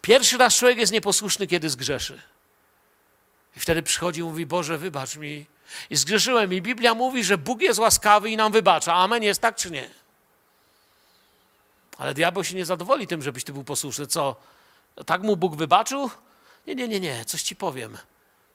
Pierwszy 0.02 0.38
raz 0.38 0.56
człowiek 0.56 0.78
jest 0.78 0.94
nieposłuszny, 0.94 1.48
kiedy 1.48 1.70
zgrzeszy. 1.70 2.22
I 3.56 3.60
wtedy 3.60 3.84
przychodzi 3.84 4.20
i 4.20 4.24
mówi: 4.24 4.46
Boże, 4.46 4.78
wybacz 4.78 5.16
mi. 5.16 5.46
I 5.90 5.96
zgrzeszyłem. 5.96 6.54
I 6.54 6.62
Biblia 6.62 6.94
mówi, 6.94 7.24
że 7.24 7.38
Bóg 7.38 7.62
jest 7.62 7.80
łaskawy 7.80 8.30
i 8.30 8.38
nam 8.38 8.52
wybacza. 8.52 8.94
Amen, 8.94 9.24
jest 9.24 9.42
tak 9.42 9.56
czy 9.56 9.72
nie? 9.72 9.90
Ale 11.98 12.14
diabeł 12.14 12.44
się 12.44 12.56
nie 12.56 12.66
zadowoli 12.66 13.08
tym, 13.08 13.22
żebyś 13.22 13.44
ty 13.44 13.54
był 13.54 13.64
posłuszny. 13.64 14.08
Co? 14.08 14.36
Tak 15.06 15.22
mu 15.22 15.38
Bóg 15.38 15.56
wybaczył? 15.56 16.10
Nie, 16.68 16.76
nie, 16.76 16.88
nie, 16.88 17.00
nie. 17.00 17.26
Coś 17.26 17.44
ci 17.44 17.56
powiem. 17.56 17.98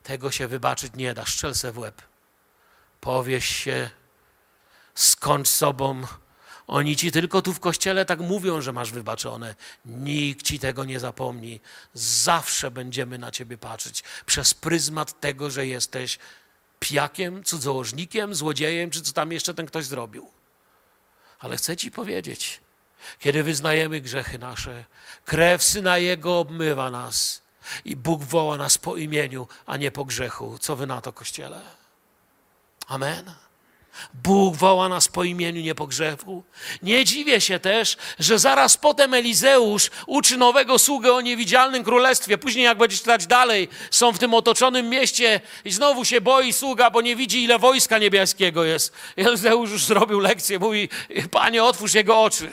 Tego 0.02 0.30
się 0.30 0.48
wybaczyć 0.48 0.92
nie 0.94 1.14
da. 1.14 1.26
Szczel 1.26 1.54
se 1.54 1.72
w 1.72 1.78
łeb. 1.78 2.02
Powieś 3.00 3.46
się, 3.46 3.90
skończ 4.94 5.48
sobą. 5.48 6.02
Oni 6.68 6.96
ci 6.96 7.12
tylko 7.12 7.42
tu 7.42 7.54
w 7.54 7.60
kościele 7.60 8.04
tak 8.04 8.20
mówią, 8.20 8.60
że 8.60 8.72
masz 8.72 8.92
wybaczone. 8.92 9.54
Nikt 9.84 10.46
ci 10.46 10.58
tego 10.58 10.84
nie 10.84 11.00
zapomni. 11.00 11.60
Zawsze 11.94 12.70
będziemy 12.70 13.18
na 13.18 13.30
ciebie 13.30 13.58
patrzeć 13.58 14.02
przez 14.26 14.54
pryzmat 14.54 15.20
tego, 15.20 15.50
że 15.50 15.66
jesteś 15.66 16.18
pijakiem, 16.80 17.44
cudzołożnikiem, 17.44 18.34
złodziejem, 18.34 18.90
czy 18.90 19.02
co 19.02 19.12
tam 19.12 19.32
jeszcze 19.32 19.54
ten 19.54 19.66
ktoś 19.66 19.84
zrobił. 19.84 20.30
Ale 21.38 21.56
chcę 21.56 21.76
ci 21.76 21.90
powiedzieć, 21.90 22.60
kiedy 23.18 23.42
wyznajemy 23.42 24.00
grzechy 24.00 24.38
nasze. 24.38 24.84
Krew 25.24 25.62
Syna 25.62 25.98
Jego 25.98 26.38
obmywa 26.38 26.90
nas 26.90 27.42
i 27.84 27.96
Bóg 27.96 28.22
woła 28.22 28.56
nas 28.56 28.78
po 28.78 28.96
imieniu, 28.96 29.48
a 29.66 29.76
nie 29.76 29.90
po 29.90 30.04
grzechu. 30.04 30.58
Co 30.58 30.76
wy 30.76 30.86
na 30.86 31.00
to, 31.00 31.12
Kościele? 31.12 31.60
Amen. 32.86 33.47
Bóg 34.14 34.56
woła 34.56 34.88
nas 34.88 35.08
po 35.08 35.24
imieniu, 35.24 35.60
nie. 35.60 35.74
Nie 36.82 37.04
dziwię 37.04 37.40
się 37.40 37.58
też, 37.58 37.96
że 38.18 38.38
zaraz 38.38 38.76
potem 38.76 39.14
Elizeusz 39.14 39.90
uczy 40.06 40.36
nowego 40.36 40.78
sługę 40.78 41.12
o 41.12 41.20
niewidzialnym 41.20 41.84
królestwie. 41.84 42.38
Później, 42.38 42.64
jak 42.64 42.78
będziesz 42.78 42.98
czytać 42.98 43.26
dalej, 43.26 43.68
są 43.90 44.12
w 44.12 44.18
tym 44.18 44.34
otoczonym 44.34 44.88
mieście 44.88 45.40
i 45.64 45.70
znowu 45.70 46.04
się 46.04 46.20
boi 46.20 46.52
sługa, 46.52 46.90
bo 46.90 47.00
nie 47.00 47.16
widzi, 47.16 47.44
ile 47.44 47.58
wojska 47.58 47.98
niebieskiego 47.98 48.64
jest. 48.64 48.92
Elizeusz 49.16 49.70
już 49.70 49.84
zrobił 49.84 50.20
lekcję, 50.20 50.58
mówi: 50.58 50.88
Panie, 51.30 51.64
otwórz 51.64 51.94
jego 51.94 52.22
oczy. 52.22 52.50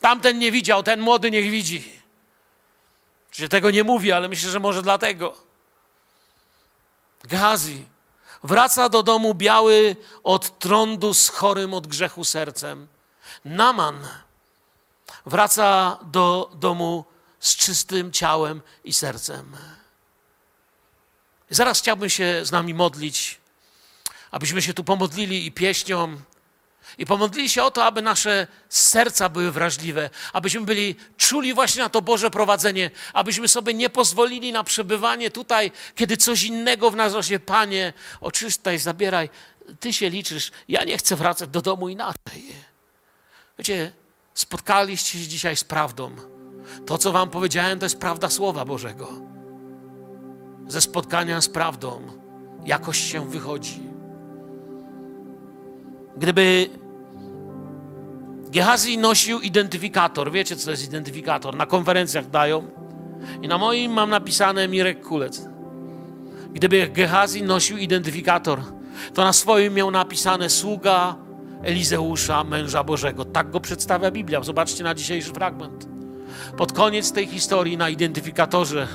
Tamten 0.00 0.38
nie 0.38 0.52
widział, 0.52 0.82
ten 0.82 1.00
młody 1.00 1.30
niech 1.30 1.50
widzi. 1.50 1.92
Że 3.32 3.48
tego 3.48 3.70
nie 3.70 3.84
mówi, 3.84 4.12
ale 4.12 4.28
myślę, 4.28 4.50
że 4.50 4.60
może 4.60 4.82
dlatego. 4.82 5.36
Gazi 7.24 7.93
Wraca 8.44 8.88
do 8.88 9.02
domu 9.02 9.34
biały 9.34 9.96
od 10.22 10.58
trądu 10.58 11.14
z 11.14 11.28
chorym 11.28 11.74
od 11.74 11.86
grzechu 11.86 12.24
sercem. 12.24 12.88
Naman 13.44 14.08
wraca 15.26 15.98
do 16.02 16.50
domu 16.54 17.04
z 17.40 17.56
czystym 17.56 18.12
ciałem 18.12 18.62
i 18.84 18.92
sercem. 18.92 19.56
Zaraz 21.50 21.78
chciałbym 21.78 22.10
się 22.10 22.40
z 22.44 22.52
nami 22.52 22.74
modlić, 22.74 23.40
abyśmy 24.30 24.62
się 24.62 24.74
tu 24.74 24.84
pomodlili 24.84 25.46
i 25.46 25.52
pieśnią, 25.52 26.16
i 26.98 27.06
pomodlili 27.06 27.48
się 27.48 27.62
o 27.62 27.70
to, 27.70 27.84
aby 27.84 28.02
nasze 28.02 28.46
serca 28.68 29.28
były 29.28 29.50
wrażliwe, 29.50 30.10
abyśmy 30.32 30.60
byli 30.60 30.96
czuli 31.16 31.54
właśnie 31.54 31.82
na 31.82 31.88
to 31.88 32.02
Boże 32.02 32.30
prowadzenie, 32.30 32.90
abyśmy 33.12 33.48
sobie 33.48 33.74
nie 33.74 33.90
pozwolili 33.90 34.52
na 34.52 34.64
przebywanie 34.64 35.30
tutaj, 35.30 35.72
kiedy 35.94 36.16
coś 36.16 36.42
innego 36.42 36.90
w 36.90 36.96
nas 36.96 37.12
rośnie. 37.12 37.38
Panie, 37.38 37.92
oczyszczaj, 38.20 38.78
zabieraj, 38.78 39.30
Ty 39.80 39.92
się 39.92 40.10
liczysz, 40.10 40.50
ja 40.68 40.84
nie 40.84 40.98
chcę 40.98 41.16
wracać 41.16 41.50
do 41.50 41.62
domu 41.62 41.88
inaczej. 41.88 42.44
Wiecie, 43.58 43.92
spotkaliście 44.34 45.18
się 45.18 45.28
dzisiaj 45.28 45.56
z 45.56 45.64
prawdą. 45.64 46.16
To, 46.86 46.98
co 46.98 47.12
Wam 47.12 47.30
powiedziałem, 47.30 47.78
to 47.78 47.86
jest 47.86 47.98
prawda 47.98 48.30
Słowa 48.30 48.64
Bożego. 48.64 49.12
Ze 50.68 50.80
spotkania 50.80 51.40
z 51.40 51.48
prawdą 51.48 52.20
jakoś 52.64 53.12
się 53.12 53.30
wychodzi. 53.30 53.93
Gdyby 56.16 56.70
Gehazi 58.50 58.98
nosił 58.98 59.40
identyfikator. 59.40 60.32
Wiecie, 60.32 60.56
co 60.56 60.64
to 60.64 60.70
jest 60.70 60.84
identyfikator? 60.84 61.56
Na 61.56 61.66
konferencjach 61.66 62.30
dają. 62.30 62.62
I 63.42 63.48
na 63.48 63.58
moim 63.58 63.92
mam 63.92 64.10
napisane 64.10 64.68
Mirek 64.68 65.02
Kulec. 65.02 65.48
Gdyby 66.52 66.88
Gehazi 66.88 67.42
nosił 67.42 67.78
identyfikator, 67.78 68.60
to 69.14 69.24
na 69.24 69.32
swoim 69.32 69.74
miał 69.74 69.90
napisane 69.90 70.50
sługa 70.50 71.16
Elizeusza, 71.62 72.44
męża 72.44 72.84
Bożego. 72.84 73.24
Tak 73.24 73.50
go 73.50 73.60
przedstawia 73.60 74.10
Biblia. 74.10 74.42
Zobaczcie 74.42 74.84
na 74.84 74.94
dzisiejszy 74.94 75.32
fragment. 75.32 75.88
Pod 76.56 76.72
koniec 76.72 77.12
tej 77.12 77.26
historii 77.26 77.76
na 77.76 77.88
identyfikatorze, 77.88 78.88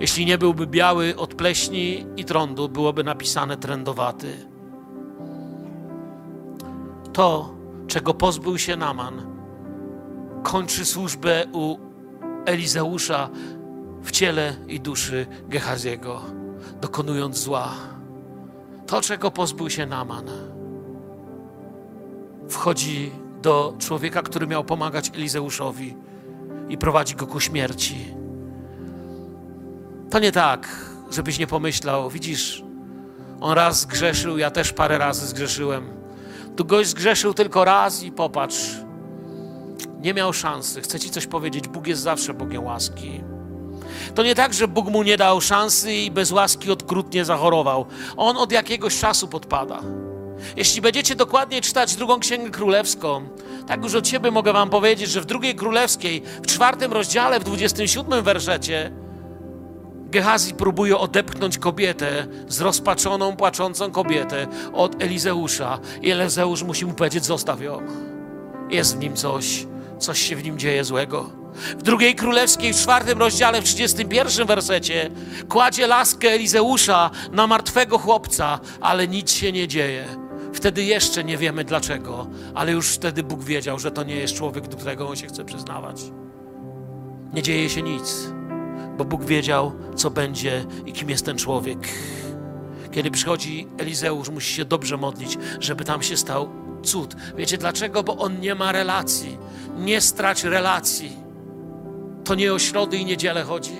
jeśli 0.00 0.26
nie 0.26 0.38
byłby 0.38 0.66
biały 0.66 1.16
od 1.16 1.34
pleśni 1.34 2.06
i 2.16 2.24
trądu, 2.24 2.68
byłoby 2.68 3.04
napisane 3.04 3.56
trędowaty. 3.56 4.51
To 7.12 7.54
czego 7.86 8.14
pozbył 8.14 8.58
się 8.58 8.76
Naman, 8.76 9.26
kończy 10.42 10.84
służbę 10.84 11.44
u 11.52 11.76
Elizeusza 12.44 13.30
w 14.02 14.10
ciele 14.10 14.56
i 14.68 14.80
duszy 14.80 15.26
Gehaziego, 15.48 16.20
dokonując 16.80 17.38
zła. 17.38 17.72
To, 18.86 19.00
czego 19.00 19.30
pozbył 19.30 19.70
się 19.70 19.86
Naman, 19.86 20.24
wchodzi 22.48 23.12
do 23.42 23.74
człowieka, 23.78 24.22
który 24.22 24.46
miał 24.46 24.64
pomagać 24.64 25.10
Elizeuszowi 25.14 25.96
i 26.68 26.78
prowadzi 26.78 27.14
go 27.14 27.26
ku 27.26 27.40
śmierci. 27.40 28.14
To 30.10 30.18
nie 30.18 30.32
tak, 30.32 30.68
żebyś 31.10 31.38
nie 31.38 31.46
pomyślał, 31.46 32.10
widzisz, 32.10 32.64
on 33.40 33.52
raz 33.52 33.80
zgrzeszył, 33.80 34.38
ja 34.38 34.50
też 34.50 34.72
parę 34.72 34.98
razy 34.98 35.26
zgrzeszyłem 35.26 36.01
tu 36.56 36.64
gość 36.64 36.88
zgrzeszył 36.88 37.34
tylko 37.34 37.64
raz 37.64 38.02
i 38.02 38.12
popatrz. 38.12 38.70
Nie 40.00 40.14
miał 40.14 40.32
szansy. 40.32 40.80
Chcę 40.80 41.00
ci 41.00 41.10
coś 41.10 41.26
powiedzieć. 41.26 41.68
Bóg 41.68 41.86
jest 41.86 42.02
zawsze 42.02 42.34
Bogiem 42.34 42.64
łaski. 42.64 43.20
To 44.14 44.22
nie 44.22 44.34
tak, 44.34 44.54
że 44.54 44.68
Bóg 44.68 44.88
mu 44.88 45.02
nie 45.02 45.16
dał 45.16 45.40
szansy 45.40 45.94
i 45.94 46.10
bez 46.10 46.32
łaski 46.32 46.70
odkrutnie 46.70 47.24
zachorował. 47.24 47.86
On 48.16 48.36
od 48.36 48.52
jakiegoś 48.52 48.98
czasu 48.98 49.28
podpada. 49.28 49.82
Jeśli 50.56 50.80
będziecie 50.80 51.14
dokładnie 51.14 51.60
czytać 51.60 51.96
drugą 51.96 52.20
księgę 52.20 52.50
królewską, 52.50 53.28
tak 53.66 53.82
już 53.82 53.94
od 53.94 54.08
siebie 54.08 54.30
mogę 54.30 54.52
wam 54.52 54.70
powiedzieć, 54.70 55.10
że 55.10 55.20
w 55.20 55.26
drugiej 55.26 55.54
królewskiej, 55.54 56.22
w 56.42 56.46
czwartym 56.46 56.92
rozdziale, 56.92 57.40
w 57.40 57.44
27 57.44 58.22
wersecie, 58.22 58.92
Gehazi 60.12 60.54
próbuje 60.54 60.98
odepchnąć 60.98 61.58
kobietę, 61.58 62.26
zrozpaczoną, 62.48 63.36
płaczącą 63.36 63.90
kobietę 63.90 64.46
od 64.72 65.02
Elizeusza. 65.02 65.78
I 66.02 66.10
Elizeusz 66.10 66.62
musi 66.62 66.86
mu 66.86 66.92
powiedzieć: 66.92 67.24
Zostaw 67.24 67.60
ją. 67.62 67.82
Jest 68.70 68.96
w 68.96 68.98
nim 69.00 69.16
coś, 69.16 69.66
coś 69.98 70.22
się 70.22 70.36
w 70.36 70.44
nim 70.44 70.58
dzieje 70.58 70.84
złego. 70.84 71.30
W 71.78 71.82
drugiej 71.82 72.14
królewskiej, 72.14 72.72
w 72.72 72.76
czwartym 72.76 73.18
rozdziale, 73.18 73.62
w 73.62 73.64
31 73.64 74.46
wersecie, 74.46 75.10
kładzie 75.48 75.86
laskę 75.86 76.28
Elizeusza 76.28 77.10
na 77.32 77.46
martwego 77.46 77.98
chłopca, 77.98 78.60
ale 78.80 79.08
nic 79.08 79.30
się 79.30 79.52
nie 79.52 79.68
dzieje. 79.68 80.04
Wtedy 80.54 80.84
jeszcze 80.84 81.24
nie 81.24 81.36
wiemy 81.36 81.64
dlaczego, 81.64 82.26
ale 82.54 82.72
już 82.72 82.88
wtedy 82.88 83.22
Bóg 83.22 83.44
wiedział, 83.44 83.78
że 83.78 83.90
to 83.90 84.02
nie 84.02 84.16
jest 84.16 84.34
człowiek, 84.34 84.68
do 84.68 84.76
którego 84.76 85.08
on 85.08 85.16
się 85.16 85.26
chce 85.26 85.44
przyznawać. 85.44 86.02
Nie 87.32 87.42
dzieje 87.42 87.70
się 87.70 87.82
nic 87.82 88.32
bo 88.98 89.04
Bóg 89.04 89.24
wiedział, 89.24 89.72
co 89.96 90.10
będzie 90.10 90.64
i 90.86 90.92
kim 90.92 91.10
jest 91.10 91.26
ten 91.26 91.38
człowiek. 91.38 91.78
Kiedy 92.90 93.10
przychodzi 93.10 93.68
Elizeusz, 93.78 94.30
musi 94.30 94.54
się 94.54 94.64
dobrze 94.64 94.96
modlić, 94.96 95.38
żeby 95.60 95.84
tam 95.84 96.02
się 96.02 96.16
stał 96.16 96.48
cud. 96.82 97.16
Wiecie 97.36 97.58
dlaczego? 97.58 98.02
Bo 98.02 98.16
on 98.16 98.40
nie 98.40 98.54
ma 98.54 98.72
relacji. 98.72 99.38
Nie 99.78 100.00
strać 100.00 100.44
relacji. 100.44 101.16
To 102.24 102.34
nie 102.34 102.52
o 102.52 102.58
środy 102.58 102.96
i 102.96 103.04
niedzielę 103.04 103.42
chodzi. 103.42 103.76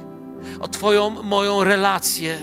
O 0.60 0.68
Twoją, 0.68 1.10
moją 1.22 1.64
relację. 1.64 2.38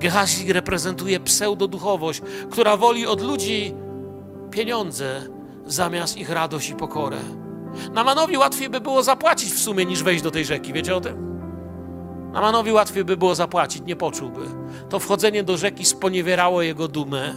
Gehazi 0.00 0.52
reprezentuje 0.52 1.20
pseudoduchowość, 1.20 2.20
która 2.50 2.76
woli 2.76 3.06
od 3.06 3.22
ludzi 3.22 3.74
pieniądze 4.50 5.22
zamiast 5.66 6.16
ich 6.16 6.30
radość 6.30 6.70
i 6.70 6.74
pokorę. 6.74 7.18
Namanowi 7.92 8.36
łatwiej 8.36 8.68
by 8.68 8.80
było 8.80 9.02
zapłacić 9.02 9.52
w 9.52 9.58
sumie 9.58 9.86
niż 9.86 10.02
wejść 10.02 10.22
do 10.22 10.30
tej 10.30 10.44
rzeki. 10.44 10.72
Wiecie 10.72 10.96
o 10.96 11.00
tym? 11.00 11.37
Namanowi 12.38 12.72
łatwiej 12.72 13.04
by 13.04 13.16
było 13.16 13.34
zapłacić, 13.34 13.82
nie 13.82 13.96
poczułby. 13.96 14.40
To 14.88 14.98
wchodzenie 14.98 15.42
do 15.42 15.56
rzeki 15.56 15.84
sponiewierało 15.84 16.62
jego 16.62 16.88
dumę. 16.88 17.34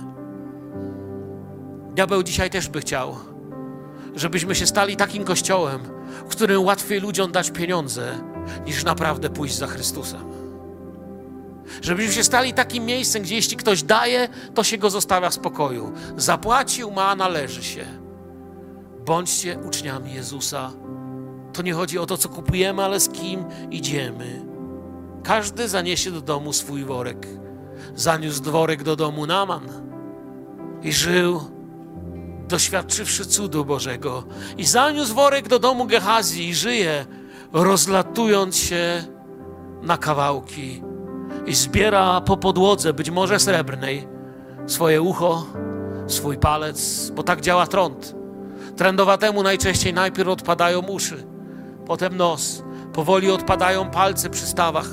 Diabeł 1.96 2.24
dzisiaj 2.24 2.50
też 2.50 2.70
by 2.70 2.82
chciał, 2.82 3.16
żebyśmy 4.16 4.56
się 4.56 4.68
stali 4.68 4.96
takim 4.96 5.24
kościołem, 5.24 5.82
w 6.26 6.32
którym 6.32 6.64
łatwiej 6.64 7.00
ludziom 7.00 7.32
dać 7.32 7.52
pieniądze, 7.52 8.20
niż 8.66 8.84
naprawdę 8.84 9.30
pójść 9.30 9.56
za 9.56 9.68
Chrystusem. 9.68 10.22
Żebyśmy 11.82 12.14
się 12.14 12.24
stali 12.24 12.54
takim 12.54 12.86
miejscem, 12.86 13.24
gdzie 13.24 13.36
jeśli 13.36 13.58
ktoś 13.58 13.84
daje, 13.84 14.28
to 14.56 14.64
się 14.64 14.78
go 14.78 14.90
zostawia 14.90 15.30
w 15.30 15.34
spokoju. 15.34 15.92
Zapłacił, 16.18 16.92
ma, 16.92 17.16
należy 17.16 17.64
się. 17.64 17.86
Bądźcie 19.06 19.60
uczniami 19.60 20.14
Jezusa. 20.14 20.72
To 21.54 21.62
nie 21.62 21.74
chodzi 21.74 22.00
o 22.00 22.06
to, 22.06 22.18
co 22.18 22.30
kupujemy, 22.30 22.84
ale 22.84 23.00
z 23.00 23.10
kim 23.10 23.46
idziemy. 23.72 24.51
Każdy 25.24 25.70
zaniesie 25.70 26.12
do 26.12 26.22
domu 26.22 26.54
swój 26.54 26.86
worek. 26.86 27.28
Zaniósł 27.96 28.44
worek 28.44 28.84
do 28.84 28.96
domu 28.96 29.26
Naman 29.26 29.68
i 30.84 30.94
żył, 30.94 31.42
doświadczywszy 32.48 33.26
cudu 33.26 33.66
Bożego. 33.66 34.24
I 34.58 34.66
zaniósł 34.66 35.16
worek 35.16 35.48
do 35.48 35.60
domu 35.60 35.86
Gehazi 35.86 36.50
i 36.50 36.56
żyje, 36.56 37.06
rozlatując 37.54 38.56
się 38.56 39.04
na 39.82 39.98
kawałki. 39.98 40.84
I 41.46 41.56
zbiera 41.56 42.22
po 42.22 42.38
podłodze, 42.38 42.94
być 42.94 43.10
może 43.10 43.40
srebrnej, 43.40 44.08
swoje 44.68 45.02
ucho, 45.02 45.46
swój 46.08 46.38
palec, 46.38 47.10
bo 47.10 47.24
tak 47.24 47.42
działa 47.42 47.68
trąd. 47.68 48.16
Trędowatemu 48.78 49.44
najczęściej 49.44 49.94
najpierw 49.94 50.30
odpadają 50.30 50.80
uszy, 50.80 51.24
potem 51.86 52.18
nos, 52.18 52.64
powoli 52.94 53.32
odpadają 53.32 53.92
palce 53.92 54.30
przy 54.30 54.46
stawach. 54.46 54.90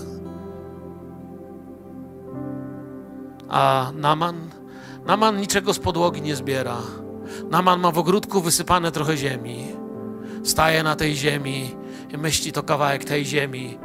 A 3.48 3.92
Naman? 3.94 4.50
Naman 5.06 5.36
niczego 5.36 5.74
z 5.74 5.78
podłogi 5.78 6.22
nie 6.22 6.36
zbiera. 6.36 6.76
Naman 7.50 7.80
ma 7.80 7.90
w 7.90 7.98
ogródku 7.98 8.40
wysypane 8.40 8.92
trochę 8.92 9.16
ziemi. 9.16 9.66
Staje 10.44 10.82
na 10.82 10.96
tej 10.96 11.16
ziemi 11.16 11.76
i 12.14 12.18
myśli 12.18 12.52
to 12.52 12.62
kawałek 12.62 13.04
tej 13.04 13.24
ziemi, 13.24 13.78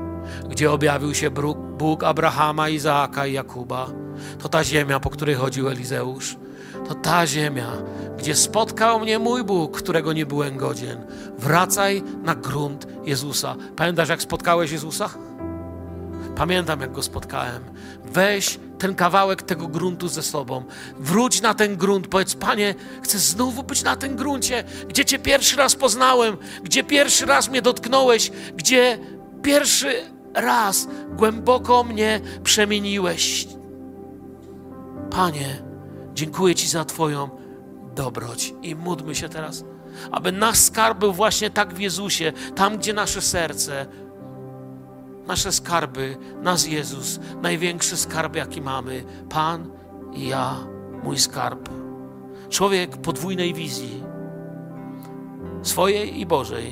gdzie 0.49 0.71
objawił 0.71 1.13
się 1.15 1.31
Bóg, 1.77 2.03
Abrahama, 2.03 2.69
Izaaka 2.69 3.27
i 3.27 3.33
Jakuba. 3.33 3.87
To 4.39 4.49
ta 4.49 4.63
ziemia, 4.63 4.99
po 4.99 5.09
której 5.09 5.35
chodził 5.35 5.69
Elizeusz. 5.69 6.35
To 6.87 6.95
ta 6.95 7.27
ziemia, 7.27 7.71
gdzie 8.17 8.35
spotkał 8.35 8.99
mnie 8.99 9.19
mój 9.19 9.43
Bóg, 9.43 9.77
którego 9.77 10.13
nie 10.13 10.25
byłem 10.25 10.57
godzien. 10.57 11.05
Wracaj 11.37 12.03
na 12.23 12.35
grunt 12.35 12.87
Jezusa. 13.05 13.55
Pamiętasz, 13.75 14.09
jak 14.09 14.21
spotkałeś 14.21 14.71
Jezusa? 14.71 15.09
Pamiętam, 16.35 16.81
jak 16.81 16.91
go 16.91 17.03
spotkałem. 17.03 17.63
Weź 18.05 18.59
ten 18.83 18.95
kawałek 18.95 19.41
tego 19.41 19.67
gruntu 19.67 20.07
ze 20.07 20.23
sobą. 20.23 20.63
Wróć 20.99 21.41
na 21.41 21.53
ten 21.53 21.77
grunt. 21.77 22.07
Powiedz, 22.07 22.35
Panie, 22.35 22.75
chcę 23.01 23.19
znowu 23.19 23.63
być 23.63 23.83
na 23.83 23.95
tym 23.95 24.15
gruncie, 24.15 24.63
gdzie 24.87 25.05
Cię 25.05 25.19
pierwszy 25.19 25.57
raz 25.57 25.75
poznałem, 25.75 26.37
gdzie 26.63 26.83
pierwszy 26.83 27.25
raz 27.25 27.49
mnie 27.49 27.61
dotknąłeś, 27.61 28.31
gdzie 28.55 28.99
pierwszy 29.41 29.93
raz 30.33 30.87
głęboko 31.09 31.83
mnie 31.83 32.21
przemieniłeś. 32.43 33.47
Panie, 35.09 35.63
dziękuję 36.13 36.55
Ci 36.55 36.67
za 36.67 36.85
Twoją 36.85 37.29
dobroć 37.95 38.53
i 38.61 38.75
módlmy 38.75 39.15
się 39.15 39.29
teraz, 39.29 39.63
aby 40.11 40.31
nasz 40.31 40.57
skarb 40.57 40.99
był 40.99 41.13
właśnie 41.13 41.49
tak 41.49 41.73
w 41.73 41.79
Jezusie, 41.79 42.33
tam, 42.55 42.77
gdzie 42.77 42.93
nasze 42.93 43.21
serce, 43.21 43.85
nasze 45.27 45.51
skarby, 45.51 46.17
nas 46.41 46.67
Jezus, 46.67 47.19
największy 47.41 47.97
skarb, 47.97 48.35
jaki 48.35 48.61
mamy, 48.61 49.03
Pan 49.29 49.71
i 50.13 50.27
ja, 50.27 50.55
mój 51.03 51.19
skarb. 51.19 51.69
Człowiek 52.49 52.97
podwójnej 52.97 53.53
wizji, 53.53 54.03
swojej 55.61 56.19
i 56.19 56.25
Bożej, 56.25 56.71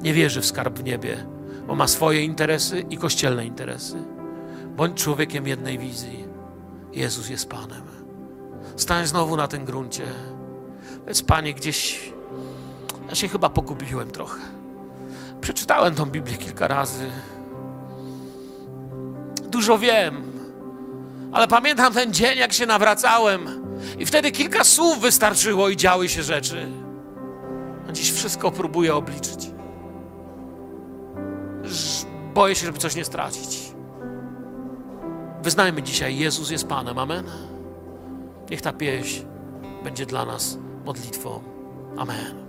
nie 0.00 0.14
wierzy 0.14 0.40
w 0.40 0.46
skarb 0.46 0.78
w 0.78 0.84
niebie, 0.84 1.26
bo 1.66 1.74
ma 1.74 1.88
swoje 1.88 2.24
interesy 2.24 2.80
i 2.80 2.96
kościelne 2.96 3.46
interesy. 3.46 3.96
Bądź 4.76 5.02
człowiekiem 5.02 5.46
jednej 5.46 5.78
wizji. 5.78 6.24
Jezus 6.92 7.28
jest 7.28 7.48
Panem. 7.48 7.82
Stań 8.76 9.06
znowu 9.06 9.36
na 9.36 9.48
tym 9.48 9.64
gruncie. 9.64 10.04
Więc 11.06 11.22
Panie, 11.22 11.54
gdzieś 11.54 12.12
ja 13.08 13.14
się 13.14 13.28
chyba 13.28 13.48
pogubiłem 13.48 14.10
trochę. 14.10 14.40
Przeczytałem 15.40 15.94
tą 15.94 16.06
Biblię 16.06 16.36
kilka 16.36 16.68
razy. 16.68 17.10
Dużo 19.48 19.78
wiem, 19.78 20.32
ale 21.32 21.48
pamiętam 21.48 21.92
ten 21.92 22.12
dzień, 22.12 22.38
jak 22.38 22.52
się 22.52 22.66
nawracałem, 22.66 23.66
i 23.98 24.06
wtedy 24.06 24.32
kilka 24.32 24.64
słów 24.64 25.00
wystarczyło 25.00 25.68
i 25.68 25.76
działy 25.76 26.08
się 26.08 26.22
rzeczy. 26.22 26.68
A 27.88 27.92
dziś 27.92 28.12
wszystko 28.12 28.50
próbuję 28.50 28.94
obliczyć. 28.94 29.50
Boję 32.34 32.54
się, 32.54 32.66
żeby 32.66 32.78
coś 32.78 32.96
nie 32.96 33.04
stracić. 33.04 33.58
Wyznajmy 35.42 35.82
dzisiaj, 35.82 36.18
Jezus 36.18 36.50
jest 36.50 36.68
Panem. 36.68 36.98
Amen. 36.98 37.24
Niech 38.50 38.62
ta 38.62 38.72
pieśń 38.72 39.24
będzie 39.84 40.06
dla 40.06 40.24
nas 40.24 40.58
modlitwą. 40.84 41.42
Amen. 41.96 42.45